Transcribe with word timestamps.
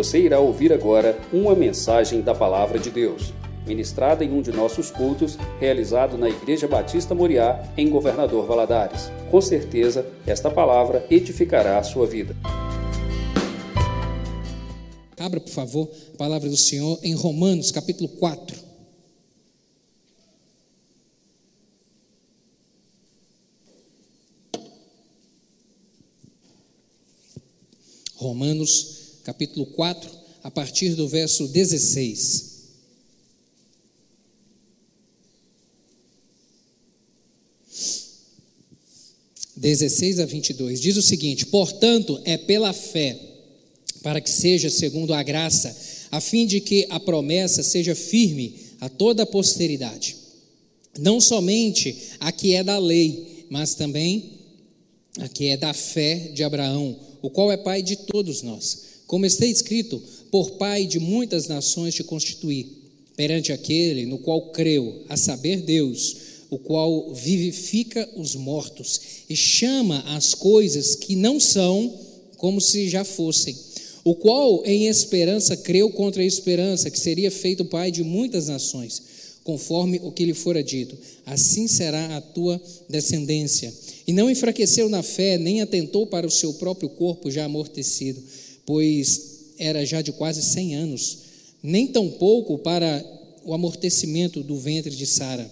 Você 0.00 0.18
irá 0.18 0.40
ouvir 0.40 0.72
agora 0.72 1.20
uma 1.30 1.54
mensagem 1.54 2.22
da 2.22 2.34
Palavra 2.34 2.78
de 2.78 2.88
Deus, 2.90 3.34
ministrada 3.66 4.24
em 4.24 4.32
um 4.32 4.40
de 4.40 4.50
nossos 4.50 4.90
cultos, 4.90 5.36
realizado 5.60 6.16
na 6.16 6.26
Igreja 6.26 6.66
Batista 6.66 7.14
Moriá, 7.14 7.70
em 7.76 7.90
Governador 7.90 8.46
Valadares. 8.46 9.10
Com 9.30 9.42
certeza, 9.42 10.10
esta 10.26 10.50
palavra 10.50 11.06
edificará 11.10 11.76
a 11.76 11.82
sua 11.82 12.06
vida. 12.06 12.34
Abra, 15.18 15.38
por 15.38 15.50
favor, 15.50 15.90
a 16.14 16.16
palavra 16.16 16.48
do 16.48 16.56
Senhor 16.56 16.98
em 17.02 17.14
Romanos, 17.14 17.70
capítulo 17.70 18.08
4. 18.08 18.56
Romanos, 28.16 28.99
capítulo 29.30 29.64
4, 29.64 30.10
a 30.42 30.50
partir 30.50 30.96
do 30.96 31.06
verso 31.06 31.46
16. 31.46 32.50
Dezesseis 39.56 40.18
a 40.18 40.26
22, 40.26 40.80
diz 40.80 40.96
o 40.96 41.02
seguinte: 41.02 41.46
Portanto, 41.46 42.20
é 42.24 42.36
pela 42.36 42.72
fé 42.72 43.16
para 44.02 44.20
que 44.20 44.28
seja 44.28 44.68
segundo 44.68 45.14
a 45.14 45.22
graça, 45.22 45.76
a 46.10 46.20
fim 46.20 46.44
de 46.44 46.60
que 46.60 46.88
a 46.90 46.98
promessa 46.98 47.62
seja 47.62 47.94
firme 47.94 48.56
a 48.80 48.88
toda 48.88 49.22
a 49.22 49.26
posteridade. 49.26 50.16
Não 50.98 51.20
somente 51.20 51.96
a 52.18 52.32
que 52.32 52.54
é 52.54 52.64
da 52.64 52.78
lei, 52.78 53.46
mas 53.48 53.76
também 53.76 54.40
a 55.20 55.28
que 55.28 55.46
é 55.46 55.56
da 55.56 55.72
fé 55.72 56.32
de 56.34 56.42
Abraão, 56.42 56.98
o 57.22 57.30
qual 57.30 57.52
é 57.52 57.56
pai 57.56 57.80
de 57.80 57.94
todos 57.94 58.42
nós. 58.42 58.90
Como 59.10 59.26
está 59.26 59.44
escrito, 59.44 60.00
por 60.30 60.52
pai 60.52 60.86
de 60.86 61.00
muitas 61.00 61.48
nações 61.48 61.96
te 61.96 62.04
constituí, 62.04 62.68
perante 63.16 63.50
aquele 63.50 64.06
no 64.06 64.18
qual 64.18 64.52
creu, 64.52 65.02
a 65.08 65.16
saber 65.16 65.62
Deus, 65.62 66.16
o 66.48 66.56
qual 66.56 67.12
vivifica 67.12 68.08
os 68.14 68.36
mortos 68.36 69.00
e 69.28 69.34
chama 69.34 69.98
as 70.16 70.32
coisas 70.32 70.94
que 70.94 71.16
não 71.16 71.40
são 71.40 71.92
como 72.36 72.60
se 72.60 72.88
já 72.88 73.02
fossem 73.02 73.56
o 74.04 74.14
qual 74.14 74.64
em 74.64 74.86
esperança 74.86 75.56
creu 75.56 75.90
contra 75.90 76.22
a 76.22 76.24
esperança, 76.24 76.88
que 76.88 77.00
seria 77.00 77.32
feito 77.32 77.64
pai 77.64 77.90
de 77.90 78.04
muitas 78.04 78.46
nações, 78.46 79.02
conforme 79.42 80.00
o 80.04 80.12
que 80.12 80.24
lhe 80.24 80.34
fora 80.34 80.62
dito: 80.62 80.96
assim 81.26 81.66
será 81.66 82.16
a 82.16 82.20
tua 82.20 82.62
descendência. 82.88 83.74
E 84.06 84.12
não 84.12 84.30
enfraqueceu 84.30 84.88
na 84.88 85.02
fé, 85.02 85.36
nem 85.36 85.60
atentou 85.60 86.06
para 86.06 86.28
o 86.28 86.30
seu 86.30 86.54
próprio 86.54 86.88
corpo 86.88 87.28
já 87.28 87.44
amortecido, 87.44 88.22
pois 88.70 89.54
era 89.58 89.84
já 89.84 90.00
de 90.00 90.12
quase 90.12 90.40
cem 90.42 90.76
anos, 90.76 91.18
nem 91.60 91.88
tampouco 91.88 92.56
para 92.58 93.04
o 93.44 93.52
amortecimento 93.52 94.44
do 94.44 94.56
ventre 94.56 94.94
de 94.94 95.06
Sara 95.06 95.50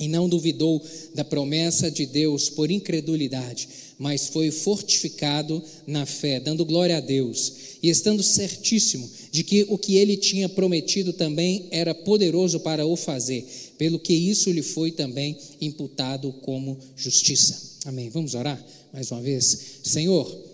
e 0.00 0.08
não 0.08 0.30
duvidou 0.30 0.82
da 1.14 1.22
promessa 1.22 1.90
de 1.90 2.06
Deus 2.06 2.48
por 2.48 2.70
incredulidade, 2.70 3.68
mas 3.98 4.28
foi 4.28 4.50
fortificado 4.50 5.62
na 5.86 6.06
fé, 6.06 6.40
dando 6.40 6.64
glória 6.64 6.96
a 6.96 7.00
Deus, 7.00 7.52
e 7.82 7.90
estando 7.90 8.22
certíssimo 8.22 9.06
de 9.30 9.44
que 9.44 9.66
o 9.68 9.76
que 9.76 9.96
ele 9.96 10.16
tinha 10.16 10.48
prometido 10.48 11.12
também 11.12 11.66
era 11.70 11.94
poderoso 11.94 12.60
para 12.60 12.86
o 12.86 12.96
fazer, 12.96 13.44
pelo 13.76 13.98
que 13.98 14.14
isso 14.14 14.50
lhe 14.50 14.62
foi 14.62 14.90
também 14.90 15.36
imputado 15.60 16.32
como 16.40 16.78
justiça. 16.96 17.76
Amém. 17.84 18.08
Vamos 18.08 18.34
orar 18.34 18.64
mais 18.90 19.10
uma 19.10 19.20
vez. 19.20 19.80
Senhor, 19.82 20.47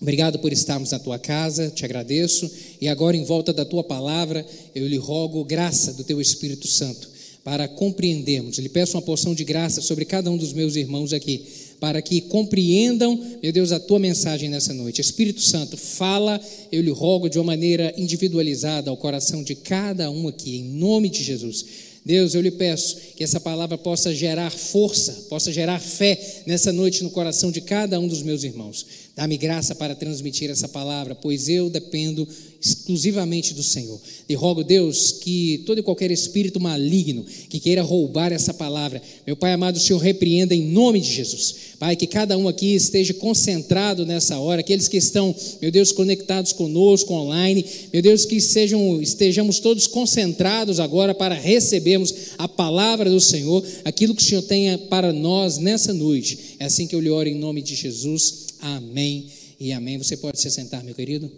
Obrigado 0.00 0.38
por 0.38 0.52
estarmos 0.52 0.90
na 0.90 0.98
tua 0.98 1.18
casa, 1.18 1.70
te 1.70 1.84
agradeço. 1.84 2.50
E 2.80 2.88
agora, 2.88 3.16
em 3.16 3.24
volta 3.24 3.52
da 3.52 3.64
tua 3.64 3.84
palavra, 3.84 4.46
eu 4.74 4.88
lhe 4.88 4.96
rogo 4.96 5.44
graça 5.44 5.92
do 5.92 6.02
teu 6.02 6.20
Espírito 6.20 6.66
Santo 6.66 7.10
para 7.44 7.68
compreendermos. 7.68 8.58
Lhe 8.58 8.68
peço 8.68 8.96
uma 8.96 9.02
porção 9.02 9.34
de 9.34 9.44
graça 9.44 9.80
sobre 9.80 10.04
cada 10.04 10.30
um 10.30 10.36
dos 10.36 10.52
meus 10.52 10.76
irmãos 10.76 11.12
aqui, 11.12 11.44
para 11.78 12.02
que 12.02 12.20
compreendam, 12.22 13.18
meu 13.42 13.52
Deus, 13.52 13.72
a 13.72 13.80
tua 13.80 13.98
mensagem 13.98 14.48
nessa 14.48 14.72
noite. 14.72 15.00
Espírito 15.00 15.40
Santo, 15.40 15.76
fala, 15.76 16.40
eu 16.70 16.82
lhe 16.82 16.90
rogo 16.90 17.28
de 17.28 17.38
uma 17.38 17.44
maneira 17.44 17.92
individualizada 17.96 18.90
ao 18.90 18.96
coração 18.96 19.42
de 19.42 19.54
cada 19.54 20.10
um 20.10 20.28
aqui, 20.28 20.58
em 20.58 20.64
nome 20.64 21.08
de 21.08 21.22
Jesus. 21.22 21.64
Deus, 22.04 22.34
eu 22.34 22.40
lhe 22.40 22.50
peço 22.50 22.96
que 23.14 23.22
essa 23.22 23.38
palavra 23.38 23.76
possa 23.76 24.14
gerar 24.14 24.50
força, 24.50 25.26
possa 25.28 25.52
gerar 25.52 25.78
fé 25.78 26.42
nessa 26.46 26.72
noite 26.72 27.02
no 27.02 27.10
coração 27.10 27.50
de 27.52 27.60
cada 27.60 28.00
um 28.00 28.08
dos 28.08 28.22
meus 28.22 28.42
irmãos. 28.42 28.86
Dá-me 29.20 29.36
graça 29.36 29.74
para 29.74 29.94
transmitir 29.94 30.48
essa 30.48 30.66
palavra, 30.66 31.14
pois 31.14 31.46
eu 31.46 31.68
dependo 31.68 32.26
exclusivamente 32.58 33.52
do 33.52 33.62
Senhor. 33.62 34.00
E 34.26 34.34
rogo, 34.34 34.64
Deus, 34.64 35.12
que 35.12 35.62
todo 35.66 35.78
e 35.78 35.82
qualquer 35.82 36.10
espírito 36.10 36.58
maligno 36.58 37.26
que 37.50 37.60
queira 37.60 37.82
roubar 37.82 38.32
essa 38.32 38.54
palavra, 38.54 39.02
meu 39.26 39.36
Pai 39.36 39.52
amado, 39.52 39.76
o 39.76 39.80
Senhor 39.80 39.98
repreenda 39.98 40.54
em 40.54 40.62
nome 40.62 41.00
de 41.00 41.12
Jesus. 41.12 41.54
Pai, 41.78 41.96
que 41.96 42.06
cada 42.06 42.38
um 42.38 42.48
aqui 42.48 42.74
esteja 42.74 43.12
concentrado 43.12 44.06
nessa 44.06 44.38
hora, 44.38 44.60
aqueles 44.60 44.88
que 44.88 44.96
estão, 44.96 45.36
meu 45.60 45.70
Deus, 45.70 45.92
conectados 45.92 46.54
conosco 46.54 47.12
online, 47.12 47.62
meu 47.92 48.00
Deus, 48.00 48.24
que 48.24 48.40
sejam, 48.40 49.02
estejamos 49.02 49.58
todos 49.58 49.86
concentrados 49.86 50.80
agora 50.80 51.14
para 51.14 51.34
recebermos 51.34 52.14
a 52.38 52.48
palavra 52.48 53.10
do 53.10 53.20
Senhor, 53.20 53.62
aquilo 53.84 54.14
que 54.14 54.22
o 54.22 54.26
Senhor 54.26 54.42
tenha 54.42 54.78
para 54.78 55.12
nós 55.12 55.58
nessa 55.58 55.92
noite. 55.92 56.56
É 56.58 56.64
assim 56.64 56.86
que 56.86 56.96
eu 56.96 57.00
lhe 57.00 57.10
oro 57.10 57.28
em 57.28 57.34
nome 57.34 57.60
de 57.60 57.74
Jesus. 57.74 58.48
Amém 58.60 59.30
e 59.58 59.72
amém. 59.72 59.98
Você 59.98 60.16
pode 60.16 60.40
se 60.40 60.50
sentar, 60.50 60.84
meu 60.84 60.94
querido? 60.94 61.30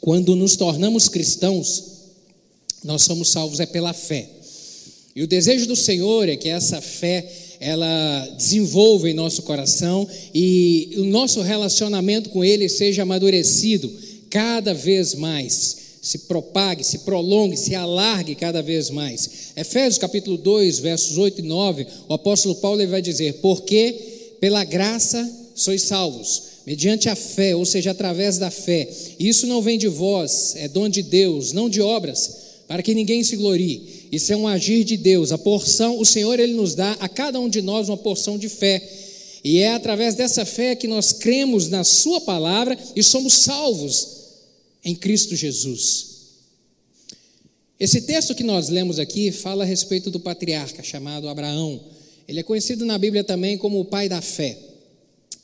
Quando 0.00 0.36
nos 0.36 0.54
tornamos 0.54 1.08
cristãos, 1.08 1.96
nós 2.84 3.02
somos 3.02 3.28
salvos 3.28 3.58
é 3.58 3.66
pela 3.66 3.92
fé. 3.92 4.30
E 5.16 5.22
o 5.22 5.26
desejo 5.26 5.66
do 5.66 5.74
Senhor 5.74 6.28
é 6.28 6.36
que 6.36 6.48
essa 6.48 6.80
fé 6.80 7.26
ela 7.58 8.34
desenvolva 8.36 9.08
em 9.08 9.14
nosso 9.14 9.42
coração 9.42 10.06
e 10.34 10.94
o 10.98 11.04
nosso 11.04 11.40
relacionamento 11.40 12.30
com 12.30 12.44
Ele 12.44 12.68
seja 12.68 13.02
amadurecido 13.02 13.90
cada 14.30 14.74
vez 14.74 15.14
mais, 15.14 15.76
se 16.06 16.18
propague, 16.18 16.84
se 16.84 16.98
prolongue, 16.98 17.56
se 17.56 17.74
alargue 17.74 18.36
cada 18.36 18.62
vez 18.62 18.90
mais. 18.90 19.28
Efésios 19.56 19.98
capítulo 19.98 20.36
2, 20.36 20.78
versos 20.78 21.18
8 21.18 21.40
e 21.40 21.42
9, 21.42 21.84
o 22.08 22.14
apóstolo 22.14 22.54
Paulo 22.54 22.86
vai 22.86 23.02
dizer: 23.02 23.40
Porque 23.42 24.36
pela 24.40 24.62
graça 24.62 25.28
sois 25.52 25.82
salvos 25.82 26.54
mediante 26.64 27.08
a 27.08 27.16
fé, 27.16 27.56
ou 27.56 27.64
seja, 27.64 27.90
através 27.90 28.38
da 28.38 28.52
fé. 28.52 28.88
Isso 29.18 29.48
não 29.48 29.60
vem 29.60 29.76
de 29.76 29.88
vós, 29.88 30.54
é 30.56 30.68
dom 30.68 30.88
de 30.88 31.02
Deus, 31.02 31.52
não 31.52 31.68
de 31.68 31.80
obras, 31.80 32.36
para 32.68 32.84
que 32.84 32.94
ninguém 32.94 33.24
se 33.24 33.34
glorie. 33.34 34.06
Isso 34.12 34.32
é 34.32 34.36
um 34.36 34.46
agir 34.46 34.84
de 34.84 34.96
Deus. 34.96 35.32
A 35.32 35.38
porção, 35.38 35.98
o 35.98 36.04
Senhor 36.04 36.38
ele 36.38 36.54
nos 36.54 36.76
dá 36.76 36.92
a 37.00 37.08
cada 37.08 37.40
um 37.40 37.48
de 37.48 37.62
nós 37.62 37.88
uma 37.88 37.96
porção 37.96 38.38
de 38.38 38.48
fé. 38.48 38.80
E 39.42 39.58
é 39.58 39.74
através 39.74 40.14
dessa 40.14 40.44
fé 40.44 40.76
que 40.76 40.86
nós 40.86 41.12
cremos 41.12 41.68
na 41.68 41.82
sua 41.82 42.20
palavra 42.20 42.78
e 42.94 43.02
somos 43.02 43.34
salvos 43.34 44.15
em 44.86 44.94
Cristo 44.94 45.34
Jesus. 45.34 46.14
Esse 47.78 48.02
texto 48.02 48.36
que 48.36 48.44
nós 48.44 48.68
lemos 48.68 49.00
aqui 49.00 49.32
fala 49.32 49.64
a 49.64 49.66
respeito 49.66 50.12
do 50.12 50.20
patriarca 50.20 50.80
chamado 50.80 51.28
Abraão. 51.28 51.80
Ele 52.28 52.38
é 52.38 52.42
conhecido 52.44 52.86
na 52.86 52.96
Bíblia 52.96 53.24
também 53.24 53.58
como 53.58 53.80
o 53.80 53.84
pai 53.84 54.08
da 54.08 54.22
fé. 54.22 54.56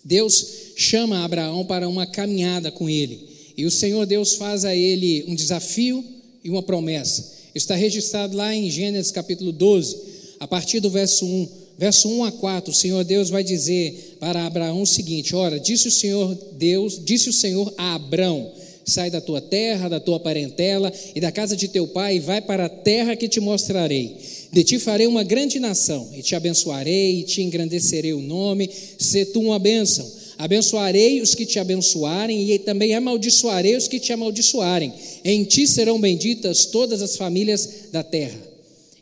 Deus 0.04 0.46
chama 0.76 1.24
Abraão 1.24 1.66
para 1.66 1.88
uma 1.88 2.06
caminhada 2.06 2.70
com 2.70 2.88
ele. 2.88 3.28
E 3.56 3.66
o 3.66 3.70
Senhor 3.70 4.06
Deus 4.06 4.34
faz 4.34 4.64
a 4.64 4.76
ele 4.76 5.24
um 5.26 5.34
desafio 5.34 6.04
e 6.44 6.48
uma 6.48 6.62
promessa. 6.62 7.32
Está 7.52 7.74
registrado 7.74 8.36
lá 8.36 8.54
em 8.54 8.70
Gênesis 8.70 9.10
capítulo 9.10 9.50
12, 9.50 9.96
a 10.38 10.46
partir 10.46 10.78
do 10.78 10.88
verso 10.88 11.26
1. 11.26 11.48
Verso 11.76 12.08
1 12.08 12.24
a 12.24 12.32
4, 12.32 12.70
o 12.70 12.74
Senhor 12.74 13.02
Deus 13.02 13.28
vai 13.28 13.42
dizer 13.42 14.16
para 14.20 14.46
Abraão 14.46 14.82
o 14.82 14.86
seguinte: 14.86 15.34
Ora, 15.34 15.58
disse 15.58 15.88
o 15.88 15.92
Senhor 15.92 16.32
Deus, 16.52 17.00
disse 17.04 17.28
o 17.28 17.32
Senhor 17.32 17.74
a 17.76 17.94
Abraão: 17.94 18.61
Sai 18.84 19.10
da 19.10 19.20
tua 19.20 19.40
terra, 19.40 19.88
da 19.88 20.00
tua 20.00 20.18
parentela 20.18 20.92
e 21.14 21.20
da 21.20 21.30
casa 21.30 21.56
de 21.56 21.68
teu 21.68 21.86
pai, 21.86 22.16
e 22.16 22.20
vai 22.20 22.40
para 22.40 22.66
a 22.66 22.68
terra 22.68 23.16
que 23.16 23.28
te 23.28 23.40
mostrarei. 23.40 24.16
De 24.52 24.64
ti 24.64 24.78
farei 24.78 25.06
uma 25.06 25.22
grande 25.22 25.58
nação, 25.58 26.10
e 26.12 26.22
te 26.22 26.34
abençoarei, 26.34 27.20
e 27.20 27.22
te 27.22 27.42
engrandecerei 27.42 28.12
o 28.12 28.20
nome, 28.20 28.68
se 28.98 29.24
tu 29.26 29.40
uma 29.40 29.58
bênção. 29.58 30.10
Abençoarei 30.36 31.20
os 31.20 31.34
que 31.34 31.46
te 31.46 31.58
abençoarem, 31.58 32.50
e 32.50 32.58
também 32.58 32.94
amaldiçoarei 32.94 33.76
os 33.76 33.86
que 33.86 34.00
te 34.00 34.12
amaldiçoarem. 34.12 34.92
Em 35.24 35.44
ti 35.44 35.66
serão 35.66 36.00
benditas 36.00 36.66
todas 36.66 37.00
as 37.00 37.16
famílias 37.16 37.68
da 37.92 38.02
terra. 38.02 38.38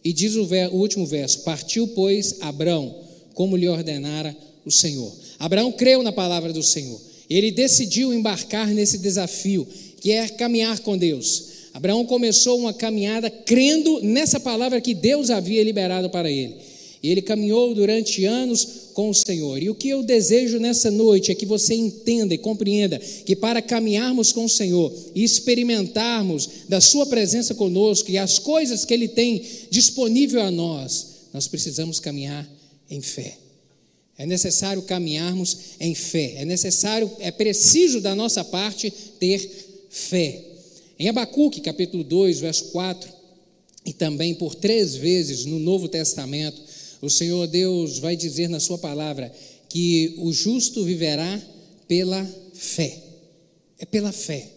E 0.04 0.12
diz 0.12 0.36
o, 0.36 0.44
ver, 0.44 0.68
o 0.68 0.76
último 0.76 1.06
verso: 1.06 1.40
Partiu, 1.40 1.88
pois, 1.88 2.36
Abraão, 2.40 2.94
como 3.34 3.56
lhe 3.56 3.68
ordenara 3.68 4.36
o 4.64 4.70
Senhor. 4.70 5.12
Abraão 5.38 5.72
creu 5.72 6.02
na 6.02 6.12
palavra 6.12 6.52
do 6.52 6.62
Senhor. 6.62 7.00
Ele 7.30 7.52
decidiu 7.52 8.12
embarcar 8.12 8.68
nesse 8.68 8.98
desafio, 8.98 9.66
que 10.00 10.10
é 10.10 10.28
caminhar 10.28 10.80
com 10.80 10.98
Deus. 10.98 11.44
Abraão 11.72 12.04
começou 12.04 12.58
uma 12.58 12.74
caminhada 12.74 13.30
crendo 13.30 14.00
nessa 14.02 14.40
palavra 14.40 14.80
que 14.80 14.92
Deus 14.92 15.30
havia 15.30 15.62
liberado 15.62 16.10
para 16.10 16.28
ele. 16.28 16.56
E 17.02 17.08
ele 17.08 17.22
caminhou 17.22 17.74
durante 17.74 18.24
anos 18.24 18.90
com 18.92 19.08
o 19.08 19.14
Senhor. 19.14 19.62
E 19.62 19.70
o 19.70 19.74
que 19.74 19.88
eu 19.88 20.02
desejo 20.02 20.58
nessa 20.58 20.90
noite 20.90 21.30
é 21.30 21.34
que 21.34 21.46
você 21.46 21.74
entenda 21.74 22.34
e 22.34 22.38
compreenda 22.38 22.98
que 22.98 23.34
para 23.34 23.62
caminharmos 23.62 24.32
com 24.32 24.44
o 24.44 24.50
Senhor 24.50 24.92
e 25.14 25.24
experimentarmos 25.24 26.48
da 26.68 26.80
Sua 26.80 27.06
presença 27.06 27.54
conosco 27.54 28.10
e 28.10 28.18
as 28.18 28.38
coisas 28.38 28.84
que 28.84 28.92
Ele 28.92 29.08
tem 29.08 29.42
disponível 29.70 30.42
a 30.42 30.50
nós, 30.50 31.06
nós 31.32 31.48
precisamos 31.48 32.00
caminhar 32.00 32.46
em 32.90 33.00
fé. 33.00 33.38
É 34.20 34.26
necessário 34.26 34.82
caminharmos 34.82 35.56
em 35.80 35.94
fé. 35.94 36.34
É 36.36 36.44
necessário, 36.44 37.10
é 37.20 37.30
preciso 37.30 38.02
da 38.02 38.14
nossa 38.14 38.44
parte 38.44 38.92
ter 39.18 39.40
fé. 39.88 40.44
Em 40.98 41.08
Abacuque, 41.08 41.62
capítulo 41.62 42.04
2, 42.04 42.38
verso 42.40 42.64
4, 42.66 43.10
e 43.86 43.94
também 43.94 44.34
por 44.34 44.54
três 44.54 44.94
vezes 44.94 45.46
no 45.46 45.58
Novo 45.58 45.88
Testamento, 45.88 46.60
o 47.00 47.08
Senhor 47.08 47.46
Deus 47.46 47.98
vai 47.98 48.14
dizer 48.14 48.50
na 48.50 48.60
Sua 48.60 48.76
palavra 48.76 49.32
que 49.70 50.16
o 50.18 50.30
justo 50.34 50.84
viverá 50.84 51.40
pela 51.88 52.22
fé. 52.52 53.02
É 53.78 53.86
pela 53.86 54.12
fé. 54.12 54.48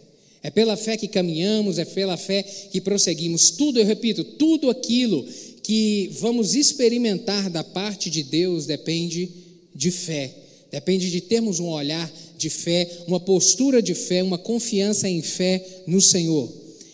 É 0.44 0.52
pela 0.52 0.76
fé 0.76 0.98
que 0.98 1.08
caminhamos, 1.08 1.78
é 1.78 1.86
pela 1.86 2.18
fé 2.18 2.44
que 2.44 2.82
prosseguimos. 2.82 3.52
Tudo, 3.52 3.80
eu 3.80 3.86
repito, 3.86 4.26
tudo 4.26 4.70
aquilo 4.70 5.26
que 5.64 6.10
vamos 6.20 6.54
experimentar 6.54 7.50
da 7.50 7.64
parte 7.64 8.10
de 8.10 8.24
Deus 8.24 8.66
depende 8.66 9.43
de 9.76 9.92
fé. 9.92 10.34
Depende 10.72 11.12
de 11.12 11.22
termos 11.22 11.60
um 11.60 11.68
olhar 11.68 12.12
de 12.38 12.50
fé, 12.50 12.90
uma 13.08 13.20
postura 13.20 13.82
de 13.82 13.94
fé, 13.94 14.24
uma 14.24 14.38
confiança 14.38 15.08
em 15.08 15.22
fé 15.22 15.64
no 15.86 16.02
Senhor. 16.02 16.52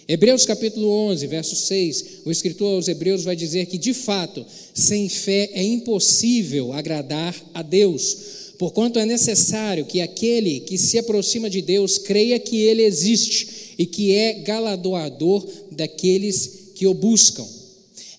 Hebreus 0.07 0.43
capítulo 0.43 0.89
11, 0.89 1.27
verso 1.27 1.55
6, 1.55 2.05
o 2.25 2.31
escritor 2.31 2.73
aos 2.73 2.87
Hebreus 2.87 3.23
vai 3.23 3.35
dizer 3.35 3.67
que, 3.67 3.77
de 3.77 3.93
fato, 3.93 4.43
sem 4.73 5.07
fé 5.07 5.51
é 5.53 5.63
impossível 5.63 6.73
agradar 6.73 7.35
a 7.53 7.61
Deus, 7.61 8.17
porquanto 8.57 8.97
é 8.97 9.05
necessário 9.05 9.85
que 9.85 10.01
aquele 10.01 10.61
que 10.61 10.77
se 10.77 10.97
aproxima 10.97 11.49
de 11.49 11.61
Deus 11.61 11.99
creia 11.99 12.39
que 12.39 12.57
Ele 12.57 12.81
existe 12.81 13.75
e 13.77 13.85
que 13.85 14.11
é 14.11 14.33
galardoador 14.33 15.47
daqueles 15.71 16.71
que 16.73 16.87
o 16.87 16.93
buscam. 16.93 17.47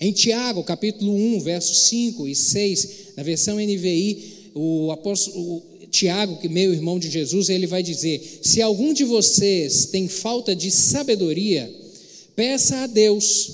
Em 0.01 0.13
Tiago, 0.13 0.63
capítulo 0.63 1.13
1, 1.13 1.41
versos 1.41 1.89
5 1.89 2.29
e 2.29 2.35
6, 2.35 2.89
na 3.17 3.23
versão 3.23 3.57
NVI, 3.57 4.40
o 4.55 4.91
apóstolo 4.91 5.39
o 5.39 5.63
Tiago, 5.91 6.39
que 6.39 6.49
meu 6.49 6.73
irmão 6.73 6.99
de 6.99 7.11
Jesus, 7.11 7.49
ele 7.49 7.67
vai 7.67 7.83
dizer: 7.83 8.41
Se 8.43 8.63
algum 8.63 8.93
de 8.93 9.05
vocês 9.05 9.87
tem 9.87 10.09
falta 10.09 10.55
de 10.55 10.71
sabedoria, 10.71 11.71
Peça 12.41 12.79
a 12.79 12.87
Deus, 12.87 13.51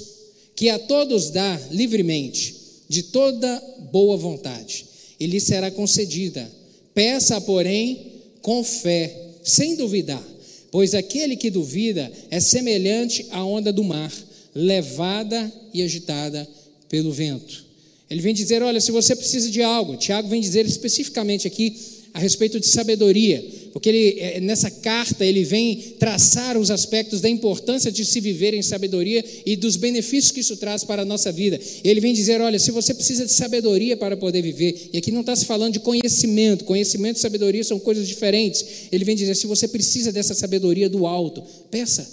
que 0.55 0.69
a 0.69 0.79
todos 0.79 1.31
dá 1.31 1.61
livremente, 1.73 2.55
de 2.89 3.03
toda 3.03 3.61
boa 3.91 4.17
vontade, 4.17 4.87
e 5.19 5.27
lhe 5.27 5.41
será 5.41 5.73
concedida. 5.73 6.49
Peça, 6.95 7.41
porém, 7.41 8.13
com 8.41 8.63
fé, 8.63 9.13
sem 9.43 9.75
duvidar, 9.75 10.23
pois 10.71 10.95
aquele 10.95 11.35
que 11.35 11.51
duvida 11.51 12.13
é 12.31 12.39
semelhante 12.39 13.27
à 13.31 13.45
onda 13.45 13.73
do 13.73 13.83
mar, 13.83 14.13
levada 14.55 15.53
e 15.75 15.83
agitada 15.83 16.49
pelo 16.89 17.11
vento. 17.11 17.66
Ele 18.09 18.21
vem 18.21 18.35
dizer: 18.35 18.63
olha, 18.63 18.81
se 18.81 18.93
você 18.93 19.15
precisa 19.17 19.51
de 19.51 19.63
algo, 19.63 19.97
Tiago 19.97 20.29
vem 20.29 20.41
dizer 20.41 20.65
especificamente 20.67 21.47
aqui 21.47 21.77
a 22.17 22.19
respeito 22.19 22.59
de 22.59 22.67
sabedoria, 22.67 23.45
porque 23.75 23.91
ele, 23.91 24.19
é, 24.19 24.41
nessa 24.41 24.71
carta 24.71 25.23
ele 25.23 25.45
vem 25.45 25.77
traçar 25.99 26.57
os 26.57 26.71
aspectos 26.71 27.21
da 27.21 27.29
importância 27.29 27.93
de 27.93 28.07
se 28.07 28.21
viver 28.21 28.55
em 28.55 28.63
sabedoria 28.63 29.23
e 29.45 29.55
dos 29.55 29.77
benefícios 29.77 30.33
que 30.33 30.41
isso 30.41 30.57
traz 30.57 30.83
para 30.83 31.03
a 31.03 31.05
nossa 31.05 31.31
vida. 31.31 31.61
Ele 31.85 32.01
vem 32.01 32.15
dizer: 32.15 32.41
olha, 32.41 32.59
se 32.59 32.71
você 32.71 32.95
precisa 32.95 33.27
de 33.27 33.33
sabedoria 33.33 33.99
para 33.99 34.17
poder 34.17 34.41
viver, 34.41 34.89
e 34.95 34.97
aqui 34.97 35.13
não 35.13 35.21
está 35.21 35.37
se 35.37 35.45
falando 35.45 35.75
de 35.75 35.81
conhecimento, 35.81 36.65
conhecimento 36.65 37.19
e 37.19 37.21
sabedoria 37.21 37.63
são 37.63 37.79
coisas 37.79 38.09
diferentes. 38.09 38.65
Ele 38.91 39.05
vem 39.05 39.15
dizer: 39.15 39.35
se 39.35 39.47
você 39.47 39.69
precisa 39.69 40.11
dessa 40.11 40.35
sabedoria 40.35 40.89
do 40.89 41.07
alto, 41.07 41.43
peça, 41.71 42.09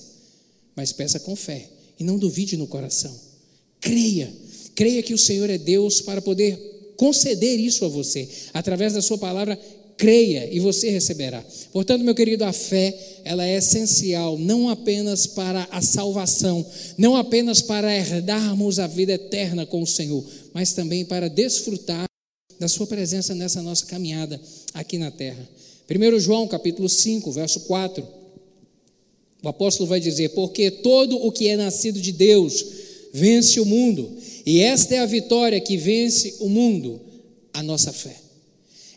mas 0.75 0.91
peça 0.91 1.17
com 1.17 1.33
fé 1.33 1.69
e 1.97 2.03
não 2.03 2.17
duvide 2.17 2.57
no 2.57 2.67
coração. 2.67 3.17
Creia, 3.79 4.29
creia 4.75 5.03
que 5.03 5.13
o 5.13 5.17
Senhor 5.17 5.49
é 5.49 5.57
Deus 5.57 6.01
para 6.01 6.21
poder 6.21 6.57
conceder 6.97 7.59
isso 7.59 7.85
a 7.85 7.87
você, 7.87 8.27
através 8.53 8.93
da 8.93 9.01
Sua 9.01 9.17
palavra 9.17 9.59
creia 9.97 10.49
e 10.51 10.59
você 10.59 10.89
receberá. 10.89 11.43
Portanto, 11.71 12.03
meu 12.03 12.15
querido, 12.15 12.43
a 12.43 12.53
fé, 12.53 13.21
ela 13.23 13.45
é 13.45 13.57
essencial 13.57 14.37
não 14.37 14.69
apenas 14.69 15.27
para 15.27 15.67
a 15.71 15.81
salvação, 15.81 16.65
não 16.97 17.15
apenas 17.15 17.61
para 17.61 17.95
herdarmos 17.95 18.79
a 18.79 18.87
vida 18.87 19.13
eterna 19.13 19.65
com 19.65 19.81
o 19.81 19.87
Senhor, 19.87 20.23
mas 20.53 20.73
também 20.73 21.05
para 21.05 21.29
desfrutar 21.29 22.05
da 22.59 22.67
sua 22.67 22.87
presença 22.87 23.33
nessa 23.35 23.61
nossa 23.61 23.85
caminhada 23.85 24.39
aqui 24.73 24.97
na 24.97 25.11
terra. 25.11 25.47
1 25.89 26.19
João, 26.19 26.47
capítulo 26.47 26.87
5, 26.87 27.31
verso 27.31 27.61
4. 27.61 28.05
O 29.43 29.47
apóstolo 29.49 29.89
vai 29.89 29.99
dizer: 29.99 30.29
"Porque 30.29 30.71
todo 30.71 31.17
o 31.17 31.31
que 31.31 31.47
é 31.47 31.57
nascido 31.57 31.99
de 31.99 32.11
Deus 32.11 32.65
vence 33.13 33.59
o 33.59 33.65
mundo, 33.65 34.11
e 34.45 34.61
esta 34.61 34.95
é 34.95 34.99
a 34.99 35.05
vitória 35.05 35.59
que 35.59 35.77
vence 35.77 36.35
o 36.39 36.49
mundo, 36.49 37.01
a 37.53 37.63
nossa 37.63 37.91
fé." 37.91 38.23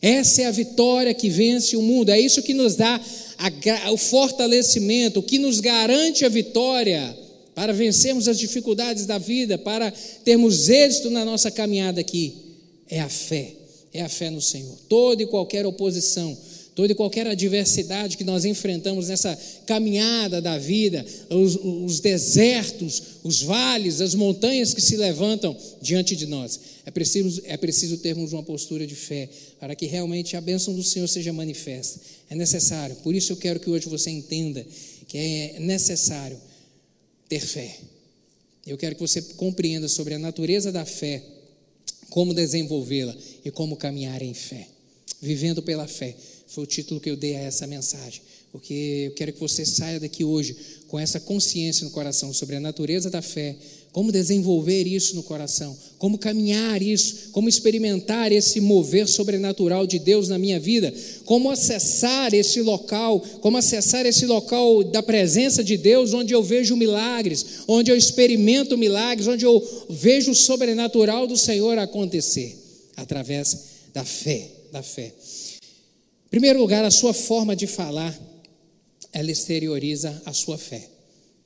Essa 0.00 0.42
é 0.42 0.44
a 0.46 0.50
vitória 0.50 1.12
que 1.14 1.28
vence 1.28 1.76
o 1.76 1.82
mundo. 1.82 2.10
É 2.10 2.20
isso 2.20 2.42
que 2.42 2.54
nos 2.54 2.76
dá 2.76 3.00
a, 3.38 3.92
o 3.92 3.96
fortalecimento, 3.96 5.20
o 5.20 5.22
que 5.22 5.38
nos 5.38 5.58
garante 5.58 6.24
a 6.24 6.28
vitória 6.28 7.16
para 7.54 7.72
vencermos 7.72 8.28
as 8.28 8.38
dificuldades 8.38 9.06
da 9.06 9.18
vida, 9.18 9.56
para 9.56 9.90
termos 10.24 10.68
êxito 10.68 11.08
na 11.08 11.24
nossa 11.24 11.50
caminhada 11.50 12.00
aqui. 12.00 12.34
É 12.88 13.00
a 13.00 13.08
fé, 13.08 13.52
é 13.92 14.02
a 14.02 14.08
fé 14.08 14.30
no 14.30 14.42
Senhor. 14.42 14.76
Toda 14.88 15.22
e 15.22 15.26
qualquer 15.26 15.64
oposição, 15.64 16.36
toda 16.76 16.92
e 16.92 16.94
qualquer 16.94 17.26
adversidade 17.26 18.18
que 18.18 18.22
nós 18.22 18.44
enfrentamos 18.44 19.08
nessa 19.08 19.36
caminhada 19.64 20.42
da 20.42 20.58
vida, 20.58 21.04
os, 21.30 21.56
os, 21.56 22.00
desertos, 22.00 23.02
os 23.24 23.40
vales, 23.40 24.02
as 24.02 24.14
montanhas 24.14 24.74
que 24.74 24.82
se 24.82 24.94
levantam 24.94 25.56
diante 25.80 26.14
de 26.14 26.26
nós, 26.26 26.60
é 26.84 26.90
preciso, 26.90 27.42
é 27.46 27.56
preciso 27.56 27.96
termos 27.96 28.34
uma 28.34 28.42
postura 28.42 28.86
de 28.86 28.94
fé 28.94 29.26
para 29.58 29.74
que 29.74 29.86
realmente 29.86 30.36
a 30.36 30.40
bênção 30.40 30.74
do 30.74 30.84
Senhor 30.84 31.08
seja 31.08 31.32
manifesta. 31.32 31.98
É 32.28 32.34
necessário, 32.34 32.94
por 32.96 33.14
isso 33.14 33.32
eu 33.32 33.38
quero 33.38 33.58
que 33.58 33.70
hoje 33.70 33.88
você 33.88 34.10
entenda 34.10 34.64
que 35.08 35.16
é 35.16 35.56
necessário 35.58 36.38
ter 37.26 37.40
fé. 37.40 37.74
Eu 38.66 38.76
quero 38.76 38.96
que 38.96 39.00
você 39.00 39.22
compreenda 39.22 39.88
sobre 39.88 40.12
a 40.12 40.18
natureza 40.18 40.70
da 40.70 40.84
fé, 40.84 41.22
como 42.10 42.34
desenvolvê-la 42.34 43.16
e 43.42 43.50
como 43.50 43.76
caminhar 43.76 44.20
em 44.20 44.34
fé, 44.34 44.68
vivendo 45.22 45.62
pela 45.62 45.88
fé. 45.88 46.14
Foi 46.46 46.64
o 46.64 46.66
título 46.66 47.00
que 47.00 47.10
eu 47.10 47.16
dei 47.16 47.36
a 47.36 47.40
essa 47.40 47.66
mensagem, 47.66 48.22
porque 48.52 49.08
eu 49.08 49.14
quero 49.14 49.32
que 49.32 49.40
você 49.40 49.66
saia 49.66 49.98
daqui 49.98 50.24
hoje 50.24 50.56
com 50.88 50.98
essa 50.98 51.18
consciência 51.18 51.84
no 51.84 51.90
coração 51.90 52.32
sobre 52.32 52.56
a 52.56 52.60
natureza 52.60 53.10
da 53.10 53.20
fé, 53.20 53.56
como 53.92 54.12
desenvolver 54.12 54.86
isso 54.86 55.16
no 55.16 55.22
coração, 55.22 55.76
como 55.98 56.18
caminhar 56.18 56.82
isso, 56.82 57.30
como 57.32 57.48
experimentar 57.48 58.30
esse 58.30 58.60
mover 58.60 59.08
sobrenatural 59.08 59.86
de 59.86 59.98
Deus 59.98 60.28
na 60.28 60.38
minha 60.38 60.60
vida, 60.60 60.94
como 61.24 61.50
acessar 61.50 62.34
esse 62.34 62.60
local, 62.60 63.20
como 63.40 63.56
acessar 63.56 64.04
esse 64.04 64.26
local 64.26 64.84
da 64.84 65.02
presença 65.02 65.64
de 65.64 65.76
Deus, 65.76 66.12
onde 66.12 66.34
eu 66.34 66.42
vejo 66.42 66.76
milagres, 66.76 67.44
onde 67.66 67.90
eu 67.90 67.96
experimento 67.96 68.76
milagres, 68.76 69.26
onde 69.26 69.46
eu 69.46 69.86
vejo 69.88 70.30
o 70.30 70.34
sobrenatural 70.34 71.26
do 71.26 71.36
Senhor 71.36 71.78
acontecer, 71.78 72.54
através 72.96 73.58
da 73.94 74.04
fé, 74.04 74.46
da 74.70 74.82
fé. 74.82 75.14
Em 76.26 76.30
primeiro 76.30 76.58
lugar, 76.58 76.84
a 76.84 76.90
sua 76.90 77.14
forma 77.14 77.54
de 77.54 77.66
falar, 77.66 78.18
ela 79.12 79.30
exterioriza 79.30 80.20
a 80.26 80.32
sua 80.32 80.58
fé. 80.58 80.88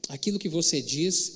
Aquilo 0.08 0.38
que 0.38 0.48
você 0.48 0.80
diz 0.80 1.32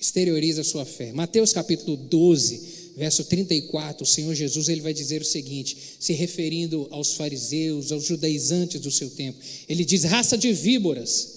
exterioriza 0.00 0.62
a 0.62 0.64
sua 0.64 0.84
fé. 0.84 1.12
Mateus 1.12 1.52
capítulo 1.52 1.96
12, 1.96 2.92
verso 2.96 3.24
34, 3.24 4.02
o 4.02 4.06
Senhor 4.06 4.34
Jesus 4.34 4.68
ele 4.68 4.80
vai 4.80 4.94
dizer 4.94 5.20
o 5.20 5.24
seguinte, 5.24 5.76
se 6.00 6.14
referindo 6.14 6.88
aos 6.90 7.14
fariseus, 7.14 7.92
aos 7.92 8.04
judaizantes 8.04 8.80
do 8.80 8.90
seu 8.90 9.10
tempo. 9.10 9.38
Ele 9.68 9.84
diz: 9.84 10.04
"Raça 10.04 10.36
de 10.36 10.52
víboras, 10.52 11.34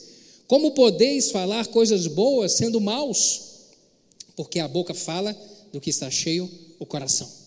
como 0.48 0.72
podeis 0.72 1.30
falar 1.30 1.68
coisas 1.68 2.08
boas 2.08 2.54
sendo 2.54 2.80
maus? 2.80 3.42
Porque 4.36 4.60
a 4.60 4.68
boca 4.68 4.94
fala 4.94 5.38
do 5.74 5.82
que 5.82 5.90
está 5.90 6.10
cheio 6.10 6.50
o 6.80 6.86
coração." 6.86 7.39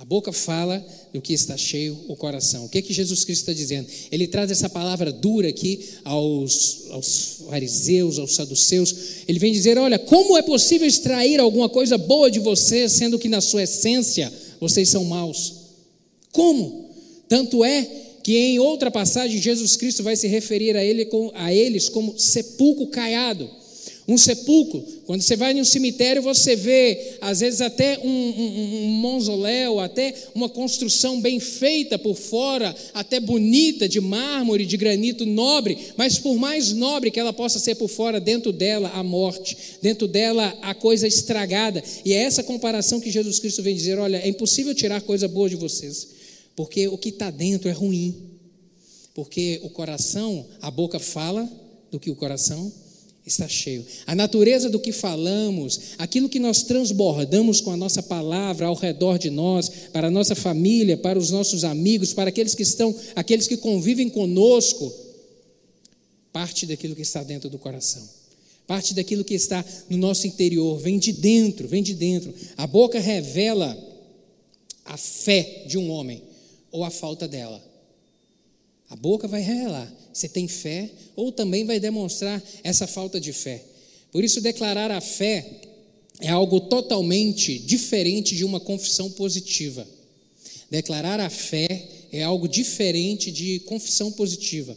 A 0.00 0.04
boca 0.06 0.32
fala 0.32 0.82
do 1.12 1.20
que 1.20 1.34
está 1.34 1.58
cheio 1.58 1.94
o 2.08 2.16
coração. 2.16 2.64
O 2.64 2.70
que, 2.70 2.78
é 2.78 2.82
que 2.82 2.90
Jesus 2.90 3.22
Cristo 3.22 3.42
está 3.42 3.52
dizendo? 3.52 3.86
Ele 4.10 4.26
traz 4.26 4.50
essa 4.50 4.66
palavra 4.66 5.12
dura 5.12 5.50
aqui 5.50 5.78
aos, 6.04 6.86
aos 6.88 7.42
fariseus, 7.46 8.18
aos 8.18 8.34
saduceus. 8.34 8.94
Ele 9.28 9.38
vem 9.38 9.52
dizer: 9.52 9.76
olha, 9.76 9.98
como 9.98 10.38
é 10.38 10.42
possível 10.42 10.88
extrair 10.88 11.38
alguma 11.38 11.68
coisa 11.68 11.98
boa 11.98 12.30
de 12.30 12.38
vocês, 12.38 12.92
sendo 12.92 13.18
que 13.18 13.28
na 13.28 13.42
sua 13.42 13.64
essência 13.64 14.32
vocês 14.58 14.88
são 14.88 15.04
maus? 15.04 15.52
Como? 16.32 16.88
Tanto 17.28 17.62
é 17.62 17.86
que 18.24 18.34
em 18.34 18.58
outra 18.58 18.90
passagem 18.90 19.38
Jesus 19.38 19.76
Cristo 19.76 20.02
vai 20.02 20.16
se 20.16 20.26
referir 20.26 20.78
a, 20.78 20.82
ele, 20.82 21.06
a 21.34 21.52
eles 21.52 21.90
como 21.90 22.18
sepulcro 22.18 22.86
caiado 22.86 23.50
Um 24.10 24.18
sepulcro, 24.18 24.84
quando 25.06 25.22
você 25.22 25.36
vai 25.36 25.52
em 25.52 25.60
um 25.60 25.64
cemitério, 25.64 26.20
você 26.20 26.56
vê, 26.56 27.18
às 27.20 27.38
vezes, 27.38 27.60
até 27.60 27.96
um, 28.00 28.08
um, 28.08 28.86
um 28.86 28.90
mausoléu, 29.00 29.78
até 29.78 30.12
uma 30.34 30.48
construção 30.48 31.20
bem 31.20 31.38
feita 31.38 31.96
por 31.96 32.16
fora, 32.16 32.74
até 32.92 33.20
bonita, 33.20 33.88
de 33.88 34.00
mármore, 34.00 34.66
de 34.66 34.76
granito 34.76 35.24
nobre, 35.24 35.78
mas 35.96 36.18
por 36.18 36.34
mais 36.34 36.72
nobre 36.72 37.12
que 37.12 37.20
ela 37.20 37.32
possa 37.32 37.60
ser 37.60 37.76
por 37.76 37.86
fora, 37.86 38.18
dentro 38.18 38.52
dela 38.52 38.90
a 38.94 39.02
morte, 39.04 39.56
dentro 39.80 40.08
dela 40.08 40.58
a 40.60 40.74
coisa 40.74 41.06
estragada. 41.06 41.80
E 42.04 42.12
é 42.12 42.16
essa 42.16 42.42
comparação 42.42 42.98
que 42.98 43.12
Jesus 43.12 43.38
Cristo 43.38 43.62
vem 43.62 43.76
dizer: 43.76 43.96
olha, 43.96 44.16
é 44.16 44.28
impossível 44.28 44.74
tirar 44.74 45.00
coisa 45.02 45.28
boa 45.28 45.48
de 45.48 45.54
vocês, 45.54 46.08
porque 46.56 46.88
o 46.88 46.98
que 46.98 47.10
está 47.10 47.30
dentro 47.30 47.68
é 47.68 47.72
ruim. 47.72 48.16
Porque 49.14 49.60
o 49.62 49.70
coração, 49.70 50.44
a 50.60 50.68
boca 50.68 50.98
fala 50.98 51.48
do 51.92 52.00
que 52.00 52.10
o 52.10 52.16
coração 52.16 52.72
está 53.26 53.46
cheio. 53.46 53.84
A 54.06 54.14
natureza 54.14 54.68
do 54.68 54.80
que 54.80 54.92
falamos, 54.92 55.80
aquilo 55.98 56.28
que 56.28 56.38
nós 56.38 56.62
transbordamos 56.62 57.60
com 57.60 57.70
a 57.70 57.76
nossa 57.76 58.02
palavra 58.02 58.66
ao 58.66 58.74
redor 58.74 59.18
de 59.18 59.30
nós, 59.30 59.68
para 59.92 60.08
a 60.08 60.10
nossa 60.10 60.34
família, 60.34 60.96
para 60.96 61.18
os 61.18 61.30
nossos 61.30 61.64
amigos, 61.64 62.12
para 62.12 62.30
aqueles 62.30 62.54
que 62.54 62.62
estão, 62.62 62.94
aqueles 63.14 63.46
que 63.46 63.56
convivem 63.56 64.08
conosco, 64.08 64.92
parte 66.32 66.66
daquilo 66.66 66.96
que 66.96 67.02
está 67.02 67.22
dentro 67.22 67.50
do 67.50 67.58
coração. 67.58 68.08
Parte 68.66 68.94
daquilo 68.94 69.24
que 69.24 69.34
está 69.34 69.64
no 69.88 69.96
nosso 69.96 70.26
interior, 70.26 70.78
vem 70.78 70.98
de 70.98 71.12
dentro, 71.12 71.66
vem 71.66 71.82
de 71.82 71.92
dentro. 71.92 72.32
A 72.56 72.66
boca 72.66 73.00
revela 73.00 73.76
a 74.84 74.96
fé 74.96 75.64
de 75.66 75.76
um 75.76 75.90
homem 75.90 76.22
ou 76.70 76.84
a 76.84 76.90
falta 76.90 77.26
dela. 77.26 77.60
A 78.88 78.96
boca 78.96 79.26
vai 79.26 79.40
revelar 79.40 79.99
se 80.12 80.28
tem 80.28 80.48
fé 80.48 80.90
ou 81.16 81.30
também 81.32 81.64
vai 81.64 81.78
demonstrar 81.78 82.42
essa 82.62 82.86
falta 82.86 83.20
de 83.20 83.32
fé. 83.32 83.62
Por 84.12 84.24
isso, 84.24 84.40
declarar 84.40 84.90
a 84.90 85.00
fé 85.00 85.46
é 86.20 86.28
algo 86.28 86.60
totalmente 86.60 87.58
diferente 87.58 88.34
de 88.34 88.44
uma 88.44 88.60
confissão 88.60 89.10
positiva. 89.10 89.86
Declarar 90.70 91.18
a 91.20 91.30
fé 91.30 91.88
é 92.12 92.22
algo 92.22 92.46
diferente 92.46 93.30
de 93.30 93.60
confissão 93.60 94.12
positiva. 94.12 94.76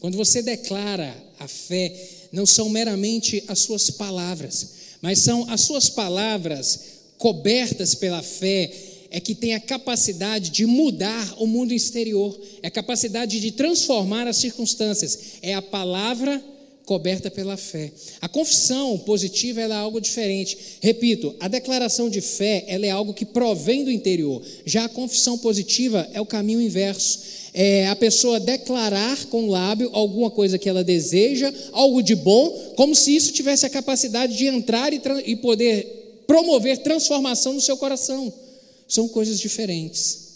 Quando 0.00 0.16
você 0.16 0.42
declara 0.42 1.14
a 1.38 1.48
fé, 1.48 1.92
não 2.32 2.46
são 2.46 2.68
meramente 2.68 3.42
as 3.48 3.60
suas 3.60 3.90
palavras, 3.90 4.68
mas 5.00 5.20
são 5.20 5.48
as 5.50 5.62
suas 5.62 5.88
palavras 5.88 6.80
cobertas 7.18 7.94
pela 7.94 8.22
fé 8.22 8.72
é 9.10 9.20
que 9.20 9.34
tem 9.34 9.54
a 9.54 9.60
capacidade 9.60 10.50
de 10.50 10.66
mudar 10.66 11.34
o 11.38 11.46
mundo 11.46 11.72
exterior, 11.72 12.38
é 12.62 12.68
a 12.68 12.70
capacidade 12.70 13.40
de 13.40 13.52
transformar 13.52 14.26
as 14.26 14.36
circunstâncias, 14.36 15.18
é 15.42 15.54
a 15.54 15.62
palavra 15.62 16.42
coberta 16.88 17.30
pela 17.30 17.58
fé. 17.58 17.92
A 18.18 18.28
confissão 18.28 18.96
positiva 19.00 19.60
é 19.60 19.70
algo 19.70 20.00
diferente. 20.00 20.56
Repito, 20.80 21.34
a 21.38 21.46
declaração 21.46 22.08
de 22.08 22.22
fé 22.22 22.64
ela 22.66 22.86
é 22.86 22.90
algo 22.90 23.12
que 23.12 23.26
provém 23.26 23.84
do 23.84 23.90
interior. 23.90 24.42
Já 24.64 24.86
a 24.86 24.88
confissão 24.88 25.36
positiva 25.36 26.08
é 26.14 26.20
o 26.20 26.24
caminho 26.24 26.62
inverso. 26.62 27.20
É 27.52 27.86
a 27.88 27.96
pessoa 27.96 28.40
declarar 28.40 29.26
com 29.26 29.44
o 29.44 29.50
lábio 29.50 29.90
alguma 29.92 30.30
coisa 30.30 30.56
que 30.56 30.66
ela 30.66 30.82
deseja, 30.82 31.52
algo 31.72 32.02
de 32.02 32.14
bom, 32.14 32.72
como 32.74 32.94
se 32.94 33.14
isso 33.14 33.32
tivesse 33.32 33.66
a 33.66 33.70
capacidade 33.70 34.34
de 34.34 34.46
entrar 34.46 34.90
e, 34.90 35.00
e 35.26 35.36
poder 35.36 36.22
promover 36.26 36.78
transformação 36.78 37.52
no 37.52 37.60
seu 37.60 37.76
coração. 37.76 38.32
São 38.88 39.06
coisas 39.08 39.38
diferentes. 39.38 40.28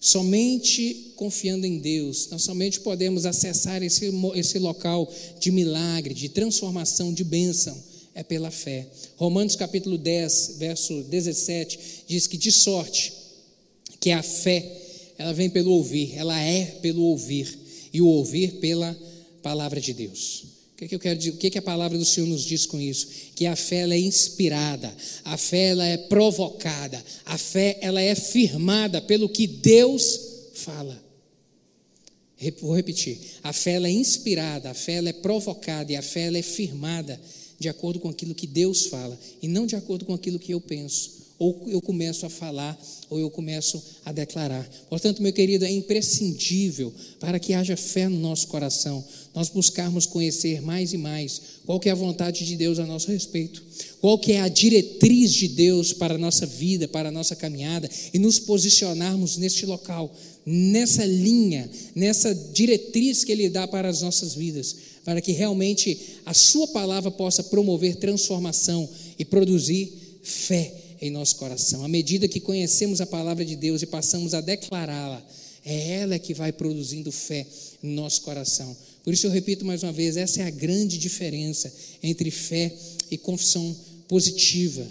Somente 0.00 1.12
confiando 1.14 1.64
em 1.64 1.78
Deus, 1.78 2.28
nós 2.30 2.42
somente 2.42 2.80
podemos 2.80 3.24
acessar 3.24 3.82
esse, 3.82 4.10
esse 4.34 4.58
local 4.58 5.08
de 5.38 5.52
milagre, 5.52 6.12
de 6.14 6.28
transformação, 6.28 7.12
de 7.12 7.22
bênção, 7.22 7.80
é 8.14 8.24
pela 8.24 8.50
fé. 8.50 8.88
Romanos 9.16 9.54
capítulo 9.54 9.96
10, 9.96 10.56
verso 10.58 11.02
17, 11.04 12.04
diz 12.08 12.26
que 12.26 12.36
de 12.36 12.50
sorte 12.50 13.12
que 14.00 14.10
a 14.10 14.22
fé, 14.22 14.80
ela 15.16 15.32
vem 15.32 15.48
pelo 15.48 15.70
ouvir, 15.70 16.14
ela 16.16 16.40
é 16.40 16.64
pelo 16.82 17.02
ouvir, 17.02 17.56
e 17.92 18.02
o 18.02 18.08
ouvir 18.08 18.54
pela 18.54 18.98
palavra 19.42 19.80
de 19.80 19.92
Deus 19.92 20.51
que, 20.82 20.88
que 20.88 20.94
eu 20.94 21.00
quero 21.00 21.18
dizer? 21.18 21.30
O 21.30 21.36
que, 21.36 21.50
que 21.50 21.58
a 21.58 21.62
palavra 21.62 21.96
do 21.96 22.04
Senhor 22.04 22.26
nos 22.26 22.42
diz 22.42 22.66
com 22.66 22.80
isso? 22.80 23.06
Que 23.34 23.46
a 23.46 23.54
fé 23.54 23.82
ela 23.82 23.94
é 23.94 24.00
inspirada, 24.00 24.92
a 25.24 25.36
fé 25.36 25.68
ela 25.68 25.86
é 25.86 25.96
provocada, 25.96 27.02
a 27.24 27.38
fé 27.38 27.78
ela 27.80 28.00
é 28.00 28.14
firmada 28.14 29.00
pelo 29.00 29.28
que 29.28 29.46
Deus 29.46 30.18
fala. 30.54 31.00
Vou 32.60 32.74
repetir: 32.74 33.18
a 33.42 33.52
fé 33.52 33.72
ela 33.72 33.86
é 33.86 33.92
inspirada, 33.92 34.70
a 34.70 34.74
fé 34.74 34.94
ela 34.94 35.08
é 35.08 35.12
provocada 35.12 35.92
e 35.92 35.96
a 35.96 36.02
fé 36.02 36.22
ela 36.22 36.38
é 36.38 36.42
firmada 36.42 37.20
de 37.58 37.68
acordo 37.68 38.00
com 38.00 38.08
aquilo 38.08 38.34
que 38.34 38.46
Deus 38.46 38.86
fala 38.86 39.18
e 39.40 39.46
não 39.46 39.66
de 39.66 39.76
acordo 39.76 40.04
com 40.04 40.14
aquilo 40.14 40.38
que 40.38 40.52
eu 40.52 40.60
penso 40.60 41.22
ou 41.42 41.60
eu 41.66 41.82
começo 41.82 42.24
a 42.24 42.30
falar, 42.30 42.80
ou 43.10 43.18
eu 43.18 43.28
começo 43.28 43.82
a 44.04 44.12
declarar. 44.12 44.64
Portanto, 44.88 45.20
meu 45.20 45.32
querido, 45.32 45.64
é 45.64 45.70
imprescindível 45.72 46.94
para 47.18 47.40
que 47.40 47.52
haja 47.52 47.76
fé 47.76 48.08
no 48.08 48.16
nosso 48.16 48.46
coração, 48.46 49.04
nós 49.34 49.48
buscarmos 49.48 50.04
conhecer 50.04 50.60
mais 50.60 50.92
e 50.92 50.98
mais 50.98 51.40
qual 51.64 51.80
que 51.80 51.88
é 51.88 51.92
a 51.92 51.96
vontade 51.96 52.44
de 52.44 52.54
Deus 52.54 52.78
a 52.78 52.86
nosso 52.86 53.10
respeito, 53.10 53.62
qual 54.00 54.18
que 54.18 54.32
é 54.32 54.40
a 54.40 54.48
diretriz 54.48 55.32
de 55.32 55.48
Deus 55.48 55.92
para 55.92 56.14
a 56.14 56.18
nossa 56.18 56.44
vida, 56.44 56.86
para 56.86 57.08
a 57.08 57.12
nossa 57.12 57.34
caminhada, 57.34 57.88
e 58.12 58.18
nos 58.18 58.38
posicionarmos 58.38 59.38
neste 59.38 59.64
local, 59.64 60.14
nessa 60.44 61.04
linha, 61.06 61.70
nessa 61.94 62.34
diretriz 62.34 63.24
que 63.24 63.32
Ele 63.32 63.48
dá 63.48 63.66
para 63.66 63.88
as 63.88 64.02
nossas 64.02 64.34
vidas, 64.34 64.76
para 65.04 65.20
que 65.20 65.32
realmente 65.32 65.98
a 66.26 66.34
Sua 66.34 66.68
palavra 66.68 67.10
possa 67.10 67.42
promover 67.42 67.96
transformação 67.96 68.88
e 69.18 69.24
produzir 69.24 69.92
fé 70.22 70.74
em 71.00 71.10
nosso 71.10 71.36
coração. 71.36 71.84
À 71.84 71.88
medida 71.88 72.28
que 72.28 72.38
conhecemos 72.38 73.00
a 73.00 73.06
palavra 73.06 73.44
de 73.44 73.56
Deus 73.56 73.82
e 73.82 73.86
passamos 73.86 74.34
a 74.34 74.40
declará-la, 74.40 75.24
é 75.64 76.00
ela 76.00 76.18
que 76.18 76.34
vai 76.34 76.52
produzindo 76.52 77.10
fé 77.10 77.46
no 77.82 77.92
nosso 77.92 78.22
coração. 78.22 78.76
Por 79.04 79.12
isso 79.12 79.26
eu 79.26 79.30
repito 79.30 79.64
mais 79.64 79.82
uma 79.82 79.92
vez: 79.92 80.16
essa 80.16 80.42
é 80.42 80.44
a 80.44 80.50
grande 80.50 80.98
diferença 80.98 81.72
entre 82.02 82.30
fé 82.30 82.72
e 83.10 83.18
confissão 83.18 83.76
positiva. 84.08 84.86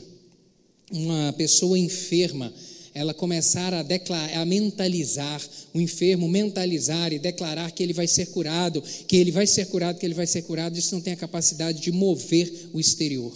Uma 0.92 1.34
pessoa 1.34 1.80
enferma, 1.80 2.54
ela 2.94 3.14
começar 3.14 3.74
a, 3.74 3.82
declarar, 3.82 4.38
a 4.38 4.46
mentalizar, 4.46 5.42
o 5.74 5.80
enfermo 5.80 6.28
mentalizar 6.28 7.14
e 7.14 7.20
declarar 7.20 7.72
que 7.72 7.82
ele 7.82 7.94
vai 7.94 8.08
ser 8.08 8.28
curado, 8.28 8.84
que 9.08 9.16
ele 9.16 9.32
vai 9.32 9.48
ser 9.48 9.68
curado, 9.68 9.98
que 9.98 10.06
ele 10.06 10.14
vai 10.14 10.28
ser 10.28 10.42
curado, 10.42 10.78
isso 10.78 10.94
não 10.94 11.02
tem 11.02 11.14
a 11.14 11.18
capacidade 11.18 11.82
de 11.82 11.92
mover 11.92 12.52
o 12.74 12.80
exterior. 12.80 13.34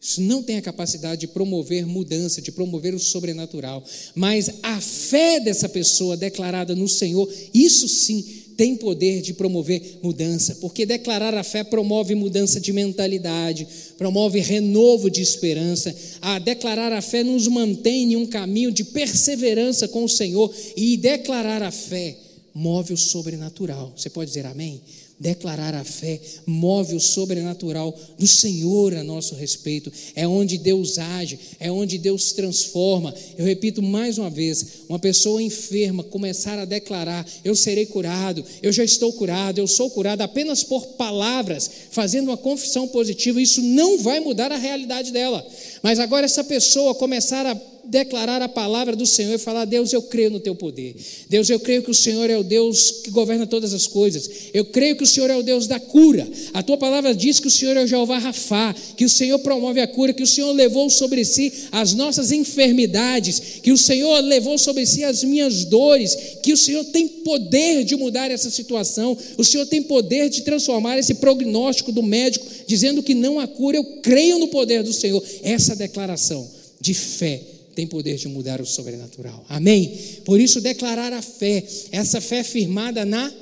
Isso 0.00 0.20
não 0.20 0.42
tem 0.42 0.58
a 0.58 0.62
capacidade 0.62 1.22
de 1.22 1.26
promover 1.26 1.84
mudança, 1.84 2.40
de 2.40 2.52
promover 2.52 2.94
o 2.94 3.00
sobrenatural. 3.00 3.82
Mas 4.14 4.50
a 4.62 4.80
fé 4.80 5.40
dessa 5.40 5.68
pessoa 5.68 6.16
declarada 6.16 6.74
no 6.76 6.86
Senhor, 6.86 7.28
isso 7.52 7.88
sim 7.88 8.47
tem 8.58 8.74
poder 8.74 9.22
de 9.22 9.32
promover 9.32 10.00
mudança, 10.02 10.56
porque 10.56 10.84
declarar 10.84 11.32
a 11.32 11.44
fé 11.44 11.62
promove 11.62 12.16
mudança 12.16 12.60
de 12.60 12.72
mentalidade, 12.72 13.64
promove 13.96 14.40
renovo 14.40 15.08
de 15.08 15.22
esperança. 15.22 15.94
A 16.20 16.40
declarar 16.40 16.92
a 16.92 17.00
fé 17.00 17.22
nos 17.22 17.46
mantém 17.46 18.12
em 18.12 18.16
um 18.16 18.26
caminho 18.26 18.72
de 18.72 18.82
perseverança 18.82 19.86
com 19.86 20.02
o 20.02 20.08
Senhor 20.08 20.52
e 20.76 20.96
declarar 20.96 21.62
a 21.62 21.70
fé 21.70 22.16
move 22.52 22.92
o 22.92 22.96
sobrenatural. 22.96 23.92
Você 23.96 24.10
pode 24.10 24.30
dizer 24.30 24.44
amém? 24.44 24.80
Declarar 25.20 25.74
a 25.74 25.82
fé 25.82 26.20
move 26.46 26.94
o 26.94 27.00
sobrenatural 27.00 27.92
do 28.16 28.26
Senhor 28.26 28.94
a 28.94 29.02
nosso 29.02 29.34
respeito. 29.34 29.92
É 30.14 30.28
onde 30.28 30.56
Deus 30.56 30.96
age, 30.96 31.38
é 31.58 31.72
onde 31.72 31.98
Deus 31.98 32.30
transforma. 32.32 33.12
Eu 33.36 33.44
repito 33.44 33.82
mais 33.82 34.16
uma 34.16 34.30
vez: 34.30 34.84
uma 34.88 34.98
pessoa 34.98 35.42
enferma 35.42 36.04
começar 36.04 36.56
a 36.56 36.64
declarar: 36.64 37.26
Eu 37.44 37.56
serei 37.56 37.84
curado, 37.84 38.44
eu 38.62 38.72
já 38.72 38.84
estou 38.84 39.12
curado, 39.12 39.58
eu 39.58 39.66
sou 39.66 39.90
curado, 39.90 40.20
apenas 40.20 40.62
por 40.62 40.86
palavras, 40.88 41.68
fazendo 41.90 42.28
uma 42.28 42.36
confissão 42.36 42.86
positiva, 42.86 43.42
isso 43.42 43.60
não 43.60 43.98
vai 43.98 44.20
mudar 44.20 44.52
a 44.52 44.56
realidade 44.56 45.10
dela. 45.10 45.44
Mas 45.82 45.98
agora, 45.98 46.26
essa 46.26 46.44
pessoa 46.44 46.94
começar 46.94 47.44
a 47.44 47.60
declarar 47.88 48.42
a 48.42 48.48
palavra 48.48 48.94
do 48.94 49.06
Senhor 49.06 49.34
e 49.34 49.38
falar: 49.38 49.64
Deus, 49.64 49.92
eu 49.92 50.02
creio 50.02 50.30
no 50.30 50.38
teu 50.38 50.54
poder. 50.54 50.94
Deus, 51.28 51.48
eu 51.48 51.58
creio 51.58 51.82
que 51.82 51.90
o 51.90 51.94
Senhor 51.94 52.28
é 52.28 52.36
o 52.36 52.44
Deus 52.44 52.90
que 53.02 53.10
governa 53.10 53.46
todas 53.46 53.72
as 53.72 53.86
coisas. 53.86 54.28
Eu 54.52 54.66
creio 54.66 54.96
que 54.96 55.02
o 55.02 55.06
Senhor 55.06 55.30
é 55.30 55.36
o 55.36 55.42
Deus 55.42 55.66
da 55.66 55.80
cura. 55.80 56.28
A 56.52 56.62
tua 56.62 56.76
palavra 56.76 57.14
diz 57.14 57.40
que 57.40 57.46
o 57.46 57.50
Senhor 57.50 57.76
é 57.76 57.84
o 57.84 57.86
Jeová 57.86 58.18
Rafá, 58.18 58.74
que 58.96 59.04
o 59.04 59.08
Senhor 59.08 59.38
promove 59.38 59.80
a 59.80 59.86
cura, 59.86 60.12
que 60.12 60.22
o 60.22 60.26
Senhor 60.26 60.52
levou 60.52 60.90
sobre 60.90 61.24
si 61.24 61.52
as 61.72 61.94
nossas 61.94 62.30
enfermidades, 62.30 63.40
que 63.62 63.72
o 63.72 63.78
Senhor 63.78 64.20
levou 64.20 64.58
sobre 64.58 64.84
si 64.84 65.02
as 65.02 65.24
minhas 65.24 65.64
dores, 65.64 66.16
que 66.42 66.52
o 66.52 66.56
Senhor 66.56 66.84
tem 66.84 67.08
poder 67.08 67.84
de 67.84 67.96
mudar 67.96 68.30
essa 68.30 68.50
situação, 68.50 69.16
o 69.38 69.44
Senhor 69.44 69.66
tem 69.66 69.82
poder 69.82 70.28
de 70.28 70.42
transformar 70.42 70.98
esse 70.98 71.14
prognóstico 71.14 71.90
do 71.90 72.02
médico 72.02 72.46
dizendo 72.66 73.02
que 73.02 73.14
não 73.14 73.40
há 73.40 73.46
cura. 73.46 73.78
Eu 73.78 73.84
creio 74.02 74.38
no 74.38 74.48
poder 74.48 74.82
do 74.82 74.92
Senhor. 74.92 75.22
Essa 75.42 75.74
declaração 75.74 76.46
de 76.80 76.92
fé 76.94 77.57
tem 77.78 77.86
poder 77.86 78.16
de 78.16 78.26
mudar 78.26 78.60
o 78.60 78.66
sobrenatural. 78.66 79.44
Amém? 79.48 79.96
Por 80.24 80.40
isso, 80.40 80.60
declarar 80.60 81.12
a 81.12 81.22
fé, 81.22 81.62
essa 81.92 82.20
fé 82.20 82.42
firmada 82.42 83.04
na 83.04 83.32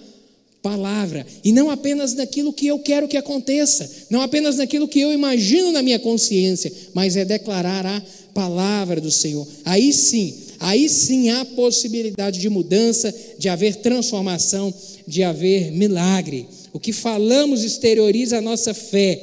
palavra, 0.61 1.27
e 1.43 1.53
não 1.53 1.71
apenas 1.71 2.13
naquilo 2.13 2.53
que 2.53 2.67
eu 2.67 2.79
quero 2.79 3.09
que 3.09 3.17
aconteça, 3.17 3.91
não 4.11 4.21
apenas 4.21 4.59
naquilo 4.59 4.87
que 4.87 5.01
eu 5.01 5.11
imagino 5.11 5.73
na 5.73 5.83
minha 5.83 5.99
consciência, 5.99 6.71
mas 6.93 7.17
é 7.17 7.25
declarar 7.25 7.87
a 7.87 8.03
palavra 8.35 9.01
do 9.01 9.11
Senhor. 9.11 9.49
Aí 9.65 9.91
sim, 9.91 10.35
aí 10.61 10.87
sim 10.87 11.31
há 11.31 11.43
possibilidade 11.43 12.39
de 12.39 12.51
mudança, 12.51 13.15
de 13.39 13.49
haver 13.49 13.77
transformação, 13.77 14.75
de 15.09 15.23
haver 15.23 15.73
milagre. 15.73 16.47
O 16.75 16.79
que 16.79 16.93
falamos 16.93 17.65
exterioriza 17.65 18.37
a 18.37 18.43
nossa 18.43 18.75
fé, 18.75 19.19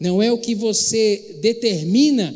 não 0.00 0.22
é 0.22 0.32
o 0.32 0.38
que 0.38 0.54
você 0.54 1.36
determina, 1.42 2.34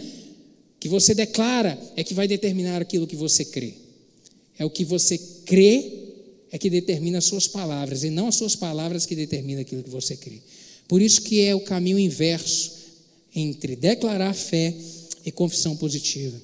que 0.80 0.88
você 0.88 1.14
declara, 1.14 1.78
é 1.94 2.02
que 2.02 2.14
vai 2.14 2.26
determinar 2.26 2.80
aquilo 2.80 3.06
que 3.06 3.14
você 3.14 3.44
crê. 3.44 3.74
É 4.58 4.64
o 4.64 4.70
que 4.70 4.84
você 4.84 5.18
crê 5.44 6.08
é 6.50 6.58
que 6.58 6.68
determina 6.68 7.18
as 7.18 7.26
suas 7.26 7.46
palavras, 7.46 8.02
e 8.02 8.10
não 8.10 8.26
as 8.26 8.34
suas 8.34 8.56
palavras 8.56 9.06
que 9.06 9.14
determinam 9.14 9.60
aquilo 9.60 9.82
que 9.82 9.90
você 9.90 10.16
crê. 10.16 10.38
Por 10.88 11.00
isso 11.00 11.22
que 11.22 11.42
é 11.42 11.54
o 11.54 11.60
caminho 11.60 11.98
inverso 11.98 12.72
entre 13.34 13.76
declarar 13.76 14.34
fé 14.34 14.74
e 15.24 15.30
confissão 15.30 15.76
positiva. 15.76 16.36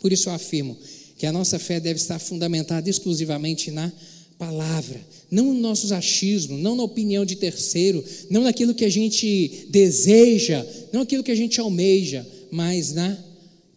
Por 0.00 0.12
isso 0.12 0.28
eu 0.28 0.32
afirmo 0.32 0.76
que 1.18 1.26
a 1.26 1.32
nossa 1.32 1.58
fé 1.58 1.78
deve 1.78 2.00
estar 2.00 2.18
fundamentada 2.18 2.88
exclusivamente 2.88 3.70
na 3.70 3.92
palavra, 4.38 5.00
não 5.30 5.52
nos 5.52 5.62
nossos 5.62 5.92
achismos, 5.92 6.60
não 6.60 6.76
na 6.76 6.82
opinião 6.82 7.24
de 7.24 7.36
terceiro, 7.36 8.04
não 8.30 8.44
naquilo 8.44 8.74
que 8.74 8.84
a 8.84 8.88
gente 8.88 9.66
deseja, 9.70 10.64
não 10.92 11.00
naquilo 11.00 11.24
que 11.24 11.30
a 11.30 11.36
gente 11.36 11.58
almeja, 11.58 12.26
mas 12.50 12.92
na 12.92 13.25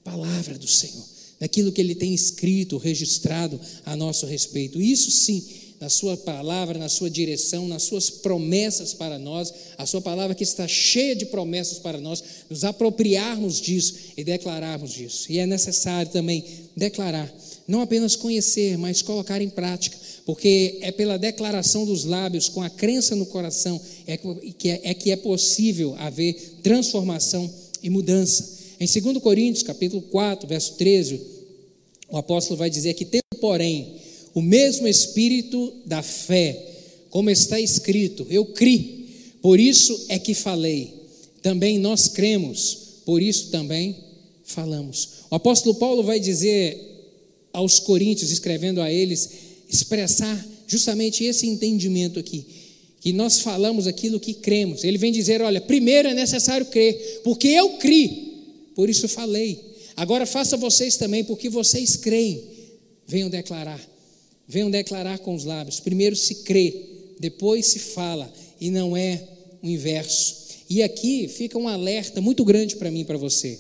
palavra 0.10 0.58
do 0.58 0.68
Senhor 0.68 1.20
naquilo 1.40 1.72
que 1.72 1.80
ele 1.80 1.96
tem 1.96 2.14
escrito, 2.14 2.78
registrado 2.78 3.60
a 3.86 3.96
nosso 3.96 4.26
respeito. 4.26 4.82
Isso 4.82 5.10
sim, 5.10 5.44
na 5.80 5.90
sua 5.90 6.18
palavra, 6.18 6.78
na 6.78 6.90
sua 6.90 7.10
direção, 7.10 7.68
nas 7.68 7.84
suas 7.84 8.10
promessas 8.10 8.94
para 8.94 9.18
nós, 9.18 9.54
a 9.78 9.86
sua 9.86 10.02
palavra 10.02 10.36
que 10.36 10.44
está 10.44 10.68
cheia 10.68 11.16
de 11.16 11.26
promessas 11.28 11.80
para 11.80 12.00
nós, 12.02 12.22
nos 12.50 12.66
apropriarmos 12.66 13.62
disso 13.62 13.96
e 14.18 14.24
declararmos 14.24 14.92
disso. 14.92 15.32
E 15.32 15.40
é 15.40 15.46
necessário 15.46 16.12
também 16.12 16.44
declarar, 16.76 17.34
não 17.66 17.82
apenas 17.82 18.18
conhecer, 18.18 18.78
mas 18.78 19.02
colocar 19.02 19.42
em 19.42 19.50
prática, 19.50 19.98
porque 20.26 20.80
é 20.82 20.92
pela 20.92 21.18
declaração 21.18 21.86
dos 21.86 22.04
lábios, 22.04 22.50
com 22.50 22.62
a 22.62 22.70
crença 22.70 23.16
no 23.16 23.26
coração, 23.26 23.80
é 24.06 24.18
que 24.18 24.70
é, 24.70 24.82
é, 24.84 24.94
que 24.94 25.12
é 25.12 25.16
possível 25.16 25.96
haver 25.98 26.34
transformação 26.62 27.50
e 27.82 27.90
mudança. 27.90 28.59
Em 28.80 28.88
2 28.88 29.18
Coríntios, 29.18 29.62
capítulo 29.62 30.02
4, 30.04 30.48
verso 30.48 30.76
13, 30.76 31.20
o 32.10 32.18
apóstolo 32.18 32.58
vai 32.58 32.70
dizer 32.70 32.94
que 32.94 33.04
tendo, 33.04 33.24
porém, 33.42 33.96
o 34.34 34.42
mesmo 34.42 34.88
espírito 34.88 35.74
da 35.86 36.02
fé, 36.02 36.58
como 37.10 37.30
está 37.30 37.60
escrito, 37.60 38.26
eu 38.30 38.46
criei, 38.46 39.06
por 39.42 39.60
isso 39.60 40.06
é 40.08 40.18
que 40.18 40.34
falei. 40.34 40.94
Também 41.42 41.78
nós 41.78 42.08
cremos, 42.08 42.78
por 43.06 43.22
isso 43.22 43.50
também 43.50 43.98
falamos. 44.46 45.10
O 45.30 45.36
apóstolo 45.36 45.76
Paulo 45.76 46.02
vai 46.02 46.20
dizer 46.20 46.78
aos 47.52 47.80
coríntios, 47.80 48.32
escrevendo 48.32 48.82
a 48.82 48.92
eles, 48.92 49.30
expressar 49.70 50.48
justamente 50.68 51.26
esse 51.26 51.46
entendimento 51.46 52.18
aqui, 52.18 52.46
que 53.02 53.12
nós 53.12 53.40
falamos 53.40 53.88
aquilo 53.88 54.20
que 54.20 54.34
cremos. 54.34 54.86
Ele 54.86 54.98
vem 54.98 55.12
dizer: 55.12 55.42
olha, 55.42 55.60
primeiro 55.60 56.08
é 56.08 56.14
necessário 56.14 56.66
crer, 56.68 57.22
porque 57.24 57.48
eu 57.50 57.72
criei 57.72 58.29
por 58.80 58.90
isso 58.90 59.10
falei. 59.10 59.62
Agora 59.98 60.26
faça 60.26 60.56
vocês 60.56 60.96
também, 60.96 61.22
porque 61.22 61.50
vocês 61.50 61.98
creem. 61.98 62.42
Venham 63.06 63.30
declarar. 63.30 63.78
Venham 64.48 64.72
declarar 64.72 65.20
com 65.20 65.36
os 65.36 65.44
lábios. 65.44 65.82
Primeiro 65.82 66.16
se 66.16 66.36
crê, 66.36 66.86
depois 67.20 67.66
se 67.66 67.78
fala, 67.78 68.32
e 68.58 68.72
não 68.72 68.96
é 68.96 69.22
o 69.62 69.68
inverso. 69.68 70.34
E 70.70 70.82
aqui 70.82 71.28
fica 71.28 71.58
um 71.58 71.68
alerta 71.68 72.22
muito 72.22 72.46
grande 72.46 72.78
para 72.78 72.90
mim 72.90 73.02
e 73.02 73.04
para 73.04 73.18
você. 73.18 73.60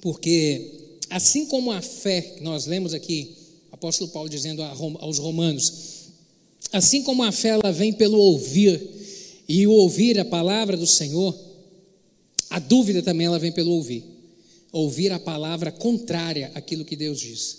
Porque, 0.00 1.00
assim 1.10 1.46
como 1.46 1.72
a 1.72 1.82
fé 1.82 2.36
nós 2.42 2.66
lemos 2.66 2.94
aqui, 2.94 3.34
apóstolo 3.72 4.08
Paulo 4.12 4.28
dizendo 4.28 4.62
aos 4.62 5.18
romanos, 5.18 5.72
assim 6.70 7.02
como 7.02 7.24
a 7.24 7.32
fé 7.32 7.48
ela 7.48 7.72
vem 7.72 7.92
pelo 7.92 8.18
ouvir, 8.18 8.80
e 9.48 9.66
o 9.66 9.72
ouvir 9.72 10.20
a 10.20 10.24
palavra 10.24 10.76
do 10.76 10.86
Senhor, 10.86 11.36
a 12.52 12.58
dúvida 12.58 13.02
também 13.02 13.26
ela 13.26 13.38
vem 13.38 13.50
pelo 13.50 13.70
ouvir. 13.70 14.04
Ouvir 14.70 15.10
a 15.10 15.18
palavra 15.18 15.72
contrária 15.72 16.52
àquilo 16.54 16.84
que 16.84 16.94
Deus 16.94 17.18
diz. 17.18 17.56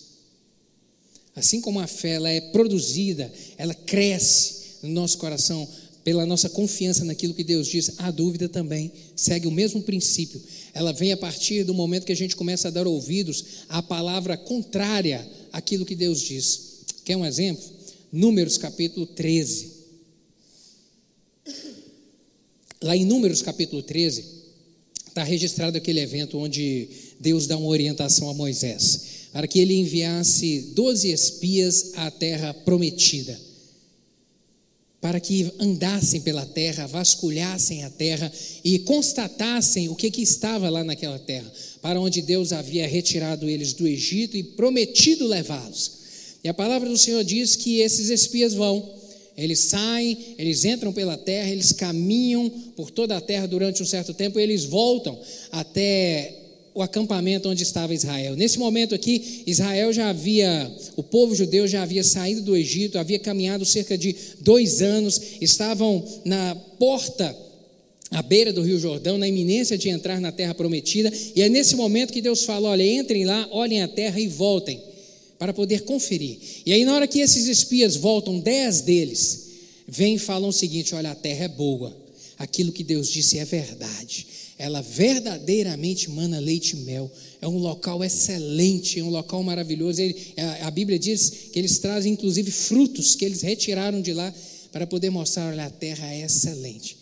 Assim 1.36 1.60
como 1.60 1.80
a 1.80 1.88
fé 1.88 2.12
ela 2.12 2.30
é 2.30 2.40
produzida, 2.40 3.32
ela 3.58 3.74
cresce 3.74 4.78
no 4.84 4.90
nosso 4.90 5.18
coração 5.18 5.68
pela 6.04 6.28
nossa 6.28 6.48
confiança 6.48 7.04
naquilo 7.06 7.34
que 7.34 7.44
Deus 7.44 7.68
diz, 7.68 7.94
a 7.98 8.12
dúvida 8.12 8.48
também 8.48 8.92
segue 9.16 9.48
o 9.48 9.52
mesmo 9.52 9.82
princípio. 9.82 10.40
Ela 10.76 10.94
vem 10.94 11.12
a 11.12 11.18
partir 11.18 11.64
do 11.64 11.74
momento 11.74 12.06
que 12.06 12.12
a 12.12 12.16
gente 12.16 12.36
começa 12.36 12.68
a 12.68 12.72
dar 12.72 12.86
ouvidos 12.86 13.44
à 13.70 13.82
palavra 13.82 14.38
contrária 14.38 15.28
àquilo 15.52 15.86
que 15.86 15.96
Deus 15.96 16.22
diz. 16.22 16.82
Quer 17.04 17.18
um 17.18 17.26
exemplo? 17.26 17.64
Números 18.12 18.60
capítulo 18.60 19.08
13. 19.08 19.72
Lá 22.80 22.96
em 22.96 23.06
Números 23.06 23.42
capítulo 23.42 23.82
13, 23.82 24.43
está 25.14 25.24
registrado 25.24 25.78
aquele 25.78 26.00
evento 26.00 26.40
onde 26.40 26.88
Deus 27.20 27.46
dá 27.46 27.56
uma 27.56 27.68
orientação 27.68 28.30
a 28.30 28.34
Moisés 28.34 29.14
para 29.32 29.48
que 29.48 29.60
ele 29.60 29.76
enviasse 29.76 30.72
doze 30.76 31.12
espias 31.12 31.92
à 31.96 32.12
terra 32.12 32.54
prometida, 32.54 33.40
para 35.02 35.20
que 35.20 35.52
andassem 35.60 36.22
pela 36.22 36.46
terra, 36.46 36.86
vasculhassem 36.86 37.84
a 37.84 37.90
terra 37.90 38.32
e 38.64 38.80
constatassem 38.80 39.90
o 39.90 39.96
que, 39.96 40.12
que 40.12 40.22
estava 40.22 40.70
lá 40.70 40.84
naquela 40.84 41.18
terra, 41.18 41.52
para 41.82 42.00
onde 42.00 42.22
Deus 42.22 42.54
havia 42.54 42.88
retirado 42.88 43.50
eles 43.50 43.74
do 43.74 43.88
Egito 43.88 44.38
e 44.38 44.44
prometido 44.44 45.28
levá-los. 45.28 46.04
E 46.44 46.48
a 46.48 46.54
palavra 46.54 46.88
do 46.88 46.98
Senhor 46.98 47.24
diz 47.24 47.56
que 47.56 47.80
esses 47.80 48.10
espias 48.10 48.54
vão 48.54 49.03
eles 49.38 49.60
saem, 49.60 50.36
eles 50.38 50.64
entram 50.64 50.94
pela 50.94 51.18
terra, 51.18 51.50
eles 51.50 51.72
caminham 51.72 52.50
por 52.76 52.92
toda 52.92 53.18
a 53.18 53.22
terra 53.22 53.48
durante 53.48 53.82
um 53.82 53.86
certo 53.86 54.14
tempo 54.14 54.40
e 54.40 54.44
eles 54.44 54.64
voltam 54.64 55.18
até 55.52 56.40
o 56.76 56.82
acampamento 56.82 57.50
onde 57.50 57.64
estava 57.64 57.94
Israel. 57.94 58.36
Nesse 58.36 58.58
momento 58.58 58.96
aqui, 58.96 59.44
Israel 59.46 59.92
já 59.94 60.10
havia, 60.10 60.72
o 60.96 61.04
povo 61.04 61.36
judeu 61.36 61.68
já 61.68 61.84
havia 61.84 62.04
saído 62.04 62.42
do 62.42 62.56
Egito, 62.56 62.98
havia 62.98 63.20
caminhado 63.20 63.66
cerca 63.66 63.98
de 63.98 64.16
dois 64.40 64.82
anos, 64.82 65.20
estavam 65.40 66.04
na 66.26 66.56
porta 66.78 67.36
à 68.12 68.22
beira 68.22 68.54
do 68.54 68.62
Rio 68.62 68.80
Jordão, 68.80 69.18
na 69.18 69.28
iminência 69.28 69.78
de 69.78 69.90
entrar 69.90 70.20
na 70.20 70.32
terra 70.32 70.54
prometida, 70.54 71.12
e 71.36 71.42
é 71.42 71.50
nesse 71.50 71.76
momento 71.76 72.14
que 72.14 72.22
Deus 72.22 72.44
fala: 72.44 72.70
olha, 72.70 72.84
entrem 72.84 73.24
lá, 73.24 73.48
olhem 73.52 73.82
a 73.82 73.88
terra 73.88 74.20
e 74.20 74.28
voltem 74.28 74.93
para 75.44 75.54
poder 75.54 75.82
conferir. 75.82 76.38
E 76.66 76.72
aí, 76.72 76.86
na 76.86 76.96
hora 76.96 77.06
que 77.06 77.20
esses 77.20 77.48
espias 77.48 77.98
voltam, 77.98 78.40
dez 78.40 78.80
deles, 78.80 79.48
vêm 79.86 80.16
e 80.16 80.18
falam 80.20 80.48
o 80.48 80.54
seguinte: 80.54 80.96
olha, 80.96 81.12
a 81.12 81.16
terra 81.16 81.44
é 81.44 81.48
boa, 81.50 81.94
aquilo 82.38 82.72
que 82.72 82.82
Deus 82.82 83.10
disse 83.10 83.38
é 83.38 83.44
verdade, 83.44 84.26
ela 84.58 84.82
verdadeiramente 84.82 86.10
mana 86.10 86.40
leite 86.40 86.78
e 86.78 86.80
mel, 86.86 87.12
é 87.42 87.48
um 87.48 87.58
local 87.58 88.02
excelente, 88.02 89.02
é 89.02 89.04
um 89.04 89.10
local 89.10 89.44
maravilhoso. 89.44 90.02
Ele, 90.02 90.16
a, 90.38 90.68
a 90.68 90.72
Bíblia 90.72 90.98
diz 90.98 91.30
que 91.52 91.60
eles 91.60 91.78
trazem 91.78 92.14
inclusive 92.14 92.50
frutos 92.50 93.14
que 93.14 93.26
eles 93.26 93.42
retiraram 93.42 94.02
de 94.02 94.14
lá 94.14 94.34
para 94.72 94.88
poder 94.88 95.10
mostrar: 95.10 95.52
olha, 95.52 95.66
a 95.66 95.70
terra 95.70 96.10
é 96.10 96.24
excelente. 96.24 96.96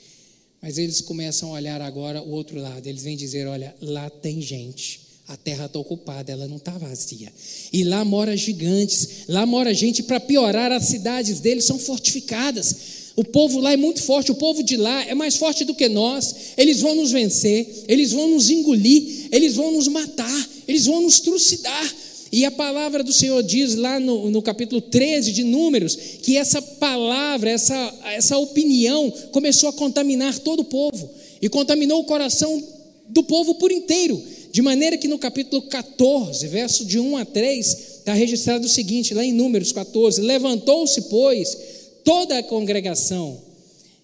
Mas 0.59 0.79
eles 0.79 0.99
começam 0.99 1.49
a 1.49 1.59
olhar 1.59 1.79
agora 1.79 2.23
o 2.23 2.31
outro 2.31 2.59
lado, 2.59 2.87
eles 2.87 3.03
vêm 3.03 3.15
dizer: 3.15 3.45
olha, 3.45 3.75
lá 3.79 4.09
tem 4.09 4.41
gente 4.41 5.10
a 5.31 5.37
terra 5.37 5.65
está 5.65 5.79
ocupada, 5.79 6.29
ela 6.29 6.45
não 6.45 6.57
está 6.57 6.71
vazia. 6.71 7.31
E 7.71 7.85
lá 7.85 8.03
mora 8.03 8.35
gigantes, 8.35 9.07
lá 9.29 9.45
mora 9.45 9.73
gente, 9.73 10.03
para 10.03 10.19
piorar, 10.19 10.73
as 10.73 10.85
cidades 10.85 11.39
deles 11.39 11.63
são 11.63 11.79
fortificadas. 11.79 12.75
O 13.15 13.23
povo 13.23 13.61
lá 13.61 13.71
é 13.71 13.77
muito 13.77 14.01
forte, 14.03 14.29
o 14.29 14.35
povo 14.35 14.61
de 14.61 14.75
lá 14.75 15.05
é 15.05 15.15
mais 15.15 15.37
forte 15.37 15.63
do 15.63 15.73
que 15.73 15.87
nós. 15.87 16.35
Eles 16.57 16.81
vão 16.81 16.95
nos 16.95 17.11
vencer, 17.11 17.85
eles 17.87 18.11
vão 18.11 18.27
nos 18.27 18.49
engolir, 18.49 19.29
eles 19.31 19.55
vão 19.55 19.71
nos 19.71 19.87
matar, 19.87 20.49
eles 20.67 20.85
vão 20.85 21.01
nos 21.01 21.21
trucidar. 21.21 21.95
E 22.29 22.43
a 22.43 22.51
palavra 22.51 23.01
do 23.01 23.13
Senhor 23.13 23.41
diz 23.41 23.75
lá 23.75 24.01
no, 24.01 24.29
no 24.29 24.41
capítulo 24.41 24.81
13 24.81 25.31
de 25.31 25.45
Números 25.45 25.95
que 26.21 26.35
essa 26.35 26.61
palavra, 26.61 27.49
essa, 27.49 27.93
essa 28.03 28.37
opinião 28.37 29.09
começou 29.31 29.69
a 29.69 29.73
contaminar 29.73 30.37
todo 30.39 30.59
o 30.59 30.65
povo 30.65 31.09
e 31.41 31.47
contaminou 31.47 32.01
o 32.01 32.05
coração 32.05 32.61
do 33.07 33.23
povo 33.23 33.55
por 33.55 33.71
inteiro. 33.71 34.21
De 34.51 34.61
maneira 34.61 34.97
que 34.97 35.07
no 35.07 35.17
capítulo 35.17 35.61
14, 35.61 36.45
verso 36.47 36.85
de 36.85 36.99
1 36.99 37.17
a 37.17 37.25
3, 37.25 37.67
está 37.99 38.13
registrado 38.13 38.65
o 38.65 38.69
seguinte, 38.69 39.13
lá 39.13 39.23
em 39.23 39.31
Números 39.31 39.71
14: 39.71 40.19
Levantou-se, 40.21 41.03
pois, 41.03 41.57
toda 42.03 42.37
a 42.37 42.43
congregação 42.43 43.39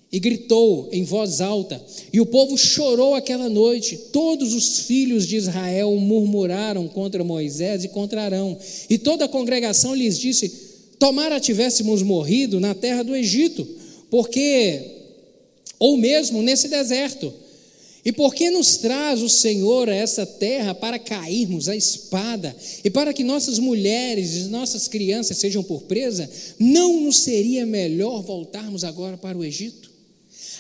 e 0.09 0.19
gritou 0.19 0.87
em 0.91 1.03
voz 1.03 1.41
alta, 1.41 1.83
e 2.13 2.21
o 2.21 2.25
povo 2.25 2.57
chorou 2.57 3.13
aquela 3.13 3.49
noite. 3.49 3.97
Todos 4.13 4.53
os 4.53 4.79
filhos 4.79 5.27
de 5.27 5.35
Israel 5.35 5.93
murmuraram 5.97 6.87
contra 6.87 7.23
Moisés 7.23 7.83
e 7.83 7.89
contra 7.89 8.23
Arão, 8.23 8.57
e 8.89 8.97
toda 8.97 9.25
a 9.25 9.29
congregação 9.29 9.93
lhes 9.93 10.17
disse: 10.17 10.49
Tomara 10.97 11.41
tivéssemos 11.41 12.01
morrido 12.01 12.59
na 12.59 12.73
terra 12.73 13.03
do 13.03 13.15
Egito, 13.15 13.67
porque, 14.09 14.81
ou 15.77 15.97
mesmo 15.97 16.41
nesse 16.41 16.69
deserto. 16.69 17.33
E 18.07 18.11
por 18.13 18.33
que 18.33 18.49
nos 18.49 18.77
traz 18.77 19.21
o 19.21 19.27
Senhor 19.27 19.89
a 19.89 19.93
essa 19.93 20.25
terra 20.25 20.73
para 20.73 20.97
cairmos 20.97 21.67
a 21.67 21.75
espada 21.75 22.55
e 22.81 22.89
para 22.89 23.11
que 23.11 23.21
nossas 23.21 23.59
mulheres 23.59 24.33
e 24.33 24.43
nossas 24.43 24.87
crianças 24.87 25.35
sejam 25.35 25.61
por 25.61 25.81
presa? 25.81 26.29
Não 26.57 27.01
nos 27.01 27.17
seria 27.17 27.65
melhor 27.65 28.21
voltarmos 28.21 28.85
agora 28.85 29.17
para 29.17 29.37
o 29.37 29.43
Egito? 29.43 29.91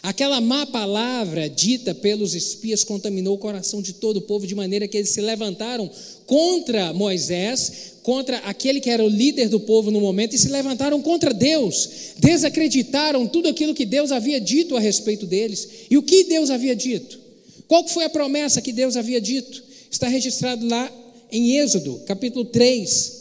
Aquela 0.03 0.41
má 0.41 0.65
palavra 0.65 1.47
dita 1.47 1.95
pelos 1.95 2.35
espias 2.35 2.83
contaminou 2.83 3.35
o 3.35 3.39
coração 3.39 3.81
de 3.81 3.93
todo 3.93 4.17
o 4.17 4.23
povo, 4.23 4.45
de 4.45 4.53
maneira 4.53 4.85
que 4.85 4.97
eles 4.97 5.11
se 5.11 5.21
levantaram 5.21 5.89
contra 6.25 6.91
Moisés, 6.91 7.93
contra 8.03 8.39
aquele 8.39 8.81
que 8.81 8.89
era 8.89 9.05
o 9.05 9.07
líder 9.07 9.47
do 9.47 9.61
povo 9.61 9.89
no 9.89 10.01
momento, 10.01 10.35
e 10.35 10.37
se 10.37 10.49
levantaram 10.49 11.01
contra 11.01 11.33
Deus, 11.33 11.89
desacreditaram 12.17 13.25
tudo 13.25 13.47
aquilo 13.47 13.73
que 13.73 13.85
Deus 13.85 14.11
havia 14.11 14.41
dito 14.41 14.75
a 14.75 14.81
respeito 14.81 15.25
deles. 15.25 15.65
E 15.89 15.97
o 15.97 16.03
que 16.03 16.25
Deus 16.25 16.49
havia 16.49 16.75
dito? 16.75 17.26
Qual 17.67 17.87
foi 17.87 18.05
a 18.05 18.09
promessa 18.09 18.61
que 18.61 18.71
Deus 18.71 18.95
havia 18.95 19.19
dito? 19.19 19.63
Está 19.89 20.07
registrado 20.07 20.65
lá 20.67 20.91
em 21.31 21.57
Êxodo, 21.57 22.01
capítulo 22.05 22.45
3, 22.45 23.13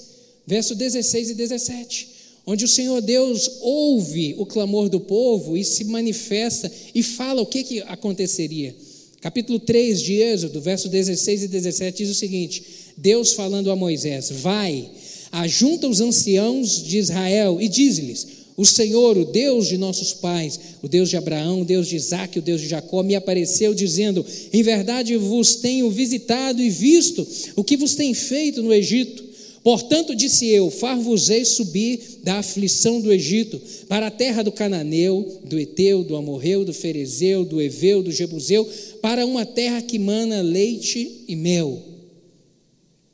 verso 0.47 0.75
16 0.75 1.31
e 1.31 1.35
17 1.35 2.17
onde 2.47 2.65
o 2.65 2.69
Senhor 2.69 3.03
Deus 3.03 3.51
ouve 3.61 4.37
o 4.39 4.47
clamor 4.47 4.89
do 4.89 5.01
povo 5.01 5.57
e 5.57 5.65
se 5.65 5.83
manifesta 5.85 6.71
e 6.95 7.03
fala 7.03 7.43
o 7.43 7.47
que, 7.47 7.65
que 7.65 7.81
aconteceria. 7.81 8.75
Capítulo 9.21 9.59
3 9.59 10.01
de 10.01 10.15
Êxodo, 10.21 10.61
verso 10.61 10.89
16 10.89 11.43
e 11.43 11.49
17 11.49 12.05
diz 12.05 12.11
o 12.11 12.15
seguinte: 12.15 12.63
Deus 12.97 13.33
falando 13.33 13.71
a 13.73 13.77
Moisés: 13.77 14.31
Vai, 14.31 14.89
ajunta 15.33 15.89
os 15.89 16.01
anciãos 16.01 16.85
de 16.85 16.99
Israel 16.99 17.59
e 17.61 17.69
diz-lhes: 17.69 18.27
O 18.57 18.65
Senhor, 18.65 19.19
o 19.19 19.25
Deus 19.25 19.69
de 19.69 19.77
nossos 19.77 20.15
pais, 20.15 20.59
o 20.83 20.89
Deus 20.89 21.11
de 21.11 21.17
Abraão, 21.17 21.61
o 21.61 21.65
Deus 21.65 21.89
de 21.89 21.97
Isaac, 21.97 22.39
o 22.39 22.43
Deus 22.43 22.61
de 22.61 22.69
Jacó, 22.69 23.03
me 23.03 23.15
apareceu 23.15 23.75
dizendo: 23.75 24.25
Em 24.53 24.63
verdade 24.63 25.17
vos 25.17 25.57
tenho 25.57 25.91
visitado 25.91 26.63
e 26.63 26.71
visto 26.71 27.27
o 27.55 27.63
que 27.63 27.77
vos 27.77 27.95
tem 27.95 28.15
feito 28.15 28.63
no 28.63 28.73
Egito 28.73 29.27
Portanto, 29.67 30.15
disse 30.15 30.47
eu: 30.47 30.71
Far-vos-ei 30.71 31.45
subir 31.45 32.21
da 32.23 32.39
aflição 32.39 33.01
do 33.01 33.13
Egito 33.13 33.61
para 33.89 34.07
a 34.07 34.11
terra 34.13 34.45
do 34.45 34.53
Cananeu, 34.53 35.41
do 35.43 35.59
Eteu, 35.59 36.05
do 36.05 36.15
Amorreu, 36.15 36.65
do 36.65 36.73
Ferezeu, 36.73 37.45
do 37.45 37.61
Eveu, 37.61 38.01
do 38.01 38.13
Jebuseu, 38.13 38.65
para 39.03 39.27
uma 39.27 39.45
terra 39.45 39.83
que 39.83 39.99
mana 39.99 40.41
leite 40.41 41.25
e 41.27 41.35
mel. 41.35 41.83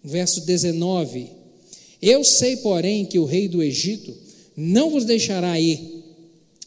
Verso 0.04 0.42
19: 0.42 1.30
Eu 2.02 2.22
sei, 2.22 2.58
porém, 2.58 3.06
que 3.06 3.18
o 3.18 3.24
rei 3.24 3.48
do 3.48 3.62
Egito 3.62 4.14
não 4.56 4.90
vos 4.90 5.04
deixará 5.04 5.58
ir, 5.58 5.80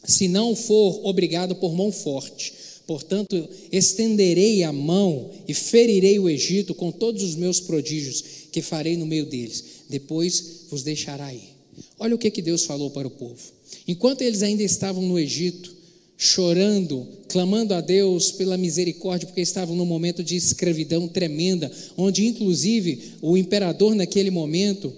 se 0.04 0.28
não 0.28 0.54
for 0.54 1.06
obrigado 1.06 1.54
por 1.56 1.74
mão 1.74 1.90
forte. 1.90 2.52
Portanto, 2.86 3.48
estenderei 3.72 4.62
a 4.62 4.72
mão 4.72 5.30
e 5.48 5.52
ferirei 5.52 6.18
o 6.18 6.28
Egito 6.28 6.74
com 6.74 6.92
todos 6.92 7.22
os 7.22 7.34
meus 7.34 7.58
prodígios 7.58 8.22
que 8.52 8.62
farei 8.62 8.96
no 8.96 9.04
meio 9.04 9.26
deles 9.26 9.76
depois 9.88 10.66
vos 10.70 10.82
deixará 10.82 11.32
ir. 11.32 11.56
Olha 11.98 12.14
o 12.14 12.18
que, 12.18 12.30
que 12.30 12.42
Deus 12.42 12.64
falou 12.64 12.90
para 12.90 13.08
o 13.08 13.10
povo. 13.10 13.40
Enquanto 13.86 14.22
eles 14.22 14.42
ainda 14.42 14.62
estavam 14.62 15.02
no 15.02 15.18
Egito, 15.18 15.74
chorando, 16.16 17.06
clamando 17.28 17.74
a 17.74 17.80
Deus 17.80 18.32
pela 18.32 18.56
misericórdia, 18.56 19.26
porque 19.26 19.40
estavam 19.40 19.76
num 19.76 19.84
momento 19.84 20.22
de 20.22 20.34
escravidão 20.34 21.06
tremenda, 21.06 21.70
onde 21.96 22.26
inclusive 22.26 23.12
o 23.20 23.36
imperador 23.36 23.94
naquele 23.94 24.30
momento, 24.30 24.92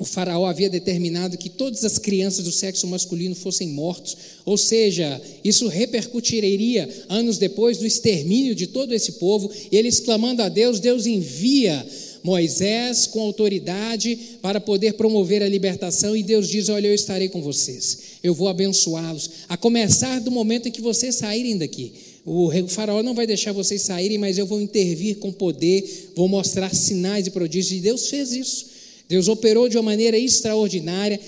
o 0.00 0.04
faraó 0.06 0.46
havia 0.46 0.70
determinado 0.70 1.36
que 1.36 1.50
todas 1.50 1.84
as 1.84 1.98
crianças 1.98 2.42
do 2.42 2.50
sexo 2.50 2.86
masculino 2.86 3.34
fossem 3.34 3.68
mortos, 3.68 4.16
ou 4.46 4.56
seja, 4.56 5.20
isso 5.44 5.68
repercutiria 5.68 6.88
anos 7.06 7.36
depois 7.36 7.76
do 7.76 7.86
extermínio 7.86 8.54
de 8.54 8.66
todo 8.66 8.94
esse 8.94 9.12
povo, 9.12 9.50
e 9.70 9.76
eles 9.76 10.00
clamando 10.00 10.40
a 10.40 10.48
Deus, 10.48 10.80
Deus 10.80 11.04
envia 11.04 11.86
Moisés 12.22 13.06
com 13.06 13.20
autoridade 13.20 14.18
para 14.40 14.58
poder 14.58 14.94
promover 14.94 15.42
a 15.42 15.48
libertação, 15.48 16.16
e 16.16 16.22
Deus 16.22 16.48
diz: 16.48 16.70
Olha, 16.70 16.86
eu 16.86 16.94
estarei 16.94 17.28
com 17.28 17.42
vocês, 17.42 17.98
eu 18.22 18.32
vou 18.32 18.48
abençoá-los, 18.48 19.30
a 19.50 19.56
começar 19.58 20.18
do 20.20 20.30
momento 20.30 20.66
em 20.66 20.72
que 20.72 20.80
vocês 20.80 21.16
saírem 21.16 21.58
daqui. 21.58 21.92
O 22.24 22.50
faraó 22.68 23.02
não 23.02 23.14
vai 23.14 23.26
deixar 23.26 23.52
vocês 23.52 23.82
saírem, 23.82 24.16
mas 24.16 24.38
eu 24.38 24.46
vou 24.46 24.62
intervir 24.62 25.16
com 25.16 25.30
poder, 25.30 26.12
vou 26.16 26.26
mostrar 26.26 26.74
sinais 26.74 27.26
e 27.26 27.30
prodígios, 27.30 27.78
e 27.78 27.82
Deus 27.82 28.08
fez 28.08 28.32
isso. 28.32 28.69
Deus 29.10 29.26
operou 29.26 29.68
de 29.68 29.76
uma 29.76 29.82
maneira 29.82 30.16
extraordinária, 30.16 31.18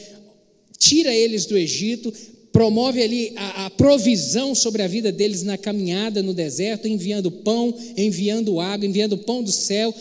tira 0.79 1.12
eles 1.12 1.47
do 1.47 1.59
Egito, 1.59 2.14
promove 2.53 3.03
ali 3.03 3.33
a, 3.35 3.66
a, 3.66 3.71
provisão 3.71 4.55
sobre 4.55 4.83
a 4.83 4.87
vida 4.87 5.11
deles 5.11 5.42
na 5.42 5.59
caminhada 5.59 6.23
no 6.23 6.33
deserto, 6.33 6.87
enviando 6.87 7.29
pão, 7.29 7.75
enviando 7.97 8.61
água, 8.61 8.87
enviando 8.87 9.18
pão 9.18 9.42
do 9.42 9.51
céu, 9.51 9.92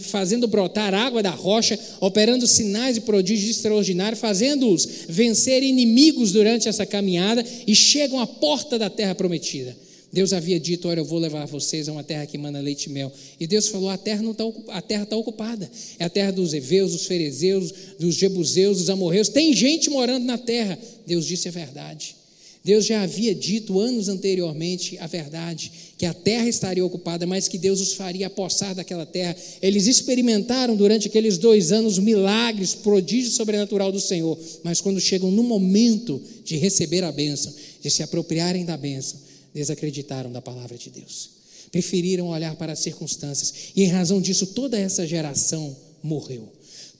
fazendo 0.00 0.48
brotar 0.48 0.92
água 0.92 1.22
da 1.22 1.30
rocha, 1.30 1.78
operando 2.00 2.44
sinais 2.44 2.96
e 2.96 3.02
prodígios 3.02 3.56
extraordinários, 3.56 4.20
fazendo-os 4.20 4.88
vencer 5.08 5.62
inimigos 5.62 6.32
durante 6.32 6.68
essa 6.68 6.84
caminhada 6.84 7.44
e 7.68 7.72
chegam 7.72 8.18
à 8.18 8.26
porta 8.26 8.76
da 8.76 8.90
terra 8.90 9.14
prometida. 9.14 9.76
Deus 10.12 10.32
havia 10.32 10.58
dito: 10.58 10.88
Olha, 10.88 11.00
eu 11.00 11.04
vou 11.04 11.18
levar 11.18 11.46
vocês 11.46 11.88
a 11.88 11.92
uma 11.92 12.02
terra 12.02 12.26
que 12.26 12.38
manda 12.38 12.60
leite 12.60 12.86
e 12.86 12.90
mel. 12.90 13.12
E 13.38 13.46
Deus 13.46 13.68
falou: 13.68 13.90
A 13.90 13.98
terra 13.98 14.22
está 14.22 15.02
está 15.02 15.16
ocupada. 15.16 15.70
É 15.98 16.04
a 16.04 16.08
terra 16.08 16.30
dos 16.30 16.54
Eveus, 16.54 16.92
dos 16.92 17.06
Ferezeus, 17.06 17.72
dos 17.98 18.14
Jebuseus, 18.14 18.78
dos 18.78 18.90
Amorreus. 18.90 19.28
Tem 19.28 19.52
gente 19.52 19.90
morando 19.90 20.24
na 20.24 20.38
terra. 20.38 20.78
Deus 21.06 21.26
disse 21.26 21.48
a 21.48 21.52
verdade. 21.52 22.16
Deus 22.64 22.84
já 22.84 23.02
havia 23.02 23.34
dito 23.34 23.78
anos 23.78 24.08
anteriormente 24.08 24.98
a 24.98 25.06
verdade, 25.06 25.70
que 25.96 26.04
a 26.04 26.12
terra 26.12 26.48
estaria 26.48 26.84
ocupada, 26.84 27.26
mas 27.26 27.48
que 27.48 27.56
Deus 27.56 27.80
os 27.80 27.94
faria 27.94 28.26
apossar 28.26 28.74
daquela 28.74 29.06
terra. 29.06 29.34
Eles 29.62 29.86
experimentaram 29.86 30.76
durante 30.76 31.08
aqueles 31.08 31.38
dois 31.38 31.72
anos 31.72 31.98
milagres, 31.98 32.74
prodígios 32.74 33.34
sobrenatural 33.34 33.92
do 33.92 34.00
Senhor, 34.00 34.38
mas 34.62 34.80
quando 34.80 35.00
chegam 35.00 35.30
no 35.30 35.42
momento 35.42 36.20
de 36.44 36.56
receber 36.56 37.04
a 37.04 37.12
bênção, 37.12 37.54
de 37.80 37.90
se 37.90 38.02
apropriarem 38.02 38.64
da 38.64 38.76
bênção, 38.76 39.27
desacreditaram 39.58 40.30
da 40.30 40.40
palavra 40.40 40.78
de 40.78 40.88
Deus. 40.88 41.30
Preferiram 41.72 42.28
olhar 42.28 42.54
para 42.56 42.72
as 42.72 42.78
circunstâncias, 42.78 43.72
e 43.74 43.82
em 43.82 43.88
razão 43.88 44.20
disso, 44.20 44.46
toda 44.46 44.78
essa 44.78 45.06
geração 45.06 45.76
morreu. 46.02 46.48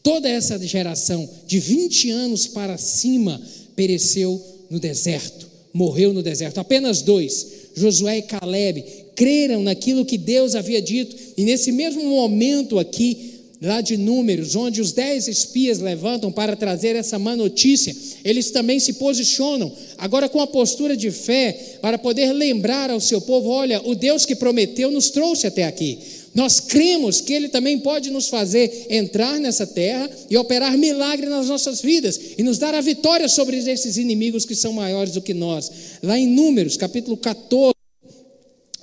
Toda 0.03 0.29
essa 0.29 0.59
geração, 0.66 1.29
de 1.47 1.59
20 1.59 2.11
anos 2.11 2.47
para 2.47 2.77
cima, 2.77 3.40
pereceu 3.75 4.42
no 4.68 4.79
deserto, 4.81 5.47
morreu 5.73 6.12
no 6.12 6.23
deserto. 6.23 6.59
Apenas 6.59 7.01
dois, 7.01 7.47
Josué 7.75 8.18
e 8.18 8.23
Caleb, 8.23 8.85
creram 9.14 9.62
naquilo 9.62 10.05
que 10.05 10.18
Deus 10.18 10.55
havia 10.55 10.83
dito, 10.83 11.16
e 11.37 11.44
nesse 11.44 11.73
mesmo 11.73 12.03
momento 12.05 12.79
aqui, 12.79 13.28
lá 13.61 13.81
de 13.81 13.97
Números, 13.97 14.55
onde 14.55 14.81
os 14.81 14.92
dez 14.92 15.27
espias 15.27 15.81
levantam 15.81 16.31
para 16.31 16.55
trazer 16.55 16.94
essa 16.94 17.18
má 17.18 17.35
notícia, 17.35 17.94
eles 18.25 18.51
também 18.51 18.79
se 18.79 18.94
posicionam, 18.94 19.73
agora 19.97 20.29
com 20.29 20.40
a 20.40 20.47
postura 20.47 20.97
de 20.97 21.11
fé, 21.11 21.79
para 21.83 21.99
poder 21.99 22.33
lembrar 22.33 22.90
ao 22.90 23.01
seu 23.01 23.21
povo: 23.21 23.49
olha, 23.49 23.81
o 23.85 23.94
Deus 23.94 24.25
que 24.25 24.37
prometeu 24.37 24.90
nos 24.90 25.11
trouxe 25.11 25.47
até 25.47 25.64
aqui. 25.64 25.99
Nós 26.35 26.61
cremos 26.61 27.21
que 27.21 27.33
Ele 27.33 27.49
também 27.49 27.81
pode 27.81 28.11
nos 28.11 28.29
fazer 28.29 28.87
entrar 28.88 29.40
nessa 29.40 29.66
terra 29.66 30.09
e 30.31 30.37
operar 30.37 30.79
milagre 30.79 31.27
nas 31.27 31.49
nossas 31.49 31.81
vidas 31.81 32.21
e 32.38 32.42
nos 32.44 32.59
dar 32.59 32.75
a 32.75 32.81
vitória 32.81 33.29
sobre 33.29 33.57
esses 33.57 33.97
inimigos 33.97 34.44
que 34.44 34.55
são 34.55 34.73
maiores 34.73 35.14
do 35.14 35.23
que 35.23 35.35
nós. 35.35 35.71
Lá 36.01 36.16
em 36.16 36.29
Números, 36.29 36.77
capítulo 36.77 37.16
14, 37.16 37.75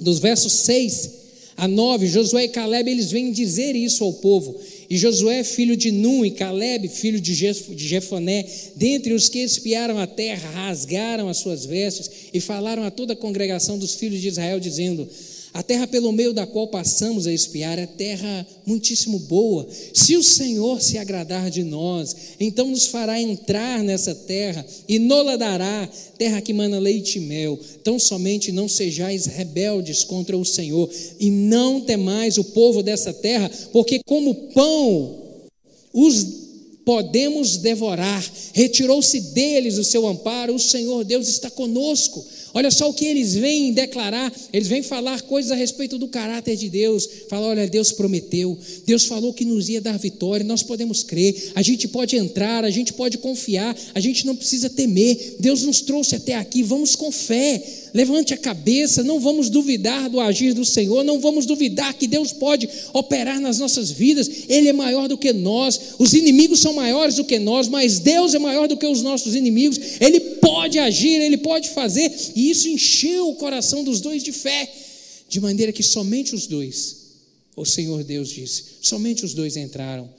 dos 0.02 0.20
versos 0.20 0.52
6 0.52 1.25
a 1.58 1.68
9, 1.68 2.08
Josué 2.08 2.46
e 2.46 2.50
Caleb, 2.50 2.92
eles 2.92 3.12
vêm 3.12 3.32
dizer 3.32 3.76
isso 3.76 4.04
ao 4.04 4.12
povo. 4.14 4.60
E 4.90 4.98
Josué, 4.98 5.44
filho 5.44 5.78
de 5.78 5.92
Num, 5.92 6.26
e 6.26 6.32
Caleb, 6.32 6.88
filho 6.90 7.20
de 7.20 7.34
Jefoné, 7.34 8.46
dentre 8.76 9.14
os 9.14 9.30
que 9.30 9.40
espiaram 9.40 9.98
a 9.98 10.06
terra, 10.06 10.50
rasgaram 10.50 11.30
as 11.30 11.38
suas 11.38 11.66
vestes 11.66 12.10
e 12.34 12.42
falaram 12.42 12.84
a 12.84 12.92
toda 12.92 13.14
a 13.14 13.16
congregação 13.16 13.80
dos 13.80 13.96
filhos 13.96 14.22
de 14.22 14.28
Israel, 14.28 14.60
dizendo: 14.60 15.08
a 15.56 15.64
terra 15.64 15.88
pelo 15.88 16.12
meio 16.12 16.34
da 16.34 16.46
qual 16.46 16.68
passamos 16.68 17.26
a 17.26 17.32
espiar 17.32 17.80
é 17.80 17.86
terra 17.86 18.46
muitíssimo 18.66 19.18
boa. 19.20 19.66
Se 19.94 20.18
o 20.18 20.22
Senhor 20.22 20.82
se 20.82 20.98
agradar 20.98 21.50
de 21.50 21.64
nós, 21.64 22.14
então 22.38 22.68
nos 22.68 22.88
fará 22.88 23.22
entrar 23.22 23.82
nessa 23.82 24.14
terra 24.14 24.66
e 24.86 25.00
nola 25.00 25.38
dará, 25.38 25.90
terra 26.18 26.42
que 26.42 26.52
mana 26.52 26.78
leite 26.78 27.20
e 27.20 27.22
mel. 27.22 27.58
Tão 27.86 27.98
somente 27.98 28.52
não 28.52 28.68
sejais 28.68 29.28
rebeldes 29.28 30.04
contra 30.04 30.38
o 30.38 30.44
Senhor 30.44 30.90
e 31.22 31.32
não 31.32 31.80
temais 31.80 32.38
o 32.38 32.44
povo 32.44 32.84
dessa 32.84 33.14
terra, 33.14 33.50
porque 33.72 34.02
como 34.06 34.36
pão 34.54 35.24
os 35.94 36.44
podemos 36.86 37.58
devorar. 37.58 38.24
Retirou-se 38.54 39.20
deles 39.20 39.78
o 39.78 39.84
seu 39.84 40.06
amparo, 40.06 40.54
o 40.54 40.60
Senhor 40.60 41.04
Deus 41.04 41.28
está 41.28 41.50
conosco. 41.50 42.24
Olha 42.56 42.72
só 42.72 42.90
o 42.90 42.94
que 42.94 43.04
eles 43.04 43.34
vêm 43.34 43.74
declarar, 43.74 44.34
eles 44.54 44.70
vêm 44.70 44.82
falar 44.82 45.22
coisas 45.24 45.52
a 45.52 45.56
respeito 45.56 45.98
do 45.98 46.08
caráter 46.08 46.56
de 46.56 46.70
Deus. 46.70 47.06
Falar, 47.30 47.48
olha, 47.48 47.68
Deus 47.68 47.92
prometeu, 47.92 48.58
Deus 48.86 49.04
falou 49.04 49.34
que 49.34 49.44
nos 49.44 49.68
ia 49.68 49.82
dar 49.82 50.00
vitória, 50.00 50.46
nós 50.46 50.64
podemos 50.64 51.04
crer, 51.04 51.52
a 51.54 51.62
gente 51.62 51.86
pode 51.86 52.16
entrar, 52.16 52.64
a 52.64 52.70
gente 52.70 52.94
pode 52.94 53.18
confiar, 53.18 53.76
a 53.94 54.00
gente 54.00 54.26
não 54.26 54.38
precisa 54.38 54.70
temer. 54.70 55.36
Deus 55.38 55.64
nos 55.64 55.82
trouxe 55.82 56.16
até 56.16 56.36
aqui, 56.36 56.64
vamos 56.64 56.96
com 56.96 57.12
fé. 57.12 57.62
Levante 57.96 58.34
a 58.34 58.38
cabeça, 58.38 59.06
não 59.06 59.22
vamos 59.22 59.50
duvidar 59.50 60.10
do 60.10 60.20
agir 60.20 60.54
do 60.54 60.66
Senhor, 60.66 61.02
não 61.02 61.18
vamos 61.18 61.46
duvidar 61.46 61.94
que 61.94 62.08
Deus 62.08 62.34
pode 62.34 62.68
operar 62.92 63.40
nas 63.40 63.58
nossas 63.58 63.90
vidas. 63.90 64.30
Ele 64.50 64.68
é 64.68 64.74
maior 64.74 65.08
do 65.08 65.18
que 65.18 65.32
nós, 65.32 65.80
os 65.98 66.14
inimigos 66.14 66.60
são 66.60 66.74
maiores 66.74 67.16
do 67.16 67.24
que 67.24 67.40
nós, 67.40 67.70
mas 67.70 68.00
Deus 68.00 68.34
é 68.34 68.38
maior 68.40 68.68
do 68.68 68.76
que 68.76 68.86
os 68.86 69.02
nossos 69.02 69.34
inimigos. 69.34 69.80
Ele 70.02 70.20
pode 70.20 70.78
agir, 70.78 71.22
ele 71.22 71.38
pode 71.38 71.70
fazer, 71.70 72.12
e 72.36 72.50
isso 72.50 72.68
encheu 72.68 73.30
o 73.30 73.36
coração 73.36 73.82
dos 73.82 74.02
dois 74.02 74.22
de 74.22 74.34
fé, 74.34 74.70
de 75.30 75.40
maneira 75.40 75.72
que 75.72 75.82
somente 75.82 76.36
os 76.36 76.48
dois, 76.48 76.98
o 77.56 77.64
Senhor 77.64 78.04
Deus 78.04 78.28
disse, 78.28 78.64
somente 78.82 79.24
os 79.24 79.34
dois 79.34 79.56
entraram 79.56 80.10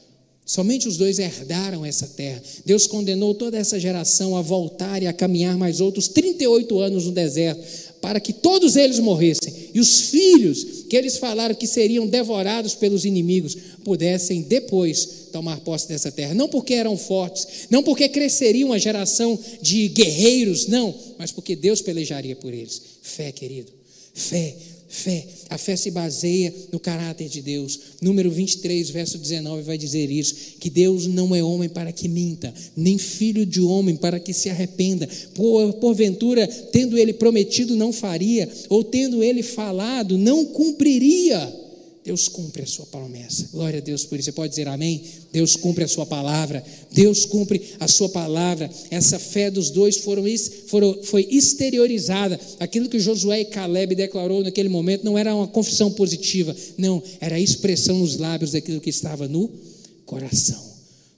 Somente 0.47 0.87
os 0.87 0.97
dois 0.97 1.19
herdaram 1.19 1.85
essa 1.85 2.07
terra. 2.07 2.41
Deus 2.65 2.87
condenou 2.87 3.35
toda 3.35 3.59
essa 3.59 3.81
geração 3.81 4.37
a 4.37 4.43
voltar 4.43 5.03
e 5.03 5.09
a 5.09 5.13
caminhar 5.13 5.59
mais 5.59 5.81
outros 5.81 6.07
38 6.07 6.79
anos 6.79 7.07
no 7.07 7.11
deserto, 7.11 7.61
para 8.01 8.21
que 8.21 8.33
todos 8.33 8.77
eles 8.77 9.01
morressem. 9.01 9.53
E 9.75 9.81
os 9.81 10.03
filhos, 10.03 10.85
que 10.89 10.97
eles 10.97 11.19
falaram 11.19 11.53
que 11.53 11.67
seriam 11.67 12.07
devorados 12.07 12.77
pelos 12.77 13.05
inimigos, 13.05 13.57
pudessem 13.83 14.43
depois 14.43 15.27
tomar 15.33 15.59
posse 15.63 15.89
dessa 15.89 16.13
terra. 16.13 16.33
Não 16.33 16.49
porque 16.49 16.75
eram 16.75 16.97
fortes, 16.97 17.67
não 17.69 17.83
porque 17.83 18.09
cresceria 18.09 18.65
uma 18.65 18.79
geração 18.79 19.37
de 19.61 19.89
guerreiros, 19.89 20.69
não, 20.69 20.95
mas 21.19 21.33
porque 21.33 21.57
Deus 21.57 21.83
pelejaria 21.83 22.37
por 22.37 22.55
eles. 22.55 22.81
Fé, 23.03 23.33
querido, 23.33 23.73
fé 24.15 24.55
Fé. 24.89 25.27
A 25.51 25.59
fé 25.59 25.77
se 25.77 25.91
baseia 25.91 26.53
no 26.73 26.79
caráter 26.79 27.29
de 27.29 27.43
Deus. 27.43 27.79
Número 28.01 28.31
23, 28.31 28.91
verso 28.91 29.19
19 29.19 29.63
vai 29.63 29.77
dizer 29.77 30.11
isso: 30.11 30.35
que 30.61 30.71
Deus 30.71 31.07
não 31.07 31.35
é 31.35 31.43
homem 31.43 31.69
para 31.69 31.93
que 31.93 32.09
minta, 32.09 32.53
nem 32.77 32.99
filho 32.99 33.45
de 33.45 33.61
homem 33.61 33.97
para 33.97 34.21
que 34.21 34.33
se 34.33 34.49
arrependa. 34.49 35.09
Por, 35.35 35.73
porventura, 35.75 36.47
tendo 36.47 36.99
ele 36.99 37.13
prometido, 37.13 37.75
não 37.75 37.93
faria, 37.93 38.49
ou 38.69 38.85
tendo 38.85 39.23
ele 39.23 39.43
falado, 39.43 40.17
não 40.19 40.45
cumpriria. 40.45 41.56
Deus 42.07 42.29
cumpre 42.29 42.63
a 42.63 42.67
sua 42.67 42.87
promessa. 42.87 43.49
Glória 43.53 43.81
a 43.81 43.83
Deus 43.83 44.05
por 44.05 44.17
isso. 44.17 44.27
Você 44.27 44.33
pode 44.33 44.51
dizer 44.51 44.69
amém? 44.69 45.03
Deus 45.33 45.57
cumpre 45.57 45.83
a 45.83 45.89
sua 45.89 46.07
palavra. 46.07 46.65
Deus 46.93 47.27
cumpre 47.27 47.61
a 47.81 47.89
sua 47.89 48.09
palavra. 48.09 48.71
Essa 48.93 49.19
fé 49.19 49.51
dos 49.51 49.71
dois 49.71 49.97
foram, 49.97 50.23
foram, 50.69 51.03
foi 51.03 51.27
exteriorizada. 51.29 52.39
Aquilo 52.61 52.89
que 52.89 53.01
Josué 53.01 53.41
e 53.41 53.45
Caleb 53.47 53.97
declarou 53.97 54.45
naquele 54.45 54.69
momento 54.69 55.03
não 55.03 55.19
era 55.19 55.35
uma 55.35 55.49
confissão 55.49 55.91
positiva, 55.91 56.55
não, 56.79 57.03
era 57.21 57.35
a 57.35 57.41
expressão 57.41 57.99
nos 57.99 58.17
lábios 58.17 58.53
daquilo 58.53 58.81
que 58.81 58.91
estava 58.91 59.27
no 59.27 59.51
coração. 60.05 60.65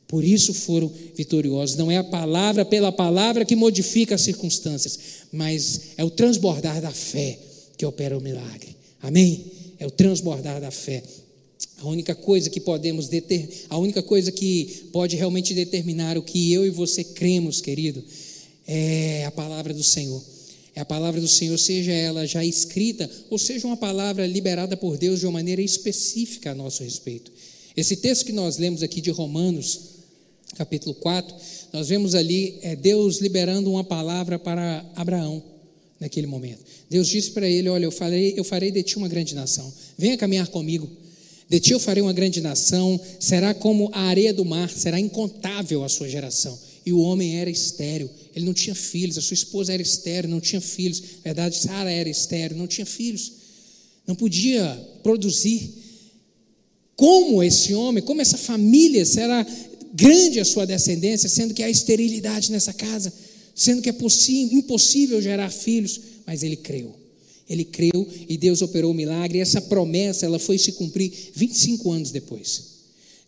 Por 0.07 0.25
isso 0.25 0.55
foram 0.55 0.91
vitoriosos. 1.15 1.77
Não 1.77 1.91
é 1.91 1.99
a 1.99 2.05
palavra 2.05 2.65
pela 2.65 2.91
palavra 2.91 3.45
que 3.45 3.55
modifica 3.55 4.15
as 4.15 4.23
circunstâncias, 4.23 4.99
mas 5.31 5.81
é 5.99 6.05
o 6.05 6.09
transbordar 6.09 6.81
da 6.81 6.91
fé 6.91 7.39
que 7.77 7.85
opera 7.85 8.17
o 8.17 8.23
milagre. 8.23 8.75
Amém? 9.03 9.58
É 9.79 9.87
o 9.87 9.91
transbordar 9.91 10.61
da 10.61 10.71
fé. 10.71 11.03
A 11.79 11.87
única 11.89 12.15
coisa 12.15 12.51
que 12.51 12.61
podemos 12.61 13.09
deter, 13.09 13.67
a 13.69 13.79
única 13.79 14.03
coisa 14.03 14.33
que 14.33 14.89
pode 14.93 15.17
realmente 15.17 15.55
determinar 15.55 16.19
o 16.19 16.23
que 16.23 16.53
eu 16.53 16.67
e 16.67 16.71
você 16.71 17.05
cremos, 17.05 17.61
querido, 17.61 18.03
é 18.67 19.25
a 19.25 19.31
palavra 19.31 19.73
do 19.73 19.83
Senhor. 19.83 20.23
É 20.75 20.81
a 20.81 20.85
palavra 20.85 21.21
do 21.21 21.27
Senhor, 21.27 21.59
seja 21.59 21.93
ela 21.93 22.27
já 22.27 22.45
escrita, 22.45 23.11
ou 23.31 23.39
seja 23.39 23.67
uma 23.67 23.77
palavra 23.77 24.27
liberada 24.27 24.77
por 24.77 24.97
Deus 24.97 25.21
de 25.21 25.27
uma 25.27 25.33
maneira 25.33 25.63
específica 25.63 26.53
a 26.53 26.55
nosso 26.55 26.83
respeito. 26.83 27.33
Esse 27.77 27.97
texto 27.97 28.27
que 28.27 28.33
nós 28.33 28.59
lemos 28.59 28.83
aqui 28.83 29.01
de 29.01 29.11
Romanos, 29.11 29.81
capítulo 30.57 30.95
4, 30.95 31.35
nós 31.73 31.89
vemos 31.89 32.15
ali 32.15 32.59
é 32.63 32.75
Deus 32.77 33.19
liberando 33.19 33.71
uma 33.71 33.85
palavra 33.85 34.39
para 34.39 34.85
Abraão 34.95 35.43
naquele 36.01 36.27
momento. 36.27 36.65
Deus 36.89 37.09
disse 37.09 37.31
para 37.31 37.49
ele: 37.49 37.69
Olha, 37.69 37.85
eu 37.85 37.91
farei, 37.91 38.35
eu 38.37 38.45
farei 38.45 38.71
de 38.71 38.83
ti 38.83 38.97
uma 38.97 39.09
grande 39.09 39.35
nação. 39.35 39.73
Venha 39.97 40.17
caminhar 40.17 40.49
comigo. 40.49 40.89
De 41.49 41.59
ti 41.59 41.73
eu 41.73 41.81
farei 41.81 42.03
uma 42.03 42.13
grande 42.13 42.41
nação. 42.41 43.01
Será 43.19 43.55
como 43.55 43.91
a 43.93 44.03
areia 44.03 44.33
do 44.33 44.45
mar, 44.45 44.71
será 44.71 45.01
incontável 45.01 45.83
a 45.83 45.89
sua 45.89 46.09
geração. 46.09 46.59
E 46.85 46.93
o 46.93 47.01
homem 47.01 47.39
era 47.39 47.51
estéreo, 47.51 48.09
ele 48.35 48.45
não 48.45 48.55
tinha 48.55 48.75
filhos. 48.75 49.19
A 49.19 49.21
sua 49.21 49.35
esposa 49.35 49.73
era 49.73 49.83
estéreo, 49.83 50.31
não 50.31 50.41
tinha 50.41 50.61
filhos. 50.61 51.01
Na 51.01 51.25
verdade, 51.25 51.57
Sara 51.57 51.91
era 51.91 52.09
estéreo, 52.09 52.57
não 52.57 52.67
tinha 52.67 52.87
filhos. 52.87 53.33
Não 54.07 54.15
podia 54.15 54.65
produzir. 55.03 55.71
Como 56.97 57.43
esse 57.43 57.75
homem, 57.75 58.03
como 58.03 58.21
essa 58.21 58.39
família 58.39 59.05
será 59.05 59.47
grande 59.95 60.41
a 60.41 60.45
sua 60.45 60.67
descendência, 60.67 61.29
sendo 61.29 61.55
que 61.55 61.63
há 61.63 61.71
esterilidade 61.71 62.51
nessa 62.51 62.73
casa? 62.73 63.13
Sendo 63.59 63.83
que 63.83 63.91
é 63.91 63.95
impossível 64.53 65.21
gerar 65.21 65.51
filhos, 65.51 66.01
mas 66.25 66.45
ele 66.45 66.55
creu. 66.55 66.95
Ele 67.51 67.65
creu 67.65 68.07
e 68.29 68.37
Deus 68.37 68.63
operou 68.63 68.93
o 68.93 68.95
milagre, 68.95 69.39
e 69.39 69.41
essa 69.41 69.61
promessa 69.61 70.25
ela 70.25 70.39
foi 70.39 70.57
se 70.59 70.73
cumprir 70.73 71.11
25 71.35 71.91
anos 71.91 72.13
depois. 72.13 72.79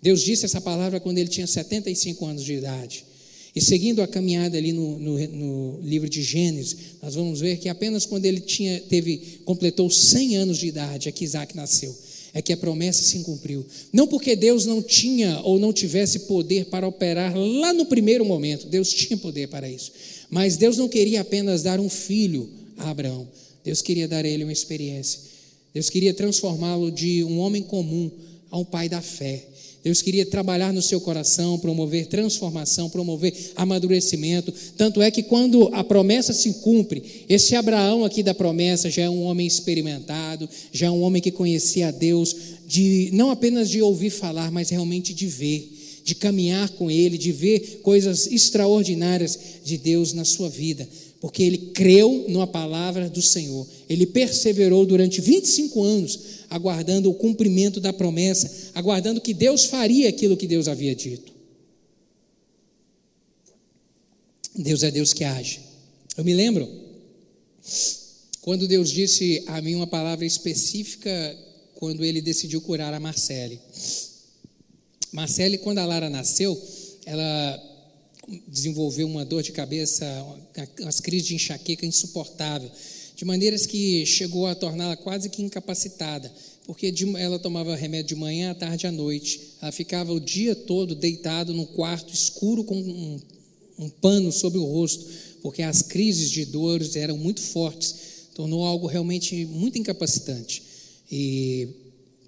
Deus 0.01 0.23
disse 0.23 0.45
essa 0.45 0.61
palavra 0.61 1.01
quando 1.01 1.19
ele 1.19 1.29
tinha 1.29 1.49
75 1.49 2.25
anos 2.25 2.45
de 2.45 2.55
idade. 2.55 3.05
E 3.57 3.61
seguindo 3.61 4.01
a 4.01 4.07
caminhada 4.07 4.57
ali 4.57 4.73
no, 4.73 5.01
no, 5.01 5.19
no, 5.19 5.81
livro 5.83 6.09
de 6.09 6.23
Gênesis, 6.23 6.77
nós 7.03 7.17
vamos 7.17 7.41
ver 7.41 7.59
que 7.59 7.69
apenas 7.69 8.07
quando 8.07 8.25
ele 8.25 8.41
tinha, 8.41 8.81
teve, 8.89 9.41
completou 9.45 9.91
100 9.91 10.37
anos 10.37 10.59
de 10.59 10.69
idade 10.69 11.09
é 11.09 11.13
que 11.13 11.25
Isaac 11.25 11.57
nasceu 11.57 11.93
é 12.33 12.41
que 12.41 12.53
a 12.53 12.57
promessa 12.57 13.03
se 13.03 13.19
cumpriu. 13.21 13.65
Não 13.93 14.07
porque 14.07 14.37
Deus 14.37 14.67
não 14.67 14.83
tinha 14.83 15.41
ou 15.43 15.59
não 15.59 15.73
tivesse 15.73 16.21
poder 16.21 16.67
para 16.67 16.87
operar 16.87 17.37
lá 17.37 17.73
no 17.73 17.87
primeiro 17.87 18.25
momento, 18.25 18.67
Deus 18.67 18.91
tinha 18.91 19.17
poder 19.17 19.49
para 19.49 19.69
isso. 19.69 19.93
Mas 20.31 20.57
Deus 20.57 20.77
não 20.77 20.89
queria 20.89 21.21
apenas 21.21 21.63
dar 21.63 21.81
um 21.81 21.89
filho 21.89 22.49
a 22.79 22.91
Abraão, 22.91 23.29
Deus 23.65 23.83
queria 23.83 24.09
dar 24.09 24.25
a 24.25 24.29
ele 24.29 24.45
uma 24.45 24.53
experiência. 24.53 25.21
Deus 25.75 25.91
queria 25.91 26.15
transformá-lo 26.15 26.91
de 26.91 27.23
um 27.25 27.39
homem 27.39 27.63
comum 27.63 28.11
a 28.51 28.59
um 28.59 28.65
pai 28.65 28.89
da 28.89 29.03
fé. 29.03 29.47
Deus 29.83 30.03
queria 30.03 30.27
trabalhar 30.27 30.75
no 30.75 30.83
seu 30.83 31.01
coração, 31.01 31.59
promover 31.59 32.07
transformação, 32.07 32.91
promover 32.91 33.33
amadurecimento. 33.57 34.53
Tanto 34.77 35.01
é 35.01 35.11
que 35.11 35.23
quando 35.23 35.71
a 35.73 35.83
promessa 35.83 36.35
se 36.35 36.53
cumpre, 36.55 37.25
esse 37.29 37.55
Abraão 37.55 38.05
aqui 38.05 38.23
da 38.23 38.35
promessa 38.35 38.91
já 38.91 39.03
é 39.03 39.11
um 39.11 39.23
homem 39.23 39.47
experimentado, 39.47 40.49
já 40.71 40.89
é 40.89 40.91
um 40.91 41.01
homem 41.01 41.23
que 41.23 41.31
conhecia 41.31 41.89
a 41.89 41.91
Deus, 41.91 42.37
de 42.67 43.09
não 43.15 43.31
apenas 43.31 43.71
de 43.71 43.81
ouvir 43.81 44.11
falar, 44.11 44.51
mas 44.51 44.69
realmente 44.69 45.15
de 45.15 45.27
ver, 45.27 45.80
de 46.05 46.15
caminhar 46.15 46.69
com 46.71 46.91
Ele, 46.91 47.19
de 47.19 47.33
ver 47.33 47.81
coisas 47.83 48.27
extraordinárias 48.27 49.39
de 49.65 49.77
Deus 49.77 50.13
na 50.13 50.25
sua 50.25 50.49
vida 50.49 50.89
porque 51.21 51.43
ele 51.43 51.59
creu 51.75 52.25
numa 52.29 52.47
palavra 52.47 53.09
do 53.09 53.21
Senhor. 53.21 53.67
Ele 53.89 54.07
perseverou 54.07 54.87
durante 54.87 55.21
25 55.21 55.83
anos, 55.83 56.19
aguardando 56.49 57.11
o 57.11 57.15
cumprimento 57.15 57.79
da 57.79 57.93
promessa, 57.93 58.71
aguardando 58.75 59.21
que 59.21 59.35
Deus 59.35 59.67
faria 59.67 60.09
aquilo 60.09 60.37
que 60.37 60.47
Deus 60.47 60.67
havia 60.67 60.95
dito. 60.95 61.31
Deus 64.57 64.83
é 64.83 64.91
Deus 64.91 65.13
que 65.13 65.23
age. 65.23 65.61
Eu 66.17 66.25
me 66.25 66.33
lembro 66.33 66.67
quando 68.41 68.67
Deus 68.67 68.91
disse 68.91 69.45
a 69.47 69.61
mim 69.61 69.75
uma 69.75 69.87
palavra 69.87 70.25
específica 70.25 71.39
quando 71.75 72.03
ele 72.03 72.23
decidiu 72.23 72.63
curar 72.63 72.95
a 72.95 73.01
Marcele. 73.01 73.61
Marcele, 75.13 75.59
quando 75.59 75.79
a 75.79 75.87
Lara 75.87 76.09
nasceu, 76.09 76.61
ela 77.05 77.71
desenvolveu 78.47 79.07
uma 79.07 79.25
dor 79.25 79.43
de 79.43 79.53
cabeça, 79.53 80.07
as 80.85 81.01
crises 81.01 81.27
de 81.27 81.35
enxaqueca 81.35 81.85
insuportável, 81.85 82.71
de 83.17 83.25
maneiras 83.25 83.67
que 83.67 84.07
chegou 84.07 84.47
a 84.47 84.55
torná-la 84.55 84.97
quase 84.97 85.29
que 85.29 85.43
incapacitada, 85.43 86.33
porque 86.65 86.95
ela 87.19 87.39
tomava 87.39 87.75
remédio 87.75 88.15
de 88.15 88.21
manhã, 88.21 88.53
à 88.53 88.55
tarde 88.55 88.87
e 88.87 88.89
à 88.89 88.93
noite. 88.93 89.41
Ela 89.61 89.73
ficava 89.73 90.13
o 90.13 90.21
dia 90.21 90.55
todo 90.55 90.95
deitada 90.95 91.53
no 91.53 91.67
quarto 91.67 92.15
escuro 92.15 92.63
com 92.63 92.77
um, 92.77 93.21
um 93.79 93.89
pano 93.89 94.31
sobre 94.31 94.59
o 94.59 94.65
rosto, 94.65 95.05
porque 95.43 95.63
as 95.63 95.83
crises 95.83 96.31
de 96.31 96.45
dores 96.45 96.95
eram 96.95 97.19
muito 97.19 97.41
fortes, 97.41 97.95
tornou 98.35 98.65
algo 98.65 98.87
realmente 98.87 99.45
muito 99.47 99.77
incapacitante. 99.79 100.63
E 101.11 101.69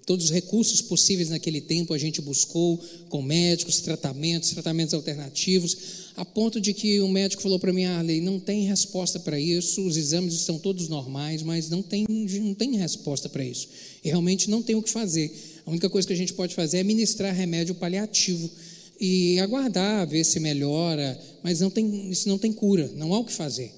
Todos 0.05 0.25
os 0.25 0.31
recursos 0.31 0.81
possíveis 0.81 1.29
naquele 1.29 1.61
tempo 1.61 1.93
a 1.93 1.97
gente 1.97 2.21
buscou 2.21 2.77
com 3.07 3.21
médicos, 3.21 3.79
tratamentos, 3.79 4.49
tratamentos 4.49 4.93
alternativos, 4.93 5.77
a 6.15 6.25
ponto 6.25 6.59
de 6.59 6.73
que 6.73 6.99
o 6.99 7.07
médico 7.07 7.41
falou 7.41 7.57
para 7.57 7.71
mim: 7.71 7.85
Arley, 7.85 8.19
não 8.19 8.39
tem 8.39 8.65
resposta 8.65 9.19
para 9.19 9.39
isso, 9.39 9.81
os 9.85 9.95
exames 9.95 10.33
estão 10.33 10.59
todos 10.59 10.89
normais, 10.89 11.41
mas 11.41 11.69
não 11.69 11.81
tem, 11.81 12.05
não 12.09 12.53
tem 12.53 12.75
resposta 12.75 13.29
para 13.29 13.45
isso. 13.45 13.69
E 14.03 14.09
realmente 14.09 14.49
não 14.49 14.61
tem 14.61 14.75
o 14.75 14.83
que 14.83 14.89
fazer. 14.89 15.31
A 15.65 15.71
única 15.71 15.89
coisa 15.89 16.05
que 16.05 16.13
a 16.13 16.17
gente 16.17 16.33
pode 16.33 16.53
fazer 16.53 16.79
é 16.79 16.83
ministrar 16.83 17.33
remédio 17.33 17.73
paliativo. 17.75 18.49
e 18.99 19.39
aguardar, 19.39 20.07
ver 20.07 20.23
se 20.23 20.39
melhora, 20.39 21.19
mas 21.41 21.59
não 21.59 21.69
tem, 21.69 22.11
isso 22.11 22.29
não 22.29 22.37
tem 22.37 22.53
cura, 22.53 22.91
não 22.95 23.13
há 23.13 23.19
o 23.19 23.25
que 23.25 23.33
fazer. 23.33 23.73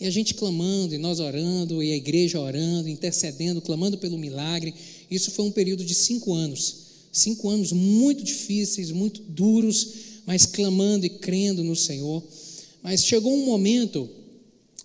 E 0.00 0.06
a 0.06 0.10
gente 0.10 0.32
clamando, 0.32 0.94
e 0.94 0.98
nós 0.98 1.20
orando, 1.20 1.82
e 1.82 1.92
a 1.92 1.96
igreja 1.96 2.40
orando, 2.40 2.88
intercedendo, 2.88 3.60
clamando 3.60 3.98
pelo 3.98 4.16
milagre. 4.16 4.72
Isso 5.10 5.30
foi 5.30 5.44
um 5.44 5.50
período 5.50 5.84
de 5.84 5.94
cinco 5.94 6.32
anos. 6.32 6.76
Cinco 7.12 7.48
anos 7.48 7.72
muito 7.72 8.22
difíceis, 8.22 8.90
muito 8.90 9.20
duros, 9.22 9.88
mas 10.24 10.46
clamando 10.46 11.04
e 11.04 11.10
crendo 11.10 11.64
no 11.64 11.74
Senhor. 11.74 12.22
Mas 12.82 13.04
chegou 13.04 13.34
um 13.34 13.44
momento 13.44 14.08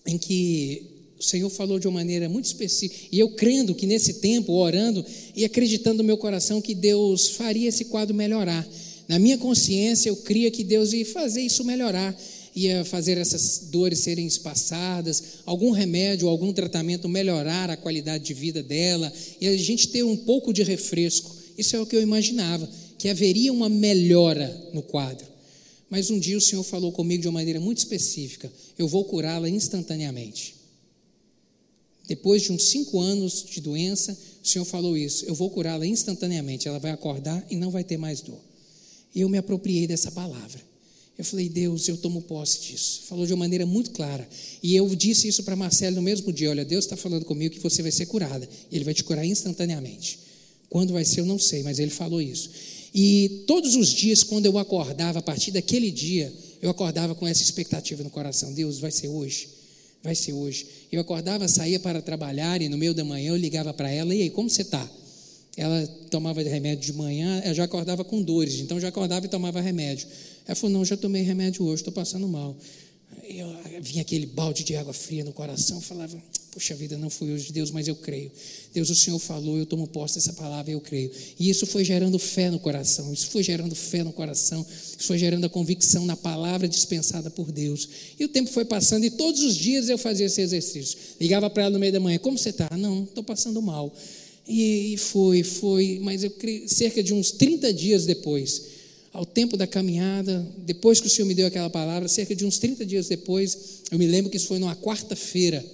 em 0.05 0.17
que 0.17 0.83
o 1.19 1.23
Senhor 1.23 1.49
falou 1.49 1.79
de 1.79 1.87
uma 1.87 1.99
maneira 1.99 2.27
muito 2.27 2.45
específica, 2.45 3.07
e 3.11 3.19
eu 3.19 3.29
crendo 3.29 3.73
que 3.73 3.87
nesse 3.87 4.15
tempo, 4.15 4.53
orando 4.53 5.05
e 5.35 5.45
acreditando 5.45 5.99
no 5.99 6.03
meu 6.03 6.17
coração 6.17 6.61
que 6.61 6.75
Deus 6.75 7.29
faria 7.29 7.69
esse 7.69 7.85
quadro 7.85 8.13
melhorar. 8.13 8.67
Na 9.07 9.17
minha 9.19 9.37
consciência, 9.37 10.09
eu 10.09 10.17
cria 10.17 10.51
que 10.51 10.63
Deus 10.63 10.91
ia 10.93 11.05
fazer 11.05 11.41
isso 11.41 11.63
melhorar, 11.63 12.15
ia 12.55 12.85
fazer 12.85 13.17
essas 13.17 13.67
dores 13.69 13.99
serem 13.99 14.25
espaçadas, 14.25 15.21
algum 15.45 15.71
remédio, 15.71 16.29
algum 16.29 16.53
tratamento 16.53 17.09
melhorar 17.09 17.69
a 17.69 17.75
qualidade 17.75 18.23
de 18.23 18.33
vida 18.33 18.63
dela, 18.63 19.11
e 19.41 19.47
a 19.47 19.57
gente 19.57 19.89
ter 19.89 20.03
um 20.03 20.15
pouco 20.15 20.53
de 20.53 20.63
refresco. 20.63 21.35
Isso 21.57 21.75
é 21.75 21.81
o 21.81 21.85
que 21.85 21.95
eu 21.95 22.01
imaginava, 22.01 22.69
que 22.97 23.09
haveria 23.09 23.51
uma 23.51 23.67
melhora 23.67 24.69
no 24.73 24.81
quadro. 24.81 25.27
Mas 25.89 26.09
um 26.09 26.17
dia 26.17 26.37
o 26.37 26.41
Senhor 26.41 26.63
falou 26.63 26.91
comigo 26.91 27.21
de 27.21 27.27
uma 27.27 27.39
maneira 27.39 27.59
muito 27.59 27.79
específica: 27.79 28.51
eu 28.77 28.87
vou 28.87 29.03
curá-la 29.03 29.49
instantaneamente. 29.49 30.55
Depois 32.07 32.43
de 32.43 32.51
uns 32.51 32.65
cinco 32.65 32.99
anos 32.99 33.45
de 33.49 33.59
doença, 33.59 34.17
o 34.43 34.47
Senhor 34.47 34.65
falou 34.65 34.97
isso: 34.97 35.25
eu 35.25 35.35
vou 35.35 35.49
curá-la 35.49 35.85
instantaneamente. 35.85 36.67
Ela 36.67 36.79
vai 36.79 36.91
acordar 36.91 37.45
e 37.49 37.55
não 37.55 37.69
vai 37.69 37.83
ter 37.83 37.97
mais 37.97 38.21
dor. 38.21 38.39
E 39.13 39.21
eu 39.21 39.29
me 39.29 39.37
apropriei 39.37 39.87
dessa 39.87 40.11
palavra. 40.11 40.74
Eu 41.17 41.23
falei, 41.23 41.47
Deus, 41.47 41.87
eu 41.87 41.95
tomo 41.95 42.21
posse 42.21 42.59
disso. 42.61 43.03
Falou 43.07 43.25
de 43.25 43.33
uma 43.33 43.39
maneira 43.39 43.65
muito 43.65 43.91
clara. 43.91 44.27
E 44.61 44.75
eu 44.75 44.93
disse 44.95 45.27
isso 45.27 45.43
para 45.43 45.55
Marcelo 45.55 45.95
no 45.95 46.01
mesmo 46.01 46.31
dia: 46.33 46.49
Olha, 46.49 46.65
Deus 46.65 46.83
está 46.83 46.97
falando 46.97 47.23
comigo 47.23 47.55
que 47.55 47.61
você 47.61 47.81
vai 47.81 47.91
ser 47.91 48.05
curada. 48.05 48.47
Ele 48.71 48.83
vai 48.83 48.93
te 48.93 49.03
curar 49.03 49.25
instantaneamente. 49.25 50.19
Quando 50.69 50.91
vai 50.91 51.05
ser, 51.05 51.21
eu 51.21 51.25
não 51.25 51.39
sei, 51.39 51.63
mas 51.63 51.79
ele 51.79 51.91
falou 51.91 52.21
isso. 52.21 52.49
E 52.93 53.43
todos 53.47 53.75
os 53.75 53.89
dias, 53.89 54.23
quando 54.23 54.45
eu 54.45 54.57
acordava, 54.57 55.19
a 55.19 55.21
partir 55.21 55.51
daquele 55.51 55.89
dia, 55.89 56.33
eu 56.61 56.69
acordava 56.69 57.15
com 57.15 57.25
essa 57.25 57.41
expectativa 57.41 58.03
no 58.03 58.09
coração: 58.09 58.51
Deus, 58.53 58.79
vai 58.79 58.91
ser 58.91 59.07
hoje, 59.07 59.47
vai 60.03 60.15
ser 60.15 60.33
hoje. 60.33 60.67
Eu 60.91 60.99
acordava, 60.99 61.47
saía 61.47 61.79
para 61.79 62.01
trabalhar 62.01 62.61
e 62.61 62.67
no 62.67 62.77
meio 62.77 62.93
da 62.93 63.05
manhã 63.05 63.29
eu 63.29 63.37
ligava 63.37 63.73
para 63.73 63.89
ela: 63.89 64.13
E 64.13 64.23
aí, 64.23 64.29
como 64.29 64.49
você 64.49 64.63
está? 64.63 64.89
Ela 65.57 65.87
tomava 66.09 66.41
remédio 66.41 66.91
de 66.91 66.93
manhã, 66.97 67.39
ela 67.41 67.53
já 67.53 67.63
acordava 67.63 68.03
com 68.03 68.21
dores, 68.21 68.59
então 68.59 68.77
já 68.77 68.89
acordava 68.89 69.25
e 69.25 69.29
tomava 69.29 69.61
remédio. 69.61 70.05
Ela 70.47 70.55
falou: 70.55 70.77
Não, 70.77 70.85
já 70.85 70.95
tomei 70.95 71.21
remédio 71.21 71.65
hoje, 71.65 71.81
estou 71.81 71.93
passando 71.93 72.27
mal. 72.27 72.55
Eu, 73.23 73.47
vinha 73.81 74.01
aquele 74.01 74.25
balde 74.25 74.63
de 74.63 74.75
água 74.75 74.93
fria 74.93 75.23
no 75.23 75.33
coração, 75.33 75.81
falava: 75.81 76.21
Puxa 76.55 76.73
vida, 76.73 76.97
não 76.97 77.09
fui 77.09 77.33
hoje, 77.33 77.51
Deus, 77.51 77.69
mas 77.69 77.85
eu 77.85 77.97
creio. 77.97 78.31
Deus, 78.73 78.89
o 78.89 78.95
Senhor 78.95 79.19
falou, 79.19 79.57
eu 79.57 79.65
tomo 79.65 79.87
posse 79.87 80.15
dessa 80.15 80.31
palavra, 80.31 80.71
eu 80.71 80.79
creio. 80.79 81.11
E 81.37 81.49
isso 81.49 81.65
foi 81.65 81.83
gerando 81.83 82.17
fé 82.17 82.49
no 82.49 82.59
coração, 82.59 83.11
isso 83.11 83.27
foi 83.27 83.43
gerando 83.43 83.75
fé 83.75 84.05
no 84.05 84.13
coração, 84.13 84.65
isso 84.69 85.05
foi 85.05 85.17
gerando 85.17 85.43
a 85.43 85.49
convicção 85.49 86.05
na 86.05 86.15
palavra 86.15 86.65
dispensada 86.65 87.29
por 87.29 87.51
Deus. 87.51 87.89
E 88.17 88.23
o 88.23 88.29
tempo 88.29 88.49
foi 88.49 88.63
passando, 88.63 89.03
e 89.03 89.11
todos 89.11 89.43
os 89.43 89.53
dias 89.53 89.89
eu 89.89 89.97
fazia 89.97 90.27
esse 90.27 90.39
exercício. 90.39 90.97
Ligava 91.19 91.49
para 91.49 91.63
ela 91.63 91.71
no 91.71 91.79
meio 91.79 91.91
da 91.91 91.99
manhã: 91.99 92.17
Como 92.19 92.37
você 92.37 92.51
está? 92.51 92.69
Não, 92.77 93.03
estou 93.03 93.21
passando 93.23 93.61
mal. 93.61 93.93
E 94.47 94.95
foi, 94.97 95.43
foi, 95.43 95.99
mas 96.01 96.23
eu 96.23 96.31
creio, 96.31 96.69
cerca 96.69 97.03
de 97.03 97.13
uns 97.13 97.31
30 97.31 97.73
dias 97.73 98.05
depois, 98.05 98.61
ao 99.15 99.25
tempo 99.25 99.55
da 99.55 99.65
caminhada, 99.65 100.45
depois 100.65 100.99
que 100.99 101.07
o 101.07 101.09
Senhor 101.09 101.25
me 101.25 101.33
deu 101.33 101.47
aquela 101.47 101.69
palavra, 101.69 102.09
cerca 102.09 102.35
de 102.35 102.45
uns 102.45 102.57
30 102.57 102.85
dias 102.85 103.07
depois, 103.07 103.57
eu 103.89 103.97
me 103.97 104.05
lembro 104.05 104.29
que 104.29 104.35
isso 104.35 104.47
foi 104.47 104.59
numa 104.59 104.75
quarta-feira. 104.75 105.65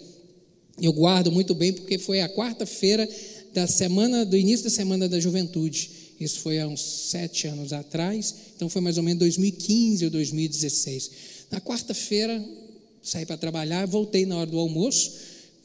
Eu 0.80 0.94
guardo 0.94 1.32
muito 1.32 1.56
bem 1.56 1.74
porque 1.74 1.98
foi 1.98 2.22
a 2.22 2.30
quarta-feira 2.30 3.10
da 3.52 3.66
semana, 3.66 4.24
do 4.24 4.38
início 4.38 4.66
da 4.66 4.70
semana 4.70 5.10
da 5.10 5.20
juventude. 5.20 5.90
Isso 6.20 6.42
foi 6.42 6.60
há 6.60 6.68
uns 6.68 6.82
sete 6.82 7.48
anos 7.48 7.74
atrás, 7.74 8.36
então 8.56 8.70
foi 8.70 8.80
mais 8.80 8.98
ou 8.98 9.04
menos 9.04 9.18
2015 9.20 10.06
ou 10.06 10.12
2016. 10.12 11.12
Na 11.50 11.60
quarta-feira, 11.60 12.44
saí 13.02 13.26
para 13.26 13.38
trabalhar, 13.38 13.88
voltei 13.88 14.24
na 14.24 14.38
hora 14.38 14.52
do 14.52 14.60
almoço, 14.60 15.14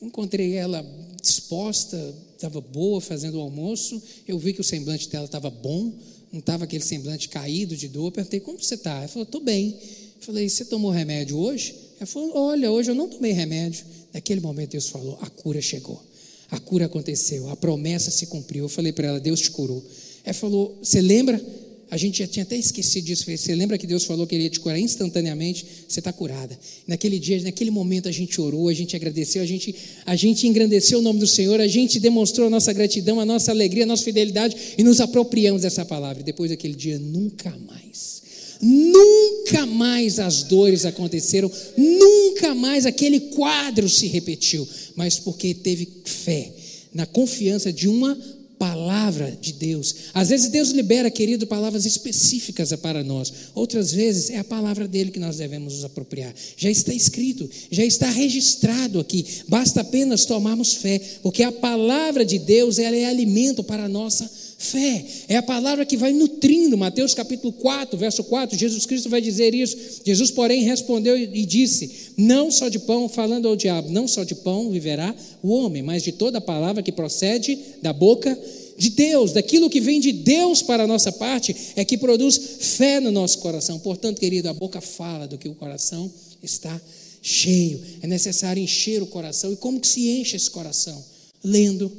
encontrei 0.01 0.55
ela 0.55 0.85
disposta, 1.23 2.15
estava 2.35 2.61
boa 2.61 3.03
fazendo 3.03 3.37
o 3.37 3.41
almoço. 3.41 4.01
Eu 4.27 4.39
vi 4.39 4.55
que 4.55 4.63
o 4.63 4.65
semblante 4.65 5.11
dela 5.11 5.27
estava 5.27 5.51
bom, 5.51 5.93
não 6.33 6.41
estava 6.41 6.65
aquele 6.65 6.85
semblante 6.85 7.29
caído 7.29 7.77
de 7.77 7.89
dor. 7.89 8.07
Eu 8.07 8.13
perguntei: 8.13 8.41
Como 8.41 8.63
você 8.63 8.75
está? 8.75 8.99
Ela 8.99 9.09
falou: 9.09 9.25
Estou 9.25 9.41
bem. 9.41 9.71
Eu 9.71 10.23
falei: 10.23 10.49
Você 10.49 10.65
tomou 10.65 10.91
remédio 10.91 11.39
hoje? 11.39 11.75
Ela 11.99 12.07
falou: 12.07 12.37
Olha, 12.37 12.71
hoje 12.71 12.91
eu 12.91 12.95
não 12.95 13.09
tomei 13.09 13.33
remédio. 13.33 13.85
Naquele 14.13 14.41
momento 14.41 14.73
Deus 14.73 14.89
falou: 14.89 15.19
A 15.21 15.31
cura 15.31 15.61
chegou. 15.61 16.03
A 16.51 16.61
cura 16.61 16.87
aconteceu, 16.87 17.49
a 17.49 17.57
promessa 17.57 18.11
se 18.11 18.27
cumpriu. 18.27 18.65
Eu 18.65 18.69
falei 18.69 18.93
para 18.93 19.09
ela: 19.09 19.21
Deus 19.21 19.41
te 19.41 19.51
curou. 19.51 19.85
Ela 20.25 20.35
falou: 20.35 20.79
Você 20.83 21.01
lembra? 21.01 21.43
A 21.89 21.97
gente 21.97 22.19
já 22.19 22.27
tinha 22.27 22.43
até 22.43 22.57
esquecido 22.57 23.05
disso. 23.05 23.25
Você 23.25 23.55
lembra 23.55 23.79
que 23.79 23.87
Deus 23.87 24.05
falou 24.05 24.27
que 24.27 24.35
Ele 24.35 24.45
ia 24.45 24.51
te 24.51 24.59
curar 24.59 24.79
instantaneamente? 24.79 25.65
Você 25.89 26.01
está 26.01 26.13
curada. 26.13 26.59
Naquele 26.87 27.19
dia, 27.19 27.41
naquele 27.43 27.71
momento, 27.71 28.09
a 28.09 28.13
gente 28.13 28.41
orou, 28.41 28.69
a 28.69 28.75
gente 28.75 28.97
agradeceu, 28.97 29.41
a 29.41 29.47
gente, 29.47 29.75
a 30.05 30.17
gente 30.17 30.49
engrandeceu 30.49 30.99
o 30.99 31.03
nome 31.03 31.21
do 31.21 31.27
Senhor, 31.27 31.61
a 31.61 31.69
gente 31.69 32.01
demonstrou 32.01 32.49
a 32.49 32.51
nossa 32.51 32.73
gratidão, 32.73 33.21
a 33.21 33.25
nossa 33.25 33.53
alegria, 33.53 33.85
a 33.85 33.87
nossa 33.87 34.03
fidelidade 34.03 34.57
e 34.77 34.83
nos 34.83 35.01
apropriamos 35.01 35.63
dessa 35.63 35.85
palavra. 35.85 36.25
Depois 36.25 36.51
daquele 36.51 36.75
dia, 36.75 36.99
nunca 36.99 37.57
mais. 37.67 38.17
Nunca 38.61 39.67
mais 39.67 40.19
as 40.19 40.43
dores 40.43 40.85
aconteceram, 40.85 41.51
nunca 41.77 42.55
mais 42.55 42.87
aquele 42.87 43.21
quadro 43.21 43.89
se 43.89 44.07
repetiu, 44.07 44.67
mas 44.95 45.19
porque 45.19 45.53
teve 45.55 45.87
fé, 46.05 46.51
na 46.93 47.05
confiança 47.05 47.71
de 47.71 47.87
uma 47.87 48.19
palavra 48.59 49.37
de 49.41 49.53
Deus. 49.53 49.95
Às 50.15 50.29
vezes 50.29 50.49
Deus 50.49 50.71
libera, 50.71 51.11
querido, 51.11 51.47
palavras 51.47 51.85
específicas 51.85 52.73
para 52.75 53.03
nós. 53.05 53.33
Outras 53.55 53.93
vezes 53.93 54.31
é 54.31 54.39
a 54.39 54.45
palavra 54.45 54.87
dele 54.89 55.11
que 55.11 55.19
nós 55.19 55.37
devemos 55.37 55.75
nos 55.75 55.85
apropriar. 55.85 56.35
Já 56.57 56.71
está 56.71 56.93
escrito, 56.93 57.49
já 57.71 57.85
está 57.85 58.11
registrado 58.11 58.99
aqui. 59.01 59.25
Basta 59.49 59.81
apenas 59.81 60.25
tomarmos 60.25 60.75
fé, 60.75 60.99
porque 61.23 61.43
a 61.43 61.53
palavra 61.53 62.25
de 62.25 62.39
Deus 62.39 62.79
ela 62.79 62.97
é 62.97 63.07
alimento 63.07 63.63
para 63.63 63.85
a 63.85 63.89
nossa 63.89 64.31
fé. 64.59 65.05
É 65.29 65.37
a 65.37 65.43
palavra 65.43 65.85
que 65.85 65.97
vai 65.97 66.13
nutrindo. 66.13 66.77
Mateus 66.77 67.15
capítulo 67.15 67.53
4, 67.53 67.97
verso 67.99 68.25
4, 68.25 68.59
Jesus 68.59 68.87
Cristo 68.87 69.09
vai 69.09 69.21
dizer 69.21 69.55
isso. 69.55 69.77
Jesus, 70.05 70.31
porém, 70.31 70.63
respondeu 70.63 71.17
e 71.17 71.45
disse: 71.45 72.13
Não 72.17 72.51
só 72.51 72.69
de 72.69 72.79
pão, 72.79 73.09
falando 73.09 73.49
ao 73.49 73.57
diabo, 73.57 73.91
não 73.91 74.09
só 74.09 74.25
de 74.25 74.35
pão 74.35 74.71
viverá 74.71 75.15
o 75.43 75.51
homem, 75.51 75.83
mas 75.83 76.03
de 76.03 76.13
toda 76.13 76.41
palavra 76.41 76.83
que 76.83 76.93
procede 76.93 77.59
da 77.83 77.93
boca 77.93 78.39
de 78.79 78.91
Deus, 78.91 79.33
daquilo 79.33 79.71
que 79.71 79.81
vem 79.81 80.01
de 80.01 80.13
Deus 80.13 80.63
para 80.63 80.85
a 80.85 80.87
nossa 80.87 81.11
parte, 81.11 81.55
é 81.77 81.85
que 81.85 81.97
produz 81.97 82.37
fé 82.61 83.01
no 83.01 83.11
nosso 83.11 83.39
coração. 83.39 83.79
Portanto, 83.79 84.21
querido, 84.21 84.49
a 84.49 84.55
boca 84.55 84.81
fala 84.81 85.27
do 85.27 85.39
que 85.39 85.49
o 85.49 85.55
coração 85.55 86.11
está 86.43 86.79
cheio. 87.23 87.81
É 88.03 88.07
necessário 88.07 88.63
encher 88.63 89.03
o 89.03 89.07
coração. 89.07 89.53
E 89.53 89.57
como 89.57 89.81
que 89.81 89.89
se 89.89 90.09
enche 90.11 90.37
esse 90.37 90.51
coração? 90.51 91.03
Lendo, 91.43 91.91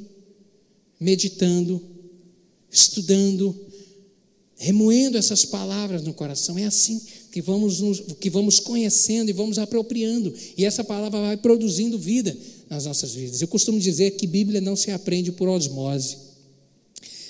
meditando, 1.00 1.82
estudando, 2.78 3.56
remoendo 4.56 5.18
essas 5.18 5.46
palavras 5.46 6.04
no 6.04 6.13
coração. 6.13 6.58
É 6.58 6.66
assim 6.66 7.02
que 7.32 7.42
vamos, 7.42 7.80
nos, 7.80 8.00
que 8.20 8.30
vamos 8.30 8.60
conhecendo 8.60 9.30
e 9.30 9.34
vamos 9.34 9.58
apropriando. 9.58 10.34
E 10.58 10.63
essa 10.63 10.84
palavra 10.84 11.20
vai 11.20 11.38
produzindo 11.38 11.98
vida 11.98 12.36
nas 12.70 12.86
nossas 12.86 13.13
vidas. 13.13 13.42
Eu 13.42 13.48
costumo 13.48 13.80
dizer 13.80 14.12
que 14.12 14.28
Bíblia 14.28 14.62
não 14.62 14.76
se 14.76 14.92
aprende 14.92 15.32
por 15.32 15.48
osmose. 15.48 16.18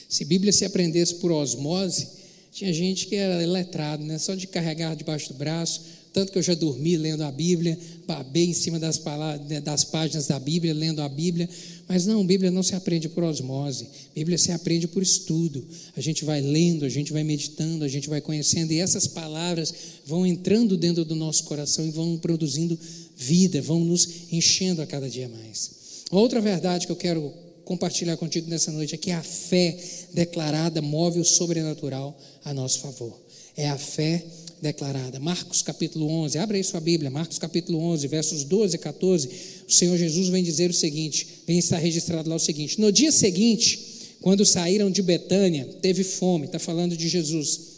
Se 0.10 0.24
Bíblia 0.24 0.54
se 0.54 0.66
aprendesse 0.66 1.16
por 1.16 1.32
osmose, 1.32 2.08
tinha 2.52 2.72
gente 2.74 3.08
que 3.08 3.16
era 3.16 3.46
letrado, 3.46 4.04
né? 4.04 4.18
só 4.18 4.34
de 4.34 4.48
carregar 4.48 4.96
debaixo 4.96 5.32
do 5.32 5.38
braço, 5.38 5.82
tanto 6.18 6.32
que 6.32 6.40
eu 6.40 6.42
já 6.42 6.56
dormi 6.56 6.98
lendo 6.98 7.24
a 7.24 7.32
Bíblia, 7.32 7.78
babei 8.08 8.46
em 8.46 8.54
cima 8.54 8.80
das, 8.80 8.98
palavras, 8.98 9.48
né, 9.48 9.62
das 9.62 9.84
páginas 9.84 10.26
da 10.26 10.40
Bíblia, 10.40 10.74
lendo 10.74 11.00
a 11.00 11.08
Bíblia, 11.08 11.48
mas 11.88 12.08
não, 12.08 12.26
Bíblia 12.26 12.50
não 12.50 12.64
se 12.64 12.74
aprende 12.74 13.08
por 13.08 13.24
osmose, 13.24 13.88
Bíblia 14.16 14.36
se 14.36 14.52
aprende 14.52 14.88
por 14.88 15.04
estudo. 15.04 15.64
A 15.96 16.02
gente 16.02 16.26
vai 16.26 16.42
lendo, 16.42 16.86
a 16.86 16.90
gente 16.90 17.14
vai 17.14 17.24
meditando, 17.24 17.86
a 17.86 17.88
gente 17.88 18.10
vai 18.10 18.20
conhecendo, 18.20 18.74
e 18.74 18.80
essas 18.80 19.06
palavras 19.06 19.72
vão 20.08 20.26
entrando 20.26 20.76
dentro 20.76 21.06
do 21.06 21.14
nosso 21.14 21.44
coração 21.44 21.86
e 21.86 21.92
vão 21.92 22.18
produzindo 22.18 22.80
vida, 23.16 23.62
vão 23.62 23.86
nos 23.86 24.10
enchendo 24.32 24.82
a 24.82 24.88
cada 24.88 25.08
dia 25.08 25.30
mais. 25.30 25.70
Outra 26.10 26.42
verdade 26.42 26.88
que 26.88 26.92
eu 26.92 26.96
quero 26.96 27.32
compartilhar 27.64 28.18
contigo 28.18 28.50
nessa 28.50 28.72
noite 28.72 28.96
é 28.96 28.98
que 28.98 29.12
a 29.12 29.22
fé 29.22 29.78
declarada 30.16 30.82
move 30.82 31.20
o 31.20 31.24
sobrenatural 31.24 32.20
a 32.44 32.56
nosso 32.56 32.80
favor. 32.80 33.22
É 33.56 33.70
a 33.70 33.78
fé 33.78 34.26
declarada. 34.62 35.20
Marcos 35.20 35.62
capítulo 35.62 36.08
11, 36.08 36.38
abre 36.38 36.58
aí 36.58 36.64
sua 36.64 36.80
Bíblia, 36.80 37.10
Marcos 37.10 37.38
capítulo 37.38 37.80
11, 37.80 38.08
versos 38.08 38.44
12 38.44 38.76
e 38.76 38.80
14. 38.80 39.30
O 39.68 39.72
Senhor 39.72 39.98
Jesus 39.98 40.30
vem 40.30 40.44
dizer 40.44 40.70
o 40.70 40.74
seguinte: 40.74 41.28
vem 41.46 41.60
estar 41.60 41.78
registrado 41.78 42.30
lá 42.30 42.36
o 42.36 42.40
seguinte: 42.40 42.80
No 42.80 42.92
dia 42.92 43.12
seguinte, 43.12 43.80
quando 44.22 44.46
saíram 44.46 44.90
de 44.90 45.02
Betânia, 45.02 45.66
teve 45.82 46.04
fome, 46.04 46.46
está 46.46 46.60
falando 46.60 46.98
de 46.98 47.08
Jesus. 47.08 47.78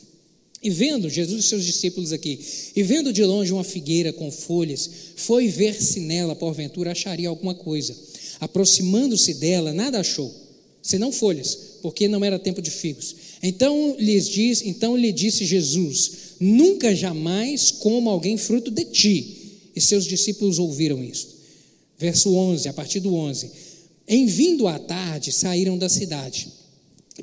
E 0.61 0.69
vendo, 0.69 1.09
Jesus 1.09 1.45
e 1.45 1.47
seus 1.47 1.63
discípulos 1.63 2.11
aqui, 2.11 2.37
e 2.75 2.83
vendo 2.83 3.13
de 3.13 3.23
longe 3.23 3.53
uma 3.53 3.63
figueira 3.63 4.11
com 4.11 4.29
folhas, 4.29 4.89
foi 5.15 5.47
ver 5.47 5.81
se 5.81 6.01
nela, 6.01 6.35
porventura, 6.35 6.91
acharia 6.91 7.29
alguma 7.29 7.55
coisa. 7.55 7.95
Aproximando-se 8.41 9.35
dela, 9.35 9.71
nada 9.71 9.99
achou, 9.99 10.33
senão 10.81 11.13
folhas, 11.13 11.57
porque 11.81 12.09
não 12.09 12.25
era 12.25 12.37
tempo 12.37 12.61
de 12.61 12.71
figos. 12.71 13.15
Então 13.41 13.95
lhes 13.97 14.27
diz, 14.27 14.61
então 14.65 14.97
lhe 14.97 15.13
disse 15.13 15.45
Jesus: 15.45 16.28
Nunca 16.39 16.95
jamais 16.95 17.71
coma 17.71 18.11
alguém 18.11 18.37
fruto 18.37 18.71
de 18.71 18.85
ti. 18.85 19.35
E 19.75 19.81
seus 19.81 20.05
discípulos 20.05 20.59
ouviram 20.59 21.03
isto. 21.03 21.35
Verso 21.97 22.33
11, 22.33 22.69
a 22.69 22.73
partir 22.73 22.99
do 22.99 23.13
11. 23.13 23.49
Em 24.07 24.25
vindo 24.25 24.67
à 24.67 24.79
tarde, 24.79 25.31
saíram 25.31 25.77
da 25.77 25.89
cidade. 25.89 26.47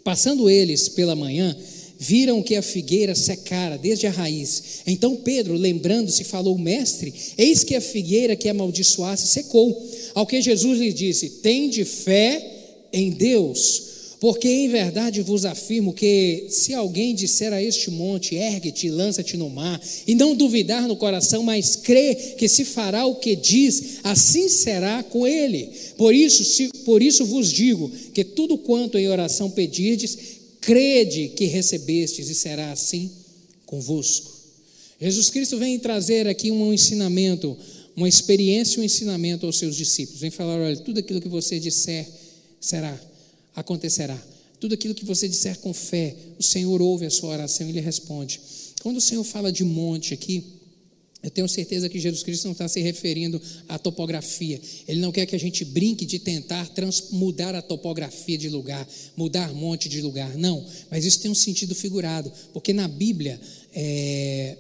Passando 0.05 0.49
eles 0.49 0.89
pela 0.89 1.17
manhã, 1.17 1.57
viram 1.99 2.43
que 2.43 2.55
a 2.55 2.63
figueira 2.63 3.15
secara 3.15 3.79
desde 3.79 4.07
a 4.07 4.11
raiz. 4.11 4.83
Então 4.87 5.17
Pedro, 5.17 5.55
lembrando-se, 5.55 6.25
falou: 6.25 6.57
Mestre, 6.59 7.13
eis 7.39 7.65
que 7.65 7.75
a 7.75 7.81
figueira 7.81 8.37
que 8.37 8.49
amaldiçoasse 8.49 9.27
secou. 9.27 9.91
Ao 10.15 10.27
que 10.27 10.41
Jesus 10.43 10.79
lhe 10.79 10.93
disse: 10.93 11.31
Tende 11.43 11.85
fé 11.85 12.89
em 12.93 13.11
Deus. 13.11 13.83
Porque 14.19 14.49
em 14.49 14.69
verdade 14.69 15.21
vos 15.21 15.45
afirmo 15.45 15.93
que, 15.93 16.47
se 16.49 16.73
alguém 16.73 17.15
disser 17.15 17.53
a 17.53 17.63
este 17.63 17.91
monte, 17.91 18.35
ergue-te, 18.35 18.89
lança-te 18.89 19.37
no 19.37 19.51
mar, 19.51 19.81
e 20.07 20.15
não 20.15 20.35
duvidar 20.35 20.89
no 20.89 20.97
coração, 20.97 21.43
mas 21.43 21.77
crê 21.77 22.15
que 22.39 22.49
se 22.49 22.65
fará 22.65 23.05
o 23.05 23.17
que 23.17 23.37
diz, 23.37 23.99
assim 24.03 24.49
será 24.49 25.03
com 25.03 25.27
ele. 25.27 25.69
Por 25.99 26.15
isso, 26.15 26.45
se, 26.45 26.69
por 26.85 27.03
isso 27.03 27.27
vos 27.27 27.53
digo 27.53 27.91
que 28.15 28.25
tudo 28.25 28.57
quanto 28.57 28.97
em 28.97 29.09
oração 29.09 29.51
pedirdes, 29.51 30.17
crede 30.63 31.33
que 31.37 31.45
recebestes, 31.45 32.31
e 32.31 32.35
será 32.35 32.73
assim 32.73 33.11
convosco. 33.67 34.35
Jesus 34.99 35.29
Cristo 35.29 35.59
vem 35.59 35.79
trazer 35.79 36.27
aqui 36.27 36.51
um 36.51 36.73
ensinamento, 36.73 37.55
uma 37.95 38.09
experiência 38.09 38.79
e 38.79 38.81
um 38.81 38.85
ensinamento 38.85 39.45
aos 39.45 39.59
seus 39.59 39.77
discípulos. 39.77 40.23
Vem 40.23 40.31
falar: 40.31 40.59
olha, 40.59 40.77
tudo 40.77 41.01
aquilo 41.01 41.21
que 41.21 41.29
você 41.29 41.61
disser 41.61 42.09
será 42.59 42.99
acontecerá. 43.57 44.17
Tudo 44.61 44.75
aquilo 44.75 44.95
que 44.95 45.05
você 45.05 45.29
disser 45.29 45.59
com 45.59 45.73
fé, 45.73 46.15
o 46.39 46.43
Senhor 46.43 46.81
ouve 46.81 47.07
a 47.07 47.11
sua 47.11 47.31
oração 47.31 47.69
e 47.69 47.73
lhe 47.73 47.81
responde. 47.81 48.41
Quando 48.83 48.99
o 48.99 49.01
Senhor 49.01 49.25
fala 49.25 49.51
de 49.51 49.65
monte 49.65 50.15
aqui, 50.15 50.45
eu 51.23 51.31
tenho 51.31 51.49
certeza 51.49 51.89
que 51.89 51.99
Jesus 51.99 52.23
Cristo 52.23 52.45
não 52.45 52.53
está 52.53 52.69
se 52.69 52.81
referindo 52.81 53.43
à 53.69 53.79
topografia. 53.79 54.61
Ele 54.87 55.01
não 55.01 55.11
quer 55.11 55.27
que 55.27 55.35
a 55.35 55.39
gente 55.41 55.65
brinque 55.65 56.07
de 56.07 56.21
tentar 56.21 56.71
mudar 57.11 57.55
a 57.55 57.61
topografia 57.61 58.39
de 58.39 58.49
lugar, 58.49 58.87
mudar 59.17 59.53
monte 59.53 59.89
de 59.89 60.01
lugar. 60.01 60.37
Não, 60.37 60.65
mas 60.89 61.05
isso 61.05 61.19
tem 61.19 61.31
um 61.31 61.35
sentido 61.35 61.75
figurado, 61.75 62.33
porque 62.53 62.73
na 62.73 62.87
Bíblia 62.87 63.41
é, 63.75 64.57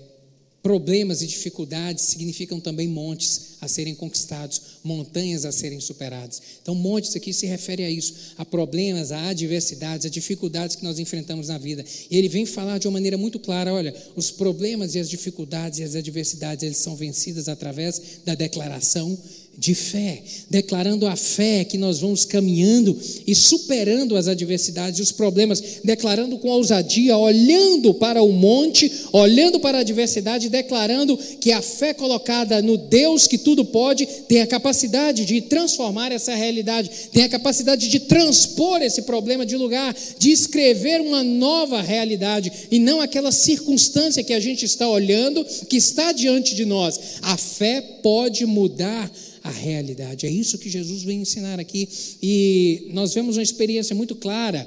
Problemas 0.67 1.23
e 1.23 1.29
dificuldades 1.29 2.07
significam 2.07 2.59
também 2.59 2.89
montes 2.89 3.53
a 3.61 3.69
serem 3.69 3.95
conquistados, 3.95 4.61
montanhas 4.83 5.45
a 5.45 5.53
serem 5.53 5.79
superadas. 5.79 6.43
Então, 6.61 6.75
montes 6.75 7.15
aqui 7.15 7.33
se 7.33 7.47
refere 7.47 7.85
a 7.85 7.91
isso, 7.91 8.13
a 8.37 8.45
problemas, 8.45 9.13
a 9.13 9.29
adversidades, 9.29 10.07
a 10.07 10.09
dificuldades 10.09 10.75
que 10.75 10.83
nós 10.83 10.99
enfrentamos 10.99 11.47
na 11.47 11.57
vida. 11.57 11.85
E 12.11 12.19
ele 12.19 12.29
vem 12.29 12.45
falar 12.45 12.79
de 12.79 12.89
uma 12.89 12.95
maneira 12.95 13.17
muito 13.17 13.39
clara: 13.39 13.73
olha, 13.73 13.95
os 14.17 14.33
problemas 14.33 14.97
e 14.97 14.99
as 14.99 15.09
dificuldades 15.09 15.79
e 15.79 15.85
as 15.85 15.95
adversidades, 15.95 16.65
eles 16.65 16.79
são 16.79 16.97
vencidas 16.97 17.49
através 17.49 18.03
da 18.25 18.35
declaração 18.35 19.17
de 19.59 19.75
fé, 19.75 20.23
declarando 20.51 21.07
a 21.07 21.17
fé 21.17 21.65
que 21.65 21.79
nós 21.79 22.01
vamos 22.01 22.25
caminhando 22.25 22.97
e 23.27 23.35
superando 23.35 24.17
as 24.17 24.29
adversidades 24.29 24.99
e 24.99 25.03
os 25.03 25.13
problemas, 25.13 25.63
declarando 25.83 26.39
com 26.39 26.49
ousadia, 26.49 27.17
olhando 27.17 27.95
para 27.95 28.23
o 28.23 28.33
monte, 28.33 28.91
olhando 29.13 29.59
para 29.59 29.79
a 29.79 29.81
adversidade, 29.81 30.51
declarando 30.51 31.17
que 31.41 31.53
a 31.53 31.63
fé 31.63 31.95
colocada 31.95 32.61
no 32.61 32.77
Deus 32.77 33.27
que 33.27 33.39
tudo 33.39 33.65
pode 33.65 34.07
tem 34.29 34.43
a 34.43 34.47
capacidade 34.47 35.25
de 35.25 35.41
transformar 35.41 36.13
essa 36.13 36.35
realidade, 36.35 36.91
tem 37.13 37.25
a 37.25 37.29
capacidade 37.29 37.89
de 37.89 38.01
transpor 38.01 38.83
esse 38.83 39.03
problema 39.03 39.47
de 39.47 39.57
lugar, 39.57 39.97
de 40.19 40.31
escrever 40.31 41.01
uma 41.01 41.25
nova 41.25 41.81
realidade 41.81 42.53
e 42.71 42.79
não 42.79 43.01
aquela 43.01 43.33
circunstância 43.33 44.23
que 44.23 44.35
a 44.35 44.41
gente 44.41 44.65
está 44.65 44.89
olhando, 44.89 45.45
que 45.69 45.77
está 45.77 46.13
diante 46.13 46.55
de 46.55 46.67
nós. 46.67 47.01
A 47.23 47.37
fé 47.37 47.81
pode 48.03 48.45
mudar 48.45 49.11
a 49.47 49.51
realidade. 49.51 50.27
É 50.27 50.31
isso 50.31 50.59
que 50.59 50.69
Jesus 50.69 51.03
vem 51.03 51.21
ensinar 51.21 51.61
aqui. 51.61 51.89
E 52.23 52.89
nós 52.93 53.15
vemos 53.15 53.37
uma 53.37 53.43
experiência 53.43 53.95
muito 53.95 54.17
clara 54.17 54.67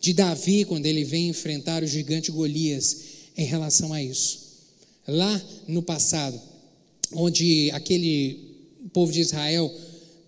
de 0.00 0.12
Davi 0.12 0.64
quando 0.64 0.86
ele 0.86 1.02
vem 1.02 1.28
enfrentar 1.28 1.82
o 1.82 1.86
gigante 1.86 2.30
Golias 2.30 2.98
em 3.36 3.44
relação 3.44 3.92
a 3.92 4.02
isso. 4.02 4.40
Lá 5.06 5.42
no 5.66 5.82
passado, 5.82 6.38
onde 7.12 7.70
aquele 7.72 8.38
povo 8.92 9.10
de 9.10 9.20
Israel, 9.20 9.74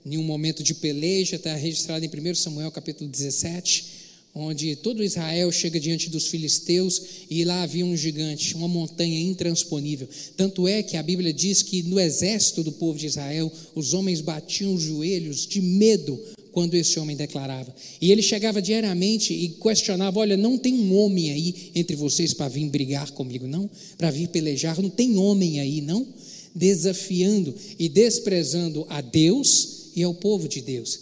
em 0.07 0.17
um 0.17 0.23
momento 0.23 0.63
de 0.63 0.75
peleja, 0.75 1.37
está 1.37 1.55
registrado 1.55 2.05
em 2.05 2.09
1 2.09 2.35
Samuel 2.35 2.71
capítulo 2.71 3.09
17 3.09 4.00
onde 4.35 4.77
todo 4.77 5.03
Israel 5.03 5.51
chega 5.51 5.81
diante 5.81 6.09
dos 6.09 6.29
filisteus 6.29 7.03
e 7.29 7.45
lá 7.45 7.63
havia 7.63 7.85
um 7.85 7.97
gigante, 7.97 8.55
uma 8.55 8.69
montanha 8.69 9.21
intransponível. 9.21 10.09
Tanto 10.37 10.69
é 10.69 10.83
que 10.83 10.97
a 10.97 11.03
Bíblia 11.03 11.33
diz 11.33 11.63
que 11.63 11.83
no 11.83 11.99
exército 11.99 12.63
do 12.63 12.73
povo 12.73 12.99
de 12.99 13.07
Israel, 13.07 13.51
os 13.75 13.93
homens 13.93 14.21
batiam 14.21 14.75
os 14.75 14.83
joelhos 14.83 15.47
de 15.47 15.61
medo 15.61 16.19
quando 16.53 16.75
esse 16.75 16.99
homem 16.99 17.17
declarava. 17.17 17.75
E 18.01 18.11
ele 18.11 18.23
chegava 18.23 18.61
diariamente 18.63 19.33
e 19.33 19.49
questionava: 19.49 20.19
Olha, 20.19 20.37
não 20.37 20.59
tem 20.59 20.75
um 20.75 20.95
homem 20.95 21.31
aí 21.31 21.71
entre 21.75 21.97
vocês 21.97 22.35
para 22.35 22.49
vir 22.49 22.69
brigar 22.69 23.11
comigo, 23.13 23.47
não? 23.47 23.69
Para 23.97 24.11
vir 24.11 24.29
pelejar, 24.29 24.81
não 24.81 24.91
tem 24.91 25.17
homem 25.17 25.61
aí, 25.61 25.81
não? 25.81 26.07
Desafiando 26.55 27.55
e 27.79 27.89
desprezando 27.89 28.85
a 28.89 29.01
Deus 29.01 29.91
e 29.95 30.03
ao 30.03 30.15
povo 30.15 30.49
de 30.49 30.61
Deus. 30.61 31.01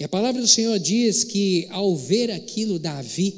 E 0.00 0.04
a 0.04 0.08
palavra 0.08 0.40
do 0.40 0.48
Senhor 0.48 0.78
diz 0.78 1.24
que 1.24 1.66
ao 1.68 1.94
ver 1.94 2.30
aquilo, 2.30 2.78
Davi, 2.78 3.34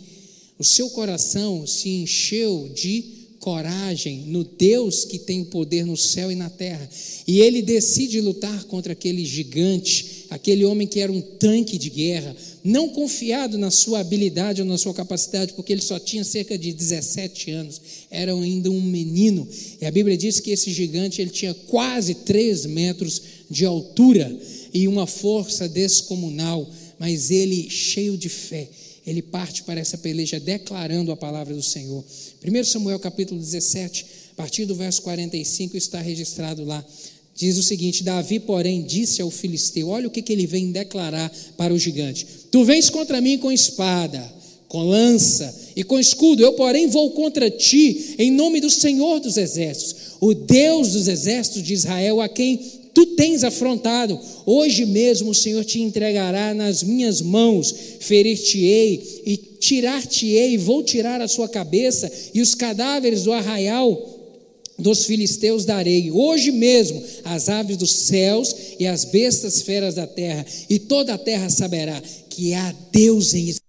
o 0.56 0.62
seu 0.62 0.88
coração 0.90 1.66
se 1.66 1.88
encheu 1.88 2.70
de 2.72 3.04
coragem 3.40 4.26
no 4.28 4.44
Deus 4.44 5.04
que 5.04 5.18
tem 5.18 5.40
o 5.40 5.46
poder 5.46 5.84
no 5.84 5.96
céu 5.96 6.30
e 6.30 6.36
na 6.36 6.48
terra. 6.48 6.88
E 7.26 7.40
ele 7.40 7.60
decide 7.60 8.20
lutar 8.20 8.62
contra 8.66 8.92
aquele 8.92 9.24
gigante, 9.24 10.26
aquele 10.30 10.64
homem 10.64 10.86
que 10.86 11.00
era 11.00 11.10
um 11.10 11.20
tanque 11.20 11.76
de 11.76 11.90
guerra, 11.90 12.36
não 12.62 12.90
confiado 12.90 13.58
na 13.58 13.72
sua 13.72 13.98
habilidade 13.98 14.62
ou 14.62 14.68
na 14.68 14.78
sua 14.78 14.94
capacidade, 14.94 15.54
porque 15.54 15.72
ele 15.72 15.82
só 15.82 15.98
tinha 15.98 16.22
cerca 16.22 16.56
de 16.56 16.72
17 16.72 17.50
anos, 17.50 17.80
era 18.08 18.32
ainda 18.32 18.70
um 18.70 18.80
menino. 18.80 19.48
E 19.80 19.84
a 19.84 19.90
Bíblia 19.90 20.16
diz 20.16 20.38
que 20.38 20.52
esse 20.52 20.72
gigante 20.72 21.20
ele 21.20 21.30
tinha 21.30 21.54
quase 21.66 22.14
3 22.14 22.66
metros 22.66 23.20
de 23.50 23.64
altura 23.64 24.38
e 24.72 24.88
uma 24.88 25.06
força 25.06 25.68
descomunal, 25.68 26.68
mas 26.98 27.30
ele, 27.30 27.68
cheio 27.68 28.16
de 28.16 28.28
fé, 28.28 28.68
ele 29.06 29.20
parte 29.20 29.62
para 29.64 29.80
essa 29.80 29.98
peleja 29.98 30.38
declarando 30.38 31.10
a 31.10 31.16
palavra 31.16 31.54
do 31.54 31.62
Senhor. 31.62 32.04
1 32.44 32.64
Samuel 32.64 32.98
capítulo 32.98 33.40
17, 33.40 34.06
a 34.32 34.34
partir 34.34 34.64
do 34.64 34.74
verso 34.74 35.02
45, 35.02 35.76
está 35.76 36.00
registrado 36.00 36.64
lá. 36.64 36.84
Diz 37.34 37.56
o 37.56 37.62
seguinte: 37.62 38.04
Davi, 38.04 38.38
porém, 38.38 38.82
disse 38.82 39.20
ao 39.20 39.30
filisteu: 39.30 39.88
Olha 39.88 40.06
o 40.06 40.10
que, 40.10 40.22
que 40.22 40.32
ele 40.32 40.46
vem 40.46 40.70
declarar 40.70 41.30
para 41.56 41.74
o 41.74 41.78
gigante: 41.78 42.26
Tu 42.50 42.64
vens 42.64 42.88
contra 42.90 43.20
mim 43.20 43.38
com 43.38 43.50
espada, 43.50 44.32
com 44.68 44.82
lança 44.84 45.54
e 45.74 45.82
com 45.82 45.98
escudo, 45.98 46.42
eu, 46.42 46.52
porém, 46.54 46.86
vou 46.86 47.10
contra 47.10 47.50
ti 47.50 48.14
em 48.18 48.30
nome 48.30 48.60
do 48.60 48.70
Senhor 48.70 49.20
dos 49.20 49.36
exércitos, 49.36 50.16
o 50.20 50.32
Deus 50.32 50.92
dos 50.92 51.08
exércitos 51.08 51.62
de 51.62 51.74
Israel, 51.74 52.20
a 52.20 52.28
quem 52.28 52.60
tu 52.94 53.06
tens 53.06 53.44
afrontado. 53.44 54.18
Hoje 54.44 54.84
mesmo 54.86 55.30
o 55.30 55.34
Senhor 55.34 55.64
te 55.64 55.80
entregará 55.80 56.54
nas 56.54 56.82
minhas 56.82 57.20
mãos, 57.20 57.74
ferir-te-ei 58.00 59.22
e 59.24 59.36
tirar-te-ei, 59.36 60.58
vou 60.58 60.82
tirar 60.82 61.20
a 61.20 61.28
sua 61.28 61.48
cabeça 61.48 62.10
e 62.34 62.40
os 62.40 62.54
cadáveres 62.54 63.24
do 63.24 63.32
arraial 63.32 64.20
dos 64.78 65.04
filisteus 65.04 65.64
darei. 65.64 66.10
Hoje 66.10 66.50
mesmo 66.50 67.02
as 67.24 67.48
aves 67.48 67.76
dos 67.76 67.92
céus 67.92 68.54
e 68.78 68.86
as 68.86 69.04
bestas 69.04 69.62
feras 69.62 69.94
da 69.94 70.06
terra, 70.06 70.44
e 70.68 70.78
toda 70.78 71.14
a 71.14 71.18
terra 71.18 71.48
saberá 71.48 72.00
que 72.28 72.52
há 72.54 72.74
Deus 72.90 73.34
em 73.34 73.48
Israel. 73.48 73.62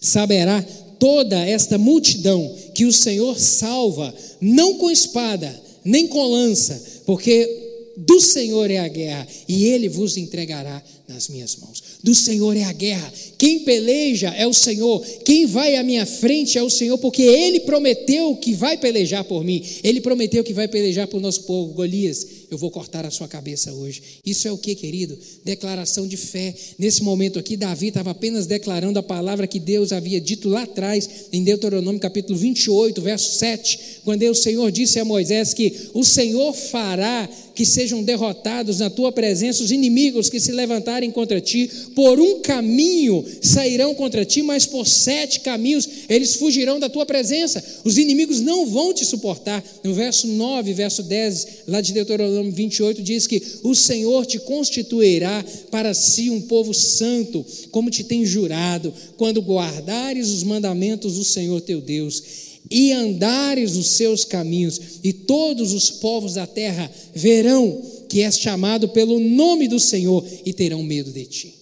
Saberá 0.00 0.64
toda 1.04 1.38
esta 1.46 1.76
multidão 1.76 2.50
que 2.72 2.86
o 2.86 2.92
Senhor 2.92 3.38
salva, 3.38 4.14
não 4.40 4.78
com 4.78 4.90
espada, 4.90 5.54
nem 5.84 6.06
com 6.06 6.26
lança, 6.26 6.82
porque 7.04 7.92
do 7.94 8.22
Senhor 8.22 8.70
é 8.70 8.78
a 8.78 8.88
guerra, 8.88 9.28
e 9.46 9.66
ele 9.66 9.86
vos 9.86 10.16
entregará 10.16 10.82
nas 11.06 11.28
minhas 11.28 11.56
mãos. 11.56 11.82
Do 12.02 12.14
Senhor 12.14 12.56
é 12.56 12.64
a 12.64 12.72
guerra. 12.72 13.12
Quem 13.36 13.60
peleja 13.60 14.28
é 14.28 14.46
o 14.46 14.54
Senhor. 14.54 15.04
Quem 15.24 15.46
vai 15.46 15.76
à 15.76 15.82
minha 15.82 16.06
frente 16.06 16.56
é 16.56 16.62
o 16.62 16.70
Senhor, 16.70 16.96
porque 16.98 17.22
Ele 17.22 17.60
prometeu 17.60 18.34
que 18.36 18.54
vai 18.54 18.76
pelejar 18.76 19.24
por 19.24 19.44
mim. 19.44 19.62
Ele 19.82 20.00
prometeu 20.00 20.42
que 20.42 20.54
vai 20.54 20.66
pelejar 20.66 21.06
por 21.06 21.20
nosso 21.20 21.42
povo. 21.42 21.74
Golias, 21.74 22.26
eu 22.50 22.56
vou 22.56 22.70
cortar 22.70 23.04
a 23.04 23.10
sua 23.10 23.28
cabeça 23.28 23.72
hoje. 23.72 24.02
Isso 24.24 24.48
é 24.48 24.52
o 24.52 24.56
que, 24.56 24.74
querido? 24.74 25.18
Declaração 25.44 26.06
de 26.06 26.16
fé. 26.16 26.54
Nesse 26.78 27.02
momento 27.02 27.38
aqui, 27.38 27.56
Davi 27.56 27.88
estava 27.88 28.10
apenas 28.10 28.46
declarando 28.46 28.98
a 28.98 29.02
palavra 29.02 29.46
que 29.46 29.60
Deus 29.60 29.92
havia 29.92 30.20
dito 30.20 30.48
lá 30.48 30.62
atrás, 30.62 31.08
em 31.32 31.44
Deuteronômio 31.44 32.00
capítulo 32.00 32.38
28, 32.38 33.02
verso 33.02 33.38
7, 33.38 34.00
quando 34.04 34.22
o 34.22 34.34
Senhor 34.34 34.70
disse 34.70 34.98
a 34.98 35.04
Moisés 35.04 35.52
que 35.52 35.90
o 35.92 36.04
Senhor 36.04 36.54
fará 36.54 37.28
que 37.54 37.64
sejam 37.64 38.02
derrotados 38.02 38.80
na 38.80 38.90
tua 38.90 39.12
presença 39.12 39.62
os 39.62 39.70
inimigos 39.70 40.28
que 40.28 40.40
se 40.40 40.52
levantarem 40.94 41.10
contra 41.10 41.40
ti. 41.40 41.70
Por 41.94 42.20
um 42.20 42.40
caminho 42.40 43.24
sairão 43.42 43.94
contra 43.94 44.24
ti, 44.24 44.42
mas 44.42 44.66
por 44.66 44.86
sete 44.86 45.40
caminhos 45.40 45.88
eles 46.08 46.36
fugirão 46.36 46.78
da 46.78 46.88
tua 46.88 47.04
presença. 47.04 47.62
Os 47.84 47.98
inimigos 47.98 48.40
não 48.40 48.66
vão 48.66 48.92
te 48.92 49.04
suportar. 49.04 49.62
No 49.82 49.94
verso 49.94 50.26
9, 50.26 50.72
verso 50.72 51.02
10, 51.02 51.46
lá 51.66 51.80
de 51.80 51.92
Deuteronômio 51.92 52.52
28, 52.52 53.02
diz 53.02 53.26
que 53.26 53.42
o 53.62 53.74
Senhor 53.74 54.26
te 54.26 54.38
constituirá 54.38 55.44
para 55.70 55.92
si 55.94 56.30
um 56.30 56.40
povo 56.42 56.72
santo, 56.72 57.44
como 57.70 57.90
te 57.90 58.04
tem 58.04 58.24
jurado, 58.24 58.92
quando 59.16 59.40
guardares 59.40 60.28
os 60.28 60.42
mandamentos 60.42 61.14
do 61.16 61.24
Senhor 61.24 61.60
teu 61.60 61.80
Deus 61.80 62.44
e 62.70 62.92
andares 62.92 63.76
os 63.76 63.88
seus 63.88 64.24
caminhos, 64.24 64.80
e 65.02 65.12
todos 65.12 65.74
os 65.74 65.90
povos 65.90 66.34
da 66.34 66.46
terra 66.46 66.90
verão 67.14 67.82
que 68.14 68.22
és 68.22 68.38
chamado 68.38 68.90
pelo 68.90 69.18
nome 69.18 69.66
do 69.66 69.80
Senhor 69.80 70.24
e 70.46 70.52
terão 70.52 70.84
medo 70.84 71.10
de 71.10 71.24
ti. 71.24 71.54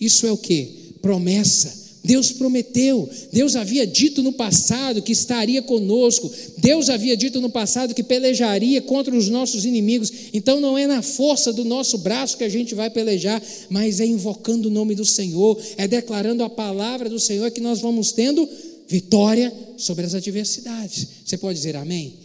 Isso 0.00 0.24
é 0.24 0.30
o 0.30 0.36
que? 0.36 0.94
Promessa. 1.02 1.82
Deus 2.04 2.30
prometeu, 2.30 3.10
Deus 3.32 3.56
havia 3.56 3.84
dito 3.84 4.22
no 4.22 4.32
passado 4.32 5.02
que 5.02 5.10
estaria 5.10 5.60
conosco, 5.62 6.30
Deus 6.58 6.88
havia 6.88 7.16
dito 7.16 7.40
no 7.40 7.50
passado 7.50 7.92
que 7.92 8.04
pelejaria 8.04 8.80
contra 8.82 9.16
os 9.16 9.28
nossos 9.28 9.64
inimigos. 9.64 10.12
Então 10.32 10.60
não 10.60 10.78
é 10.78 10.86
na 10.86 11.02
força 11.02 11.52
do 11.52 11.64
nosso 11.64 11.98
braço 11.98 12.38
que 12.38 12.44
a 12.44 12.48
gente 12.48 12.72
vai 12.72 12.88
pelejar, 12.88 13.42
mas 13.68 13.98
é 13.98 14.06
invocando 14.06 14.68
o 14.68 14.70
nome 14.70 14.94
do 14.94 15.04
Senhor, 15.04 15.60
é 15.76 15.88
declarando 15.88 16.44
a 16.44 16.48
palavra 16.48 17.10
do 17.10 17.18
Senhor 17.18 17.50
que 17.50 17.60
nós 17.60 17.80
vamos 17.80 18.12
tendo 18.12 18.48
vitória 18.86 19.52
sobre 19.76 20.06
as 20.06 20.14
adversidades. 20.14 21.04
Você 21.26 21.36
pode 21.36 21.58
dizer 21.58 21.74
amém? 21.74 22.23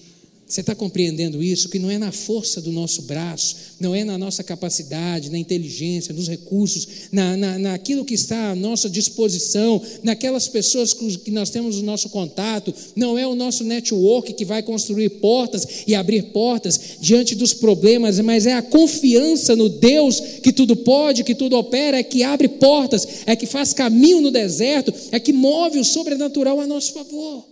Você 0.50 0.62
está 0.62 0.74
compreendendo 0.74 1.43
isso? 1.43 1.70
Que 1.70 1.78
não 1.78 1.91
é 1.91 2.00
na 2.00 2.12
força 2.12 2.60
do 2.60 2.72
nosso 2.72 3.04
braço, 3.04 3.56
não 3.80 3.93
é 3.93 4.04
na 4.04 4.18
nossa 4.18 4.43
capacidade, 4.43 5.30
na 5.30 5.38
inteligência, 5.38 6.12
nos 6.12 6.28
recursos, 6.28 6.88
na, 7.12 7.38
na, 7.38 7.60
naquilo 7.60 8.04
que 8.04 8.16
está 8.16 8.50
à 8.50 8.56
nossa 8.56 8.89
disposição, 8.89 9.80
naquelas 10.02 10.47
pessoas 10.47 10.91
que 10.91 11.30
nós 11.30 11.52
temos 11.52 11.78
o 11.78 11.84
nosso 11.84 12.10
contato, 12.10 12.74
não 12.95 13.16
é 13.16 13.28
o 13.28 13.36
nosso 13.36 13.64
network 13.64 14.34
que 14.34 14.43
vai 14.43 14.64
construir 14.64 15.10
portas 15.22 15.68
e 15.86 15.93
abrir 15.93 16.24
portas 16.34 16.97
diante 17.00 17.36
dos 17.36 17.54
problemas, 17.54 18.20
mas 18.20 18.47
é 18.47 18.54
a 18.54 18.64
confiança 18.64 19.56
no 19.56 19.70
Deus 19.70 20.20
que 20.41 20.52
tudo 20.52 20.76
pode, 20.78 21.24
que 21.24 21.36
tudo 21.36 21.58
opera, 21.58 22.00
é 22.00 22.04
que 22.04 22.24
abre 22.24 22.47
portas, 22.47 23.08
é 23.28 23.36
que 23.36 23.45
faz 23.45 23.72
caminho 23.72 24.20
no 24.20 24.32
deserto, 24.32 24.91
é 25.12 25.20
que 25.20 25.32
move 25.32 25.78
o 25.78 25.86
sobrenatural 25.86 26.60
a 26.60 26.66
nosso 26.66 26.91
favor. 26.93 27.45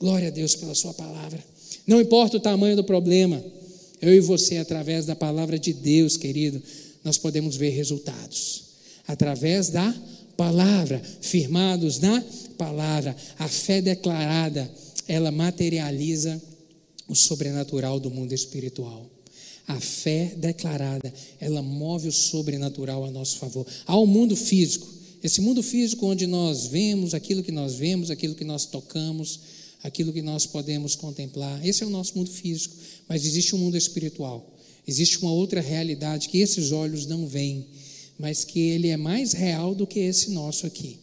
Glória 0.00 0.28
a 0.28 0.30
Deus 0.30 0.56
pela 0.56 0.74
Sua 0.74 0.94
palavra. 0.94 1.53
Não 1.86 2.00
importa 2.00 2.36
o 2.36 2.40
tamanho 2.40 2.76
do 2.76 2.84
problema, 2.84 3.42
eu 4.00 4.12
e 4.14 4.20
você, 4.20 4.56
através 4.56 5.06
da 5.06 5.14
palavra 5.14 5.58
de 5.58 5.72
Deus, 5.72 6.16
querido, 6.16 6.62
nós 7.02 7.18
podemos 7.18 7.56
ver 7.56 7.70
resultados. 7.70 8.64
Através 9.06 9.68
da 9.68 9.94
palavra, 10.36 11.00
firmados 11.20 12.00
na 12.00 12.24
palavra, 12.56 13.14
a 13.38 13.48
fé 13.48 13.80
declarada, 13.80 14.70
ela 15.06 15.30
materializa 15.30 16.40
o 17.08 17.14
sobrenatural 17.14 18.00
do 18.00 18.10
mundo 18.10 18.32
espiritual. 18.32 19.06
A 19.66 19.80
fé 19.80 20.34
declarada, 20.36 21.12
ela 21.40 21.62
move 21.62 22.08
o 22.08 22.12
sobrenatural 22.12 23.04
a 23.04 23.10
nosso 23.10 23.38
favor. 23.38 23.66
Um 23.88 24.06
mundo 24.06 24.36
físico, 24.36 24.86
esse 25.22 25.40
mundo 25.40 25.62
físico 25.62 26.06
onde 26.06 26.26
nós 26.26 26.66
vemos 26.66 27.14
aquilo 27.14 27.42
que 27.42 27.52
nós 27.52 27.74
vemos, 27.74 28.10
aquilo 28.10 28.34
que 28.34 28.44
nós 28.44 28.66
tocamos, 28.66 29.40
aquilo 29.84 30.12
que 30.12 30.22
nós 30.22 30.46
podemos 30.46 30.96
contemplar. 30.96 31.64
Esse 31.64 31.84
é 31.84 31.86
o 31.86 31.90
nosso 31.90 32.16
mundo 32.16 32.30
físico, 32.30 32.74
mas 33.06 33.24
existe 33.24 33.54
um 33.54 33.58
mundo 33.58 33.76
espiritual. 33.76 34.50
Existe 34.88 35.18
uma 35.18 35.32
outra 35.32 35.60
realidade 35.60 36.30
que 36.30 36.38
esses 36.38 36.72
olhos 36.72 37.06
não 37.06 37.26
veem, 37.26 37.66
mas 38.18 38.44
que 38.44 38.58
ele 38.58 38.88
é 38.88 38.96
mais 38.96 39.32
real 39.32 39.74
do 39.74 39.86
que 39.86 40.00
esse 40.00 40.30
nosso 40.30 40.66
aqui. 40.66 40.98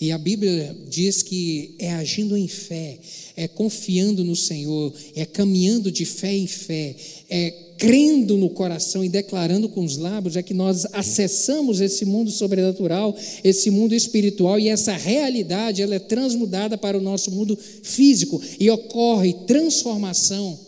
E 0.00 0.10
a 0.10 0.18
Bíblia 0.18 0.76
diz 0.90 1.22
que 1.22 1.76
é 1.78 1.92
agindo 1.92 2.36
em 2.36 2.48
fé, 2.48 2.98
é 3.36 3.46
confiando 3.46 4.24
no 4.24 4.34
Senhor, 4.34 4.92
é 5.14 5.24
caminhando 5.24 5.90
de 5.90 6.04
fé 6.04 6.36
em 6.36 6.48
fé, 6.48 6.96
é 7.30 7.63
crendo 7.78 8.36
no 8.36 8.50
coração 8.50 9.04
e 9.04 9.08
declarando 9.08 9.68
com 9.68 9.84
os 9.84 9.96
lábios, 9.96 10.36
é 10.36 10.42
que 10.42 10.54
nós 10.54 10.86
acessamos 10.92 11.80
esse 11.80 12.04
mundo 12.04 12.30
sobrenatural, 12.30 13.16
esse 13.42 13.70
mundo 13.70 13.94
espiritual 13.94 14.58
e 14.58 14.68
essa 14.68 14.92
realidade 14.92 15.82
ela 15.82 15.94
é 15.94 15.98
transmudada 15.98 16.78
para 16.78 16.96
o 16.96 17.00
nosso 17.00 17.30
mundo 17.30 17.58
físico 17.82 18.40
e 18.58 18.70
ocorre 18.70 19.34
transformação 19.46 20.58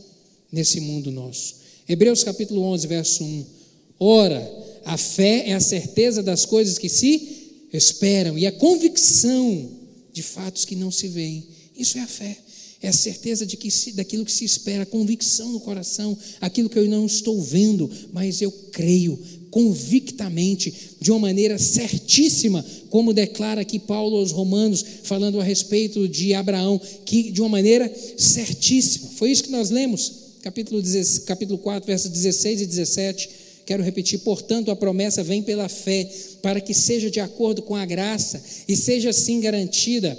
nesse 0.51 0.81
mundo 0.81 1.11
nosso. 1.11 1.57
Hebreus 1.89 2.25
capítulo 2.25 2.63
11, 2.63 2.87
verso 2.87 3.25
1. 3.25 3.45
Ora, 3.99 4.67
a 4.85 4.97
fé 4.97 5.45
é 5.49 5.55
a 5.55 5.61
certeza 5.61 6.23
das 6.23 6.45
coisas 6.45 6.79
que 6.79 6.89
se 6.89 7.67
esperam 7.73 8.39
e 8.39 8.47
a 8.47 8.53
convicção 8.53 9.71
de 10.13 10.23
fatos 10.23 10.65
que 10.65 10.75
não 10.75 10.91
se 10.91 11.09
veem. 11.09 11.45
Isso 11.77 11.99
é 11.99 12.03
a 12.03 12.07
fé 12.07 12.37
é 12.87 12.89
a 12.89 12.93
certeza 12.93 13.45
de 13.45 13.57
que 13.57 13.69
se, 13.69 13.91
daquilo 13.93 14.25
que 14.25 14.31
se 14.31 14.45
espera, 14.45 14.85
a 14.85 14.87
convicção 14.87 15.51
no 15.51 15.59
coração, 15.59 16.17
aquilo 16.41 16.71
que 16.71 16.79
eu 16.79 16.87
não 16.87 17.05
estou 17.05 17.43
vendo, 17.43 17.91
mas 18.13 18.41
eu 18.41 18.53
creio 18.71 19.19
convictamente, 19.51 20.73
de 21.01 21.11
uma 21.11 21.19
maneira 21.19 21.59
certíssima, 21.59 22.65
como 22.89 23.13
declara 23.13 23.63
aqui 23.63 23.81
Paulo 23.81 24.19
aos 24.19 24.31
Romanos, 24.31 24.85
falando 25.03 25.41
a 25.41 25.43
respeito 25.43 26.07
de 26.07 26.33
Abraão, 26.33 26.81
que 27.05 27.33
de 27.33 27.41
uma 27.41 27.49
maneira 27.49 27.93
certíssima. 28.17 29.09
Foi 29.17 29.33
isso 29.33 29.43
que 29.43 29.51
nós 29.51 29.71
lemos, 29.71 30.13
capítulo, 30.43 30.81
16, 30.81 31.25
capítulo 31.25 31.59
4, 31.59 31.87
versos 31.87 32.11
16 32.11 32.61
e 32.61 32.67
17. 32.67 33.31
Quero 33.65 33.83
repetir, 33.83 34.21
portanto, 34.21 34.71
a 34.71 34.77
promessa 34.77 35.25
vem 35.25 35.43
pela 35.43 35.69
fé, 35.69 36.09
para 36.41 36.61
que 36.61 36.73
seja 36.73 37.11
de 37.11 37.19
acordo 37.19 37.63
com 37.63 37.75
a 37.75 37.85
graça 37.85 38.41
e 38.69 38.77
seja 38.77 39.11
assim 39.11 39.41
garantida 39.41 40.17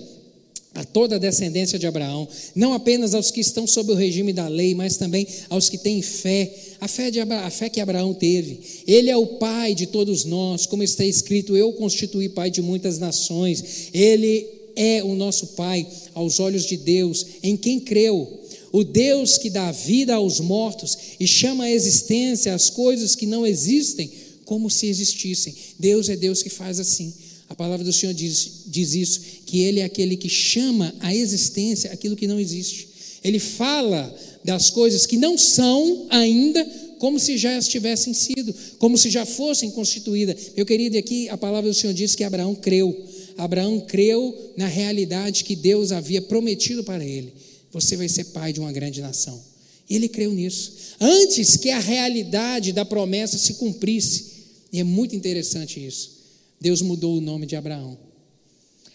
a 0.77 0.85
toda 0.85 1.15
a 1.15 1.19
descendência 1.19 1.79
de 1.79 1.87
Abraão, 1.87 2.27
não 2.53 2.71
apenas 2.71 3.15
aos 3.15 3.31
que 3.31 3.41
estão 3.41 3.65
sob 3.65 3.91
o 3.91 3.95
regime 3.95 4.31
da 4.31 4.47
lei, 4.47 4.75
mas 4.75 4.95
também 4.95 5.25
aos 5.49 5.69
que 5.69 5.77
têm 5.77 6.03
fé, 6.03 6.53
a 6.79 6.87
fé, 6.87 7.09
de 7.09 7.19
Abra... 7.19 7.47
a 7.47 7.49
fé 7.49 7.67
que 7.67 7.81
Abraão 7.81 8.13
teve. 8.13 8.59
Ele 8.85 9.09
é 9.09 9.17
o 9.17 9.25
pai 9.25 9.73
de 9.73 9.87
todos 9.87 10.23
nós, 10.23 10.67
como 10.67 10.83
está 10.83 11.03
escrito: 11.03 11.57
Eu 11.57 11.73
constituí 11.73 12.29
pai 12.29 12.51
de 12.51 12.61
muitas 12.61 12.99
nações. 12.99 13.89
Ele 13.91 14.45
é 14.75 15.03
o 15.03 15.15
nosso 15.15 15.47
pai 15.47 15.87
aos 16.13 16.39
olhos 16.39 16.63
de 16.63 16.77
Deus, 16.77 17.25
em 17.41 17.57
quem 17.57 17.79
creu. 17.79 18.43
O 18.71 18.83
Deus 18.83 19.39
que 19.39 19.49
dá 19.49 19.71
vida 19.71 20.13
aos 20.13 20.39
mortos 20.39 20.95
e 21.19 21.25
chama 21.25 21.63
à 21.63 21.71
existência 21.71 22.53
as 22.53 22.69
coisas 22.69 23.15
que 23.15 23.25
não 23.25 23.47
existem 23.47 24.11
como 24.45 24.69
se 24.69 24.85
existissem. 24.85 25.55
Deus 25.79 26.07
é 26.07 26.15
Deus 26.15 26.43
que 26.43 26.51
faz 26.51 26.79
assim. 26.79 27.11
A 27.49 27.55
palavra 27.55 27.83
do 27.83 27.93
Senhor 27.93 28.13
diz, 28.13 28.63
diz 28.67 28.93
isso, 28.93 29.21
que 29.45 29.61
Ele 29.61 29.79
é 29.79 29.83
aquele 29.83 30.17
que 30.17 30.29
chama 30.29 30.93
à 30.99 31.15
existência 31.15 31.91
aquilo 31.91 32.15
que 32.15 32.27
não 32.27 32.39
existe. 32.39 32.89
Ele 33.23 33.39
fala 33.39 34.15
das 34.43 34.69
coisas 34.69 35.05
que 35.05 35.17
não 35.17 35.37
são 35.37 36.07
ainda, 36.09 36.65
como 36.99 37.19
se 37.19 37.37
já 37.37 37.59
tivessem 37.61 38.13
sido, 38.13 38.53
como 38.77 38.97
se 38.97 39.09
já 39.09 39.25
fossem 39.25 39.69
constituídas. 39.71 40.51
Meu 40.55 40.65
querido, 40.65 40.97
aqui 40.97 41.29
a 41.29 41.37
palavra 41.37 41.69
do 41.69 41.75
Senhor 41.75 41.93
diz 41.93 42.15
que 42.15 42.23
Abraão 42.23 42.55
creu. 42.55 42.95
Abraão 43.37 43.79
creu 43.81 44.35
na 44.57 44.67
realidade 44.67 45.43
que 45.43 45.55
Deus 45.55 45.91
havia 45.91 46.21
prometido 46.21 46.83
para 46.83 47.05
ele. 47.05 47.33
Você 47.71 47.95
vai 47.95 48.09
ser 48.09 48.25
pai 48.25 48.51
de 48.51 48.59
uma 48.59 48.71
grande 48.71 49.01
nação. 49.01 49.39
E 49.89 49.95
ele 49.95 50.09
creu 50.09 50.33
nisso. 50.33 50.73
Antes 50.99 51.55
que 51.55 51.69
a 51.69 51.79
realidade 51.79 52.73
da 52.73 52.83
promessa 52.83 53.37
se 53.37 53.55
cumprisse. 53.55 54.25
E 54.71 54.79
é 54.79 54.83
muito 54.83 55.15
interessante 55.15 55.85
isso. 55.85 56.16
Deus 56.59 56.81
mudou 56.81 57.17
o 57.17 57.21
nome 57.21 57.45
de 57.45 57.55
Abraão. 57.55 57.97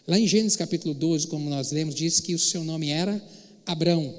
Lá 0.06 0.18
em 0.18 0.26
Gênesis 0.26 0.56
capítulo 0.56 0.94
12, 0.94 1.28
como 1.28 1.48
nós 1.48 1.70
lemos, 1.70 1.94
diz 1.94 2.18
que 2.18 2.34
o 2.34 2.38
seu 2.38 2.64
nome 2.64 2.90
era 2.90 3.22
Abrão. 3.64 4.12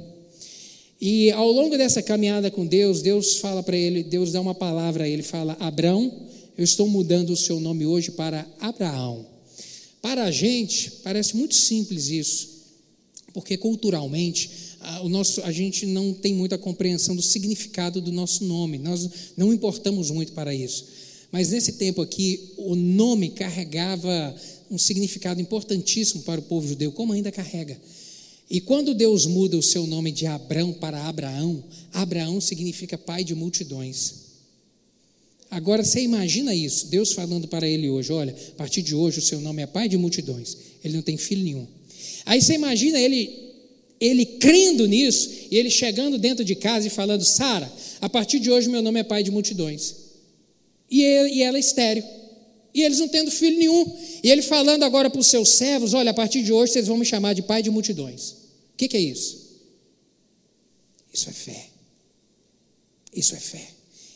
E 0.99 1.29
ao 1.31 1.51
longo 1.51 1.77
dessa 1.77 2.01
caminhada 2.01 2.49
com 2.49 2.65
Deus, 2.65 3.01
Deus 3.01 3.35
fala 3.37 3.61
para 3.61 3.75
ele, 3.75 4.03
Deus 4.03 4.31
dá 4.31 4.39
uma 4.39 4.55
palavra 4.55 5.03
a 5.03 5.09
ele, 5.09 5.21
fala: 5.21 5.57
Abrão, 5.59 6.29
eu 6.57 6.63
estou 6.63 6.87
mudando 6.87 7.31
o 7.31 7.37
seu 7.37 7.59
nome 7.59 7.85
hoje 7.85 8.11
para 8.11 8.47
Abraão. 8.59 9.25
Para 10.01 10.23
a 10.23 10.31
gente, 10.31 10.91
parece 11.03 11.35
muito 11.35 11.55
simples 11.55 12.07
isso, 12.07 12.49
porque 13.33 13.57
culturalmente 13.57 14.49
a, 14.79 15.01
o 15.01 15.09
nosso, 15.09 15.41
a 15.41 15.51
gente 15.51 15.85
não 15.85 16.13
tem 16.13 16.33
muita 16.33 16.57
compreensão 16.57 17.15
do 17.15 17.21
significado 17.21 17.99
do 17.99 18.11
nosso 18.11 18.43
nome, 18.45 18.77
nós 18.77 19.09
não 19.35 19.53
importamos 19.53 20.11
muito 20.11 20.31
para 20.33 20.53
isso. 20.53 20.85
Mas 21.33 21.49
nesse 21.49 21.71
tempo 21.73 21.99
aqui, 21.99 22.53
o 22.57 22.75
nome 22.75 23.31
carregava 23.31 24.35
um 24.69 24.77
significado 24.77 25.41
importantíssimo 25.41 26.21
para 26.21 26.39
o 26.39 26.43
povo 26.43 26.67
judeu, 26.67 26.91
como 26.91 27.11
ainda 27.11 27.31
carrega. 27.31 27.75
E 28.47 28.61
quando 28.61 28.93
Deus 28.93 29.25
muda 29.25 29.57
o 29.57 29.63
seu 29.63 29.87
nome 29.87 30.11
de 30.11 30.27
Abrão 30.27 30.71
para 30.71 31.07
Abraão, 31.07 31.63
Abraão 31.91 32.39
significa 32.39 32.99
pai 32.99 33.23
de 33.23 33.33
multidões. 33.33 34.13
Agora 35.49 35.83
você 35.83 36.01
imagina 36.01 36.53
isso, 36.53 36.85
Deus 36.87 37.13
falando 37.13 37.47
para 37.47 37.67
ele 37.67 37.89
hoje: 37.89 38.13
olha, 38.13 38.35
a 38.49 38.55
partir 38.55 38.83
de 38.83 38.93
hoje 38.93 39.17
o 39.17 39.23
seu 39.23 39.41
nome 39.41 39.63
é 39.63 39.65
pai 39.65 39.89
de 39.89 39.97
multidões, 39.97 40.55
ele 40.83 40.93
não 40.93 41.01
tem 41.01 41.17
filho 41.17 41.43
nenhum. 41.43 41.65
Aí 42.27 42.43
você 42.43 42.53
imagina 42.53 42.99
ele 42.99 43.41
ele 43.99 44.25
crendo 44.25 44.85
nisso, 44.85 45.31
e 45.49 45.57
ele 45.57 45.71
chegando 45.71 46.19
dentro 46.19 46.45
de 46.45 46.53
casa 46.53 46.85
e 46.85 46.91
falando: 46.91 47.25
Sara, 47.25 47.71
a 48.01 48.07
partir 48.07 48.39
de 48.39 48.51
hoje 48.51 48.69
meu 48.69 48.83
nome 48.83 48.99
é 48.99 49.03
pai 49.03 49.23
de 49.23 49.31
multidões. 49.31 50.02
E, 50.93 51.01
e 51.01 51.41
ela 51.41 51.57
é 51.57 51.59
estéreo. 51.59 52.03
E 52.71 52.83
eles 52.83 52.99
não 52.99 53.07
tendo 53.07 53.31
filho 53.31 53.57
nenhum. 53.57 53.97
E 54.23 54.29
ele 54.29 54.43
falando 54.43 54.83
agora 54.83 55.09
para 55.09 55.19
os 55.19 55.25
seus 55.25 55.49
servos: 55.49 55.95
Olha, 55.95 56.11
a 56.11 56.13
partir 56.13 56.43
de 56.43 56.53
hoje 56.53 56.73
vocês 56.73 56.85
vão 56.85 56.97
me 56.97 57.05
chamar 57.05 57.33
de 57.33 57.41
pai 57.41 57.63
de 57.63 57.71
multidões. 57.71 58.31
O 58.73 58.77
que, 58.77 58.87
que 58.87 58.95
é 58.95 58.99
isso? 58.99 59.41
Isso 61.11 61.29
é 61.29 61.33
fé. 61.33 61.67
Isso 63.15 63.35
é 63.35 63.39
fé. 63.39 63.67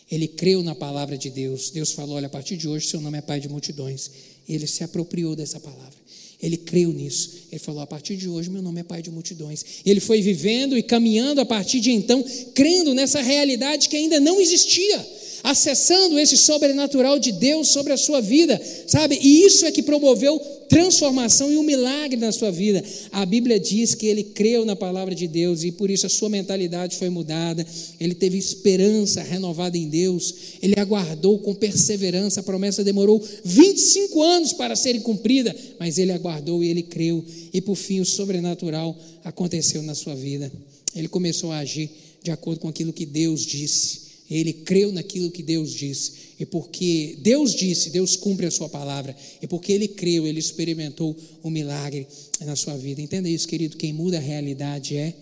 Ele 0.10 0.28
creu 0.28 0.62
na 0.62 0.76
palavra 0.76 1.18
de 1.18 1.32
Deus. 1.32 1.72
Deus 1.72 1.94
falou: 1.94 2.16
Olha, 2.16 2.28
a 2.28 2.30
partir 2.30 2.56
de 2.56 2.68
hoje 2.68 2.88
seu 2.88 3.02
nome 3.02 3.18
é 3.18 3.22
pai 3.22 3.40
de 3.40 3.50
multidões. 3.50 4.12
E 4.48 4.54
ele 4.54 4.68
se 4.68 4.84
apropriou 4.84 5.36
dessa 5.36 5.60
palavra. 5.60 5.98
Ele 6.40 6.58
creu 6.58 6.94
nisso. 6.94 7.48
Ele 7.52 7.60
falou: 7.60 7.82
a 7.82 7.88
partir 7.88 8.16
de 8.16 8.30
hoje, 8.30 8.52
meu 8.52 8.62
nome 8.62 8.82
é 8.82 8.84
Pai 8.84 9.02
de 9.02 9.10
Multidões. 9.10 9.66
Ele 9.84 10.00
foi 10.00 10.22
vivendo 10.22 10.78
e 10.78 10.84
caminhando 10.84 11.42
a 11.42 11.46
partir 11.46 11.80
de 11.80 11.92
então, 11.92 12.24
crendo 12.54 12.94
nessa 12.94 13.20
realidade 13.20 13.90
que 13.90 13.98
ainda 13.98 14.20
não 14.20 14.40
existia 14.40 15.04
acessando 15.44 16.18
esse 16.20 16.38
sobrenatural 16.38 17.20
de 17.20 17.32
Deus 17.32 17.70
sobre 17.70 17.94
a 17.94 17.98
sua 17.98 18.22
vida, 18.22 18.62
sabe? 18.88 19.20
E 19.22 19.44
isso 19.44 19.66
é 19.66 19.72
que 19.72 19.84
promoveu 19.84 20.40
transformação 20.68 21.52
e 21.52 21.58
um 21.58 21.64
milagre 21.64 22.18
na 22.18 22.32
sua 22.32 22.52
vida. 22.52 22.84
A 23.12 23.26
Bíblia 23.26 23.60
diz 23.60 23.96
que 23.96 24.06
ele 24.06 24.24
creu 24.24 24.66
na 24.66 24.76
palavra 24.76 25.16
de 25.16 25.28
Deus 25.28 25.64
e 25.64 25.72
por 25.72 25.90
isso 25.90 26.06
a 26.06 26.10
sua 26.10 26.30
mentalidade 26.30 26.98
foi 26.98 27.10
mudada. 27.10 27.66
Ele 28.00 28.14
teve 28.14 28.38
esperança 28.38 29.22
renovada 29.22 29.78
em 29.78 29.88
Deus. 29.88 30.34
Ele 30.62 30.76
aguardou 30.78 31.40
com 31.40 31.56
perseverança. 31.56 32.42
A 32.42 32.44
promessa 32.44 32.84
demorou 32.84 33.24
25 33.44 34.22
anos 34.22 34.54
para 34.54 34.76
ser 34.76 35.00
cumprida, 35.02 35.56
mas 35.80 35.98
ele 35.98 36.12
aguardou 36.12 36.64
e 36.64 36.70
ele 36.70 36.84
creu. 36.84 37.24
E 37.54 37.62
por 37.62 37.76
fim, 37.76 38.00
o 38.00 38.06
sobrenatural 38.06 38.98
aconteceu 39.24 39.82
na 39.82 39.96
sua 39.96 40.16
vida. 40.16 40.52
Ele 40.96 41.08
começou 41.08 41.52
a 41.52 41.60
agir 41.60 41.90
de 42.24 42.32
acordo 42.32 42.60
com 42.60 42.68
aquilo 42.68 42.92
que 42.92 43.06
Deus 43.06 43.46
disse. 43.46 44.07
Ele 44.30 44.52
creu 44.52 44.92
naquilo 44.92 45.32
que 45.32 45.42
Deus 45.42 45.74
disse. 45.74 46.28
E 46.40 46.46
porque 46.46 47.18
Deus 47.22 47.56
disse, 47.56 47.90
Deus 47.90 48.16
cumpre 48.16 48.46
a 48.46 48.52
sua 48.52 48.68
palavra. 48.68 49.16
E 49.42 49.48
porque 49.48 49.72
ele 49.72 49.88
creu, 49.88 50.28
ele 50.28 50.40
experimentou 50.40 51.16
um 51.44 51.50
milagre 51.50 52.08
na 52.42 52.56
sua 52.56 52.76
vida. 52.78 53.02
Entenda 53.02 53.30
isso, 53.30 53.48
querido. 53.48 53.78
Quem 53.78 53.94
muda 53.94 54.18
a 54.18 54.22
realidade 54.22 54.98
é 54.98 55.14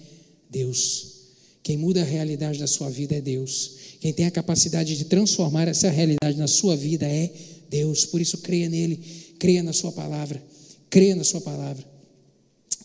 Deus. 0.50 1.14
Quem 1.62 1.78
muda 1.78 2.02
a 2.02 2.06
realidade 2.06 2.60
da 2.60 2.68
sua 2.68 2.90
vida 2.90 3.16
é 3.16 3.22
Deus. 3.22 3.72
Quem 4.00 4.12
tem 4.12 4.26
a 4.26 4.32
capacidade 4.32 4.98
de 4.98 5.06
transformar 5.06 5.68
essa 5.68 5.90
realidade 5.90 6.38
na 6.38 6.48
sua 6.48 6.76
vida 6.76 7.06
é 7.06 7.32
Deus. 7.70 8.06
Por 8.06 8.20
isso, 8.22 8.40
creia 8.40 8.70
nele, 8.70 9.00
creia 9.38 9.62
na 9.62 9.74
sua 9.74 9.92
palavra. 9.92 10.44
Creia 10.90 11.16
na 11.16 11.24
sua 11.24 11.42
palavra. 11.42 11.86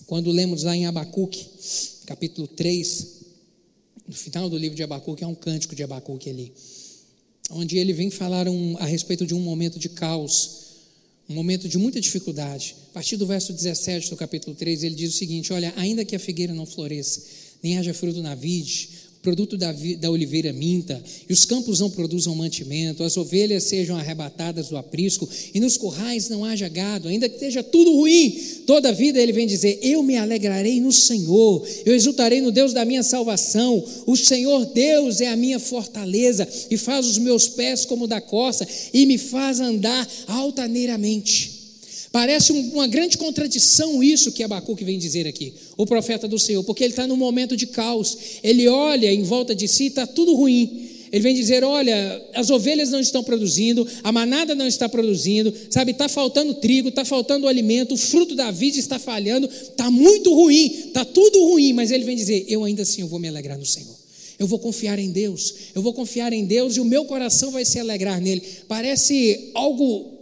Quando 0.06 0.30
lemos 0.30 0.64
lá 0.64 0.76
em 0.76 0.86
Abacuque, 0.86 1.46
capítulo 2.06 2.48
3, 2.48 3.19
no 4.10 4.16
final 4.16 4.50
do 4.50 4.58
livro 4.58 4.74
de 4.74 4.82
Abacuque, 4.82 5.22
é 5.22 5.26
um 5.26 5.36
cântico 5.36 5.76
de 5.76 5.84
Abacuque 5.84 6.28
ali, 6.28 6.52
onde 7.48 7.78
ele 7.78 7.92
vem 7.92 8.10
falar 8.10 8.48
um, 8.48 8.76
a 8.78 8.84
respeito 8.84 9.24
de 9.24 9.34
um 9.34 9.40
momento 9.40 9.78
de 9.78 9.88
caos, 9.88 10.50
um 11.28 11.34
momento 11.34 11.68
de 11.68 11.78
muita 11.78 12.00
dificuldade. 12.00 12.74
A 12.90 12.94
partir 12.94 13.16
do 13.16 13.24
verso 13.24 13.52
17 13.52 14.10
do 14.10 14.16
capítulo 14.16 14.56
3, 14.56 14.82
ele 14.82 14.96
diz 14.96 15.14
o 15.14 15.16
seguinte: 15.16 15.52
Olha, 15.52 15.72
ainda 15.76 16.04
que 16.04 16.16
a 16.16 16.18
figueira 16.18 16.52
não 16.52 16.66
floresça, 16.66 17.22
nem 17.62 17.78
haja 17.78 17.94
fruto 17.94 18.20
na 18.20 18.34
vide, 18.34 18.88
produto 19.22 19.56
da, 19.56 19.70
da 19.98 20.10
oliveira 20.10 20.52
minta, 20.52 21.02
e 21.28 21.32
os 21.32 21.44
campos 21.44 21.80
não 21.80 21.90
produzam 21.90 22.34
mantimento, 22.34 23.02
as 23.02 23.16
ovelhas 23.16 23.64
sejam 23.64 23.96
arrebatadas 23.96 24.68
do 24.68 24.76
aprisco, 24.78 25.28
e 25.52 25.60
nos 25.60 25.76
currais 25.76 26.28
não 26.30 26.44
haja 26.44 26.68
gado, 26.68 27.06
ainda 27.06 27.28
que 27.28 27.34
esteja 27.34 27.62
tudo 27.62 27.92
ruim, 27.92 28.38
toda 28.66 28.88
a 28.88 28.92
vida 28.92 29.20
ele 29.20 29.32
vem 29.32 29.46
dizer: 29.46 29.78
Eu 29.82 30.02
me 30.02 30.16
alegrarei 30.16 30.80
no 30.80 30.92
Senhor, 30.92 31.66
eu 31.84 31.94
exultarei 31.94 32.40
no 32.40 32.50
Deus 32.50 32.72
da 32.72 32.84
minha 32.84 33.02
salvação, 33.02 33.84
o 34.06 34.16
Senhor 34.16 34.64
Deus 34.66 35.20
é 35.20 35.28
a 35.28 35.36
minha 35.36 35.58
fortaleza, 35.58 36.48
e 36.70 36.78
faz 36.78 37.06
os 37.06 37.18
meus 37.18 37.46
pés 37.46 37.84
como 37.84 38.06
da 38.06 38.20
coça, 38.20 38.66
e 38.92 39.04
me 39.04 39.18
faz 39.18 39.60
andar 39.60 40.08
altaneiramente. 40.26 41.59
Parece 42.12 42.50
uma 42.50 42.88
grande 42.88 43.16
contradição 43.16 44.02
isso 44.02 44.32
que 44.32 44.42
Abacuque 44.42 44.84
vem 44.84 44.98
dizer 44.98 45.28
aqui, 45.28 45.54
o 45.76 45.86
profeta 45.86 46.26
do 46.26 46.40
Senhor, 46.40 46.64
porque 46.64 46.82
ele 46.82 46.92
está 46.92 47.06
num 47.06 47.16
momento 47.16 47.56
de 47.56 47.68
caos, 47.68 48.18
ele 48.42 48.66
olha 48.66 49.12
em 49.12 49.22
volta 49.22 49.54
de 49.54 49.68
si, 49.68 49.86
está 49.86 50.06
tudo 50.06 50.34
ruim. 50.34 50.88
Ele 51.12 51.22
vem 51.22 51.34
dizer: 51.34 51.62
olha, 51.64 52.28
as 52.34 52.50
ovelhas 52.50 52.90
não 52.90 53.00
estão 53.00 53.22
produzindo, 53.22 53.86
a 54.02 54.10
manada 54.10 54.54
não 54.54 54.66
está 54.66 54.88
produzindo, 54.88 55.52
sabe, 55.70 55.92
está 55.92 56.08
faltando 56.08 56.54
trigo, 56.54 56.88
está 56.88 57.04
faltando 57.04 57.48
alimento, 57.48 57.94
o 57.94 57.96
fruto 57.96 58.34
da 58.34 58.50
vida 58.50 58.78
está 58.78 58.98
falhando, 58.98 59.48
está 59.48 59.90
muito 59.90 60.32
ruim, 60.34 60.66
está 60.86 61.04
tudo 61.04 61.44
ruim, 61.46 61.72
mas 61.72 61.90
ele 61.90 62.04
vem 62.04 62.16
dizer: 62.16 62.44
eu 62.48 62.64
ainda 62.64 62.82
assim 62.82 63.02
eu 63.02 63.08
vou 63.08 63.18
me 63.18 63.28
alegrar 63.28 63.58
no 63.58 63.66
Senhor. 63.66 63.98
Eu 64.38 64.46
vou 64.46 64.58
confiar 64.58 64.98
em 64.98 65.10
Deus, 65.10 65.54
eu 65.74 65.82
vou 65.82 65.92
confiar 65.92 66.32
em 66.32 66.46
Deus 66.46 66.76
e 66.76 66.80
o 66.80 66.84
meu 66.84 67.04
coração 67.04 67.50
vai 67.50 67.64
se 67.64 67.78
alegrar 67.78 68.20
nele. 68.20 68.42
Parece 68.66 69.50
algo 69.52 70.19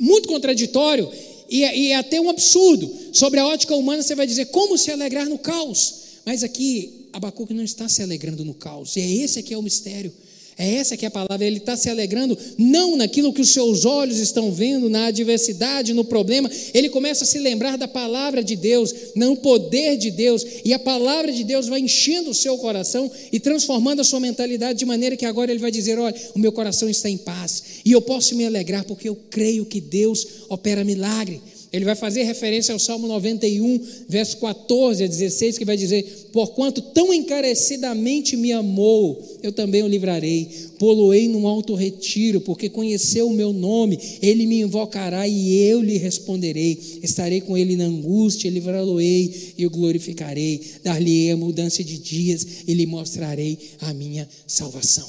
muito 0.00 0.28
contraditório 0.28 1.10
e, 1.48 1.62
é, 1.62 1.78
e 1.78 1.88
é 1.92 1.96
até 1.96 2.20
um 2.20 2.30
absurdo. 2.30 2.90
Sobre 3.12 3.38
a 3.38 3.46
ótica 3.46 3.74
humana, 3.76 4.02
você 4.02 4.14
vai 4.14 4.26
dizer 4.26 4.46
como 4.46 4.78
se 4.78 4.90
alegrar 4.90 5.28
no 5.28 5.38
caos. 5.38 5.94
Mas 6.24 6.42
aqui, 6.42 7.08
Abacuque 7.12 7.52
não 7.52 7.64
está 7.64 7.88
se 7.88 8.02
alegrando 8.02 8.44
no 8.44 8.54
caos. 8.54 8.96
E 8.96 9.00
é 9.00 9.10
esse 9.10 9.42
que 9.42 9.52
é 9.52 9.58
o 9.58 9.62
mistério. 9.62 10.12
É 10.60 10.74
essa 10.74 10.94
que 10.94 11.06
é 11.06 11.08
a 11.08 11.10
palavra. 11.10 11.42
Ele 11.42 11.56
está 11.56 11.74
se 11.74 11.88
alegrando 11.88 12.36
não 12.58 12.94
naquilo 12.94 13.32
que 13.32 13.40
os 13.40 13.48
seus 13.48 13.86
olhos 13.86 14.18
estão 14.18 14.52
vendo, 14.52 14.90
na 14.90 15.06
adversidade, 15.06 15.94
no 15.94 16.04
problema. 16.04 16.50
Ele 16.74 16.90
começa 16.90 17.24
a 17.24 17.26
se 17.26 17.38
lembrar 17.38 17.78
da 17.78 17.88
palavra 17.88 18.44
de 18.44 18.56
Deus, 18.56 18.94
no 19.16 19.36
poder 19.36 19.96
de 19.96 20.10
Deus. 20.10 20.44
E 20.62 20.74
a 20.74 20.78
palavra 20.78 21.32
de 21.32 21.44
Deus 21.44 21.66
vai 21.66 21.80
enchendo 21.80 22.28
o 22.28 22.34
seu 22.34 22.58
coração 22.58 23.10
e 23.32 23.40
transformando 23.40 24.00
a 24.00 24.04
sua 24.04 24.20
mentalidade 24.20 24.78
de 24.78 24.84
maneira 24.84 25.16
que 25.16 25.24
agora 25.24 25.50
ele 25.50 25.60
vai 25.60 25.70
dizer: 25.70 25.98
Olha, 25.98 26.14
o 26.34 26.38
meu 26.38 26.52
coração 26.52 26.90
está 26.90 27.08
em 27.08 27.16
paz 27.16 27.62
e 27.82 27.92
eu 27.92 28.02
posso 28.02 28.36
me 28.36 28.44
alegrar 28.44 28.84
porque 28.84 29.08
eu 29.08 29.16
creio 29.30 29.64
que 29.64 29.80
Deus 29.80 30.26
opera 30.50 30.84
milagre. 30.84 31.40
Ele 31.72 31.84
vai 31.84 31.94
fazer 31.94 32.24
referência 32.24 32.72
ao 32.72 32.80
Salmo 32.80 33.06
91, 33.06 33.80
verso 34.08 34.38
14 34.38 35.04
a 35.04 35.06
16, 35.06 35.56
que 35.56 35.64
vai 35.64 35.76
dizer: 35.76 36.28
Porquanto 36.32 36.82
tão 36.82 37.14
encarecidamente 37.14 38.36
me 38.36 38.50
amou, 38.50 39.22
eu 39.40 39.52
também 39.52 39.80
o 39.84 39.86
livrarei. 39.86 40.48
Poloei 40.80 41.28
num 41.28 41.46
alto 41.46 41.74
retiro, 41.74 42.40
porque 42.40 42.68
conheceu 42.68 43.28
o 43.28 43.32
meu 43.32 43.52
nome, 43.52 44.00
ele 44.20 44.46
me 44.46 44.62
invocará 44.62 45.28
e 45.28 45.54
eu 45.58 45.80
lhe 45.80 45.96
responderei. 45.96 46.76
Estarei 47.04 47.40
com 47.40 47.56
ele 47.56 47.76
na 47.76 47.84
angústia, 47.84 48.50
livrá-lo-ei 48.50 49.54
e 49.56 49.64
o 49.64 49.70
glorificarei. 49.70 50.60
Dar-lhe-ei 50.82 51.30
a 51.30 51.36
mudança 51.36 51.84
de 51.84 51.98
dias 51.98 52.64
e 52.66 52.74
lhe 52.74 52.86
mostrarei 52.86 53.56
a 53.80 53.94
minha 53.94 54.28
salvação. 54.44 55.08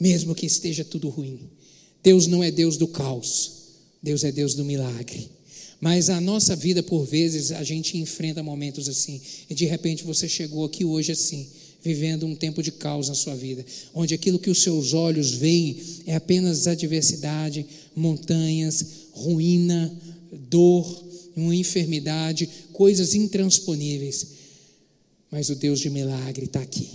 Mesmo 0.00 0.34
que 0.34 0.46
esteja 0.46 0.84
tudo 0.84 1.10
ruim, 1.10 1.38
Deus 2.02 2.26
não 2.26 2.42
é 2.42 2.50
Deus 2.50 2.78
do 2.78 2.88
caos, 2.88 3.52
Deus 4.02 4.24
é 4.24 4.32
Deus 4.32 4.54
do 4.54 4.64
milagre. 4.64 5.41
Mas 5.82 6.08
a 6.08 6.20
nossa 6.20 6.54
vida, 6.54 6.80
por 6.80 7.04
vezes, 7.04 7.50
a 7.50 7.64
gente 7.64 7.98
enfrenta 7.98 8.40
momentos 8.40 8.88
assim. 8.88 9.20
E 9.50 9.54
de 9.54 9.64
repente 9.64 10.04
você 10.04 10.28
chegou 10.28 10.64
aqui 10.64 10.84
hoje 10.84 11.10
assim, 11.10 11.48
vivendo 11.82 12.24
um 12.24 12.36
tempo 12.36 12.62
de 12.62 12.70
caos 12.70 13.08
na 13.08 13.16
sua 13.16 13.34
vida, 13.34 13.66
onde 13.92 14.14
aquilo 14.14 14.38
que 14.38 14.48
os 14.48 14.62
seus 14.62 14.94
olhos 14.94 15.32
veem 15.32 15.76
é 16.06 16.14
apenas 16.14 16.68
adversidade, 16.68 17.66
montanhas, 17.96 18.86
ruína, 19.10 19.92
dor, 20.48 21.04
uma 21.34 21.52
enfermidade, 21.52 22.48
coisas 22.72 23.12
intransponíveis. 23.12 24.28
Mas 25.32 25.50
o 25.50 25.56
Deus 25.56 25.80
de 25.80 25.90
milagre 25.90 26.44
está 26.44 26.60
aqui. 26.60 26.90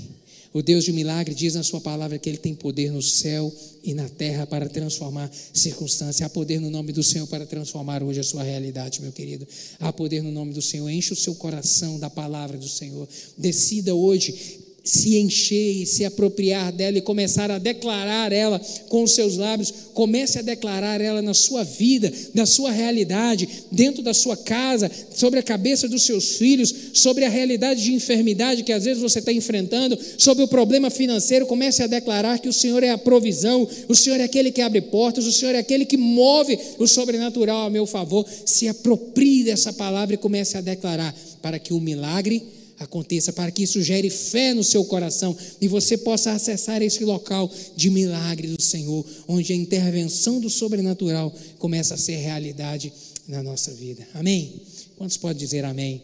O 0.53 0.61
Deus 0.61 0.83
de 0.85 0.91
milagre 0.91 1.35
diz 1.35 1.55
na 1.55 1.63
sua 1.63 1.81
palavra 1.81 2.17
que 2.17 2.29
ele 2.29 2.37
tem 2.37 2.55
poder 2.55 2.91
no 2.91 3.01
céu 3.01 3.53
e 3.83 3.93
na 3.93 4.07
terra 4.09 4.47
para 4.47 4.67
transformar 4.67 5.31
circunstâncias. 5.53 6.21
Há 6.21 6.29
poder 6.29 6.59
no 6.59 6.69
nome 6.69 6.91
do 6.91 7.03
Senhor 7.03 7.27
para 7.27 7.45
transformar 7.45 8.01
hoje 8.03 8.19
a 8.19 8.23
sua 8.23 8.43
realidade, 8.43 9.01
meu 9.01 9.11
querido. 9.11 9.47
Há 9.79 9.91
poder 9.93 10.21
no 10.21 10.31
nome 10.31 10.53
do 10.53 10.61
Senhor. 10.61 10.89
Enche 10.89 11.13
o 11.13 11.15
seu 11.15 11.35
coração 11.35 11.99
da 11.99 12.09
palavra 12.09 12.57
do 12.57 12.67
Senhor. 12.67 13.07
Decida 13.37 13.93
hoje 13.93 14.66
se 14.87 15.17
encher 15.17 15.81
e 15.81 15.85
se 15.85 16.05
apropriar 16.05 16.71
dela 16.71 16.97
e 16.97 17.01
começar 17.01 17.51
a 17.51 17.57
declarar 17.57 18.31
ela 18.31 18.59
com 18.87 19.03
os 19.03 19.11
seus 19.13 19.35
lábios, 19.35 19.73
comece 19.93 20.39
a 20.39 20.41
declarar 20.41 21.01
ela 21.01 21.21
na 21.21 21.33
sua 21.33 21.63
vida, 21.63 22.11
na 22.33 22.45
sua 22.45 22.71
realidade, 22.71 23.49
dentro 23.69 24.01
da 24.01 24.13
sua 24.13 24.37
casa, 24.37 24.89
sobre 25.13 25.39
a 25.39 25.43
cabeça 25.43 25.89
dos 25.89 26.03
seus 26.03 26.37
filhos, 26.37 26.73
sobre 26.93 27.25
a 27.25 27.29
realidade 27.29 27.83
de 27.83 27.93
enfermidade 27.93 28.63
que 28.63 28.71
às 28.71 28.85
vezes 28.85 29.03
você 29.03 29.19
está 29.19 29.33
enfrentando, 29.33 29.97
sobre 30.17 30.43
o 30.43 30.47
problema 30.47 30.89
financeiro, 30.89 31.45
comece 31.45 31.83
a 31.83 31.87
declarar 31.87 32.39
que 32.39 32.47
o 32.47 32.53
Senhor 32.53 32.81
é 32.81 32.89
a 32.89 32.97
provisão, 32.97 33.67
o 33.89 33.95
Senhor 33.95 34.21
é 34.21 34.23
aquele 34.23 34.51
que 34.51 34.61
abre 34.61 34.79
portas, 34.79 35.25
o 35.25 35.33
Senhor 35.33 35.53
é 35.53 35.59
aquele 35.59 35.85
que 35.85 35.97
move 35.97 36.57
o 36.79 36.87
sobrenatural 36.87 37.65
a 37.65 37.69
meu 37.69 37.85
favor. 37.85 38.25
Se 38.45 38.69
aproprie 38.69 39.43
dessa 39.43 39.73
palavra 39.73 40.15
e 40.15 40.17
comece 40.17 40.57
a 40.57 40.61
declarar 40.61 41.13
para 41.41 41.59
que 41.59 41.73
o 41.73 41.81
milagre 41.81 42.56
aconteça, 42.79 43.33
para 43.33 43.51
que 43.51 43.63
isso 43.63 43.81
gere 43.81 44.09
fé 44.09 44.53
no 44.53 44.63
seu 44.63 44.85
coração 44.85 45.35
e 45.59 45.67
você 45.67 45.97
possa 45.97 46.31
acessar 46.31 46.81
esse 46.81 47.03
local 47.03 47.51
de 47.75 47.89
milagre 47.89 48.47
do 48.49 48.61
Senhor, 48.61 49.05
onde 49.27 49.51
a 49.51 49.55
intervenção 49.55 50.39
do 50.39 50.49
sobrenatural 50.49 51.33
começa 51.57 51.95
a 51.95 51.97
ser 51.97 52.17
realidade 52.17 52.93
na 53.27 53.41
nossa 53.41 53.73
vida. 53.73 54.07
Amém? 54.13 54.61
Quantos 54.97 55.17
podem 55.17 55.37
dizer 55.37 55.65
amém? 55.65 56.01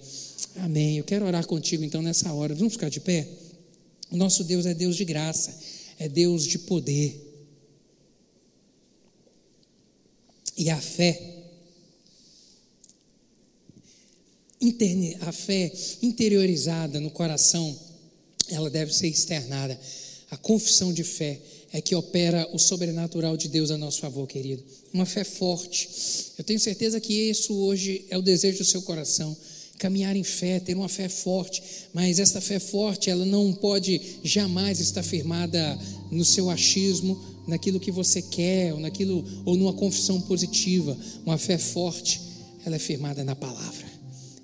Amém. 0.58 0.98
Eu 0.98 1.04
quero 1.04 1.26
orar 1.26 1.46
contigo 1.46 1.84
então 1.84 2.02
nessa 2.02 2.32
hora. 2.34 2.54
Vamos 2.54 2.74
ficar 2.74 2.90
de 2.90 3.00
pé? 3.00 3.28
O 4.12 4.18
nosso 4.18 4.44
Deus 4.44 4.66
é 4.66 4.74
Deus 4.74 4.96
de 4.96 5.06
graça, 5.06 5.58
é 6.00 6.08
Deus 6.08 6.46
de 6.46 6.60
poder. 6.60 7.20
E 10.56 10.70
a 10.70 10.78
fé 10.78 11.33
interne, 14.66 15.18
a 15.22 15.32
fé 15.32 15.72
interiorizada 16.02 17.00
no 17.00 17.12
coração, 17.12 17.76
ela 18.50 18.70
deve 18.70 18.94
ser 18.94 19.08
externada. 19.08 19.80
A 20.32 20.38
confissão 20.38 20.92
de 20.92 21.04
fé 21.04 21.40
é 21.72 21.82
que 21.82 21.96
opera 21.96 22.48
o 22.54 22.60
sobrenatural 22.60 23.36
de 23.36 23.48
Deus 23.48 23.72
a 23.72 23.78
nosso 23.78 24.00
favor, 24.00 24.28
querido. 24.28 24.64
Uma 24.94 25.06
fé 25.06 25.24
forte. 25.24 25.90
Eu 26.38 26.44
tenho 26.44 26.60
certeza 26.60 27.00
que 27.00 27.14
isso 27.14 27.54
hoje 27.54 28.06
é 28.10 28.18
o 28.18 28.22
desejo 28.22 28.60
do 28.60 28.66
seu 28.66 28.82
coração. 28.82 29.36
Caminhar 29.78 30.16
em 30.16 30.24
fé, 30.24 30.60
ter 30.60 30.76
uma 30.76 30.88
fé 30.88 31.10
forte, 31.10 31.62
mas 31.94 32.20
esta 32.20 32.40
fé 32.40 32.60
forte, 32.60 33.10
ela 33.10 33.26
não 33.26 33.54
pode 33.54 34.00
jamais 34.24 34.80
estar 34.80 35.04
firmada 35.04 35.78
no 36.12 36.24
seu 36.24 36.50
achismo, 36.50 37.20
naquilo 37.48 37.80
que 37.80 37.92
você 37.92 38.22
quer, 38.22 38.74
ou 38.74 38.80
naquilo 38.80 39.26
ou 39.46 39.56
numa 39.56 39.74
confissão 39.74 40.22
positiva. 40.22 40.98
Uma 41.26 41.38
fé 41.38 41.58
forte, 41.58 42.22
ela 42.66 42.76
é 42.76 42.80
firmada 42.80 43.24
na 43.24 43.36
palavra. 43.36 43.93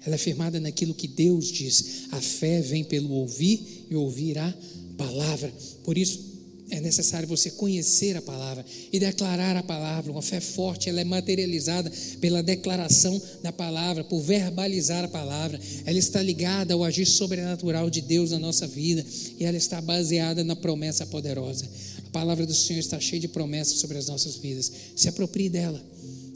Ela 0.06 0.16
é 0.16 0.18
firmada 0.18 0.60
naquilo 0.60 0.94
que 0.94 1.08
Deus 1.08 1.48
diz. 1.48 2.08
A 2.12 2.22
fé 2.22 2.62
vem 2.62 2.84
pelo 2.84 3.12
ouvir 3.12 3.86
e 3.90 3.96
ouvir 3.96 4.38
a 4.38 4.54
palavra. 4.98 5.54
Por 5.84 5.98
isso, 5.98 6.30
é 6.72 6.80
necessário 6.80 7.28
você 7.28 7.50
conhecer 7.50 8.16
a 8.16 8.22
palavra 8.22 8.64
e 8.92 9.00
declarar 9.00 9.58
a 9.58 9.64
palavra. 9.64 10.12
Uma 10.12 10.22
fé 10.22 10.40
forte, 10.40 10.88
ela 10.88 11.02
é 11.02 11.04
materializada 11.04 11.92
pela 12.22 12.44
declaração 12.44 13.20
da 13.42 13.52
palavra, 13.52 14.04
por 14.04 14.22
verbalizar 14.22 15.04
a 15.04 15.08
palavra. 15.08 15.60
Ela 15.86 15.98
está 15.98 16.22
ligada 16.22 16.74
ao 16.74 16.84
agir 16.84 17.06
sobrenatural 17.06 17.90
de 17.90 18.02
Deus 18.02 18.32
na 18.32 18.40
nossa 18.40 18.68
vida 18.68 19.04
e 19.40 19.44
ela 19.44 19.58
está 19.58 19.82
baseada 19.82 20.44
na 20.44 20.56
promessa 20.56 21.06
poderosa. 21.08 21.66
A 22.08 22.12
palavra 22.12 22.46
do 22.46 22.54
Senhor 22.54 22.80
está 22.80 23.00
cheia 23.00 23.20
de 23.20 23.28
promessas 23.28 23.80
sobre 23.80 23.98
as 23.98 24.08
nossas 24.08 24.36
vidas. 24.36 24.72
Se 24.96 25.10
aproprie 25.10 25.50
dela. 25.50 25.84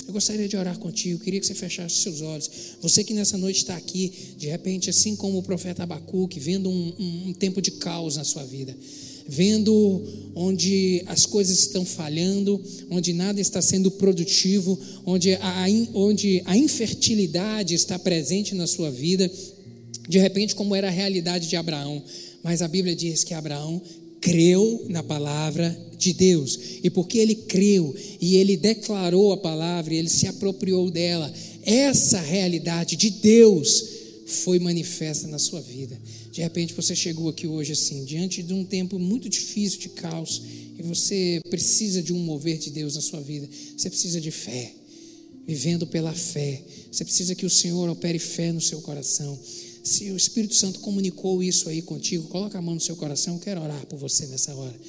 Eu 0.07 0.13
gostaria 0.13 0.47
de 0.47 0.57
orar 0.57 0.77
contigo, 0.79 1.23
queria 1.23 1.39
que 1.39 1.45
você 1.45 1.53
fechasse 1.53 1.95
seus 1.95 2.21
olhos. 2.21 2.49
Você 2.81 3.03
que 3.03 3.13
nessa 3.13 3.37
noite 3.37 3.57
está 3.57 3.75
aqui, 3.75 4.11
de 4.37 4.47
repente, 4.47 4.89
assim 4.89 5.15
como 5.15 5.37
o 5.37 5.43
profeta 5.43 5.83
Abacuque, 5.83 6.39
vendo 6.39 6.69
um, 6.69 6.93
um, 6.99 7.29
um 7.29 7.33
tempo 7.33 7.61
de 7.61 7.71
caos 7.71 8.17
na 8.17 8.23
sua 8.23 8.43
vida, 8.43 8.75
vendo 9.27 10.03
onde 10.35 11.01
as 11.05 11.25
coisas 11.25 11.59
estão 11.59 11.85
falhando, 11.85 12.61
onde 12.89 13.13
nada 13.13 13.39
está 13.39 13.61
sendo 13.61 13.89
produtivo, 13.91 14.77
onde 15.05 15.35
a, 15.35 15.65
onde 15.93 16.41
a 16.45 16.57
infertilidade 16.57 17.73
está 17.73 17.97
presente 17.97 18.53
na 18.53 18.67
sua 18.67 18.91
vida, 18.91 19.31
de 20.07 20.17
repente, 20.17 20.53
como 20.53 20.75
era 20.75 20.87
a 20.87 20.91
realidade 20.91 21.47
de 21.47 21.55
Abraão. 21.55 22.03
Mas 22.43 22.61
a 22.61 22.67
Bíblia 22.67 22.93
diz 22.93 23.23
que 23.23 23.33
Abraão 23.33 23.81
creu 24.23 24.85
na 24.87 25.03
palavra 25.03 25.77
de 25.97 26.13
Deus. 26.13 26.57
E 26.81 26.89
porque 26.89 27.17
ele 27.17 27.35
creu 27.35 27.93
e 28.21 28.37
ele 28.37 28.55
declarou 28.55 29.33
a 29.33 29.37
palavra 29.37 29.93
e 29.93 29.97
ele 29.97 30.09
se 30.09 30.25
apropriou 30.27 30.89
dela, 30.89 31.31
essa 31.63 32.21
realidade 32.21 32.95
de 32.95 33.09
Deus 33.09 33.85
foi 34.25 34.59
manifesta 34.59 35.27
na 35.27 35.37
sua 35.37 35.59
vida. 35.59 35.99
De 36.31 36.41
repente 36.41 36.73
você 36.73 36.95
chegou 36.95 37.27
aqui 37.27 37.45
hoje 37.45 37.73
assim, 37.73 38.05
diante 38.05 38.41
de 38.41 38.53
um 38.53 38.63
tempo 38.63 38.97
muito 38.97 39.27
difícil 39.27 39.79
de 39.79 39.89
caos, 39.89 40.41
e 40.79 40.81
você 40.81 41.41
precisa 41.49 42.01
de 42.01 42.13
um 42.13 42.19
mover 42.19 42.57
de 42.57 42.71
Deus 42.71 42.95
na 42.95 43.01
sua 43.01 43.19
vida. 43.19 43.47
Você 43.77 43.89
precisa 43.89 44.21
de 44.21 44.31
fé, 44.31 44.73
vivendo 45.45 45.85
pela 45.85 46.13
fé. 46.13 46.61
Você 46.89 47.03
precisa 47.03 47.35
que 47.35 47.45
o 47.45 47.49
Senhor 47.49 47.89
opere 47.89 48.17
fé 48.17 48.51
no 48.53 48.61
seu 48.61 48.81
coração. 48.81 49.37
Se 49.83 50.09
o 50.11 50.17
Espírito 50.17 50.55
Santo 50.55 50.79
comunicou 50.79 51.43
isso 51.43 51.67
aí 51.67 51.81
contigo, 51.81 52.29
coloca 52.29 52.57
a 52.57 52.61
mão 52.61 52.75
no 52.75 52.79
seu 52.79 52.95
coração. 52.95 53.37
Quero 53.37 53.61
orar 53.61 53.85
por 53.85 53.99
você 53.99 54.25
nessa 54.27 54.55
hora. 54.55 54.79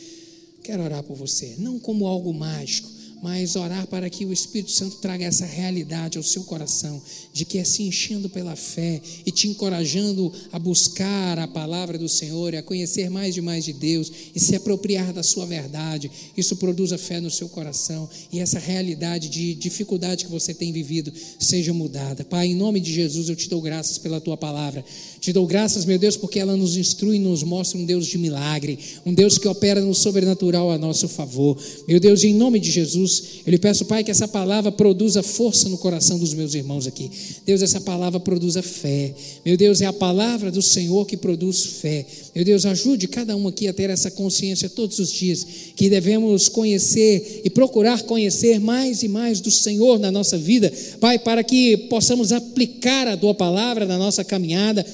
Quero 0.62 0.84
orar 0.84 1.02
por 1.02 1.16
você, 1.16 1.56
não 1.58 1.78
como 1.80 2.06
algo 2.06 2.32
mágico, 2.32 2.88
mas 3.24 3.56
orar 3.56 3.86
para 3.86 4.10
que 4.10 4.26
o 4.26 4.34
Espírito 4.34 4.70
Santo 4.70 4.96
traga 4.96 5.24
essa 5.24 5.46
realidade 5.46 6.18
ao 6.18 6.22
seu 6.22 6.44
coração, 6.44 7.00
de 7.32 7.46
que 7.46 7.56
é 7.56 7.64
se 7.64 7.82
enchendo 7.82 8.28
pela 8.28 8.54
fé 8.54 9.00
e 9.24 9.30
te 9.30 9.48
encorajando 9.48 10.30
a 10.52 10.58
buscar 10.58 11.38
a 11.38 11.48
palavra 11.48 11.96
do 11.96 12.06
Senhor, 12.06 12.52
e 12.52 12.58
a 12.58 12.62
conhecer 12.62 13.08
mais 13.08 13.34
e 13.34 13.40
mais 13.40 13.64
de 13.64 13.72
Deus 13.72 14.12
e 14.34 14.38
se 14.38 14.54
apropriar 14.54 15.10
da 15.10 15.22
sua 15.22 15.46
verdade. 15.46 16.10
Isso 16.36 16.56
produza 16.56 16.98
fé 16.98 17.18
no 17.18 17.30
seu 17.30 17.48
coração 17.48 18.10
e 18.30 18.40
essa 18.40 18.58
realidade 18.58 19.30
de 19.30 19.54
dificuldade 19.54 20.26
que 20.26 20.30
você 20.30 20.52
tem 20.52 20.70
vivido 20.70 21.10
seja 21.40 21.72
mudada. 21.72 22.26
Pai, 22.26 22.48
em 22.48 22.54
nome 22.54 22.78
de 22.78 22.92
Jesus, 22.92 23.30
eu 23.30 23.36
te 23.36 23.48
dou 23.48 23.62
graças 23.62 23.96
pela 23.96 24.20
tua 24.20 24.36
palavra. 24.36 24.84
Te 25.24 25.32
dou 25.32 25.46
graças, 25.46 25.86
meu 25.86 25.98
Deus, 25.98 26.18
porque 26.18 26.38
ela 26.38 26.54
nos 26.54 26.76
instrui 26.76 27.18
nos 27.18 27.42
mostra 27.42 27.78
um 27.78 27.86
Deus 27.86 28.06
de 28.06 28.18
milagre, 28.18 28.78
um 29.06 29.14
Deus 29.14 29.38
que 29.38 29.48
opera 29.48 29.80
no 29.80 29.94
sobrenatural 29.94 30.70
a 30.70 30.76
nosso 30.76 31.08
favor. 31.08 31.56
Meu 31.88 31.98
Deus, 31.98 32.22
em 32.24 32.34
nome 32.34 32.60
de 32.60 32.70
Jesus, 32.70 33.40
eu 33.46 33.50
lhe 33.50 33.56
peço, 33.56 33.86
Pai, 33.86 34.04
que 34.04 34.10
essa 34.10 34.28
palavra 34.28 34.70
produza 34.70 35.22
força 35.22 35.66
no 35.70 35.78
coração 35.78 36.18
dos 36.18 36.34
meus 36.34 36.52
irmãos 36.52 36.86
aqui. 36.86 37.10
Deus, 37.46 37.62
essa 37.62 37.80
palavra 37.80 38.20
produza 38.20 38.60
fé. 38.60 39.14
Meu 39.46 39.56
Deus, 39.56 39.80
é 39.80 39.86
a 39.86 39.94
palavra 39.94 40.50
do 40.50 40.60
Senhor 40.60 41.06
que 41.06 41.16
produz 41.16 41.64
fé. 41.64 42.04
Meu 42.34 42.44
Deus, 42.44 42.66
ajude 42.66 43.08
cada 43.08 43.34
um 43.34 43.48
aqui 43.48 43.66
a 43.66 43.72
ter 43.72 43.88
essa 43.88 44.10
consciência 44.10 44.68
todos 44.68 44.98
os 44.98 45.10
dias, 45.10 45.46
que 45.74 45.88
devemos 45.88 46.50
conhecer 46.50 47.40
e 47.42 47.48
procurar 47.48 48.02
conhecer 48.02 48.60
mais 48.60 49.02
e 49.02 49.08
mais 49.08 49.40
do 49.40 49.50
Senhor 49.50 49.98
na 49.98 50.12
nossa 50.12 50.36
vida, 50.36 50.70
Pai, 51.00 51.18
para 51.18 51.42
que 51.42 51.78
possamos 51.88 52.30
aplicar 52.30 53.08
a 53.08 53.16
tua 53.16 53.34
palavra 53.34 53.86
na 53.86 53.96
nossa 53.96 54.22
caminhada 54.22 54.84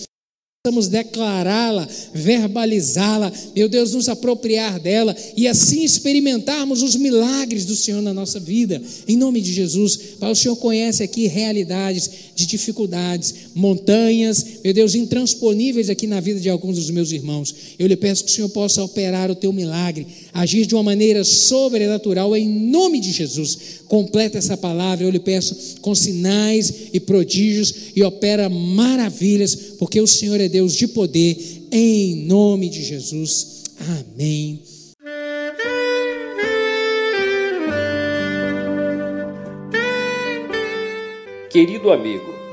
Precisamos 0.62 0.88
declará-la, 0.88 1.88
verbalizá-la, 2.12 3.32
meu 3.56 3.66
Deus, 3.66 3.94
nos 3.94 4.10
apropriar 4.10 4.78
dela 4.78 5.16
e 5.34 5.48
assim 5.48 5.82
experimentarmos 5.82 6.82
os 6.82 6.96
milagres 6.96 7.64
do 7.64 7.74
Senhor 7.74 8.02
na 8.02 8.12
nossa 8.12 8.38
vida. 8.38 8.78
Em 9.08 9.16
nome 9.16 9.40
de 9.40 9.54
Jesus, 9.54 9.96
Pai, 10.20 10.30
o 10.30 10.36
Senhor 10.36 10.56
conhece 10.56 11.02
aqui 11.02 11.26
realidades 11.26 12.10
de 12.40 12.46
dificuldades, 12.46 13.34
montanhas, 13.54 14.44
meu 14.64 14.72
Deus, 14.72 14.94
intransponíveis 14.94 15.90
aqui 15.90 16.06
na 16.06 16.20
vida 16.20 16.40
de 16.40 16.48
alguns 16.48 16.76
dos 16.76 16.90
meus 16.90 17.12
irmãos. 17.12 17.54
Eu 17.78 17.86
lhe 17.86 17.96
peço 17.96 18.24
que 18.24 18.30
o 18.30 18.34
Senhor 18.34 18.48
possa 18.48 18.82
operar 18.82 19.30
o 19.30 19.34
teu 19.34 19.52
milagre, 19.52 20.06
agir 20.32 20.64
de 20.64 20.74
uma 20.74 20.82
maneira 20.82 21.22
sobrenatural 21.22 22.34
em 22.34 22.48
nome 22.48 22.98
de 22.98 23.12
Jesus. 23.12 23.58
Completa 23.86 24.38
essa 24.38 24.56
palavra, 24.56 25.04
eu 25.04 25.10
lhe 25.10 25.20
peço, 25.20 25.78
com 25.82 25.94
sinais 25.94 26.72
e 26.92 26.98
prodígios 26.98 27.74
e 27.94 28.02
opera 28.02 28.48
maravilhas, 28.48 29.54
porque 29.78 30.00
o 30.00 30.06
Senhor 30.06 30.40
é 30.40 30.48
Deus 30.48 30.74
de 30.74 30.88
poder, 30.88 31.36
em 31.70 32.24
nome 32.24 32.68
de 32.70 32.82
Jesus. 32.82 33.64
Amém. 33.78 34.60
Querido 41.50 41.90
amigo, 41.90 42.29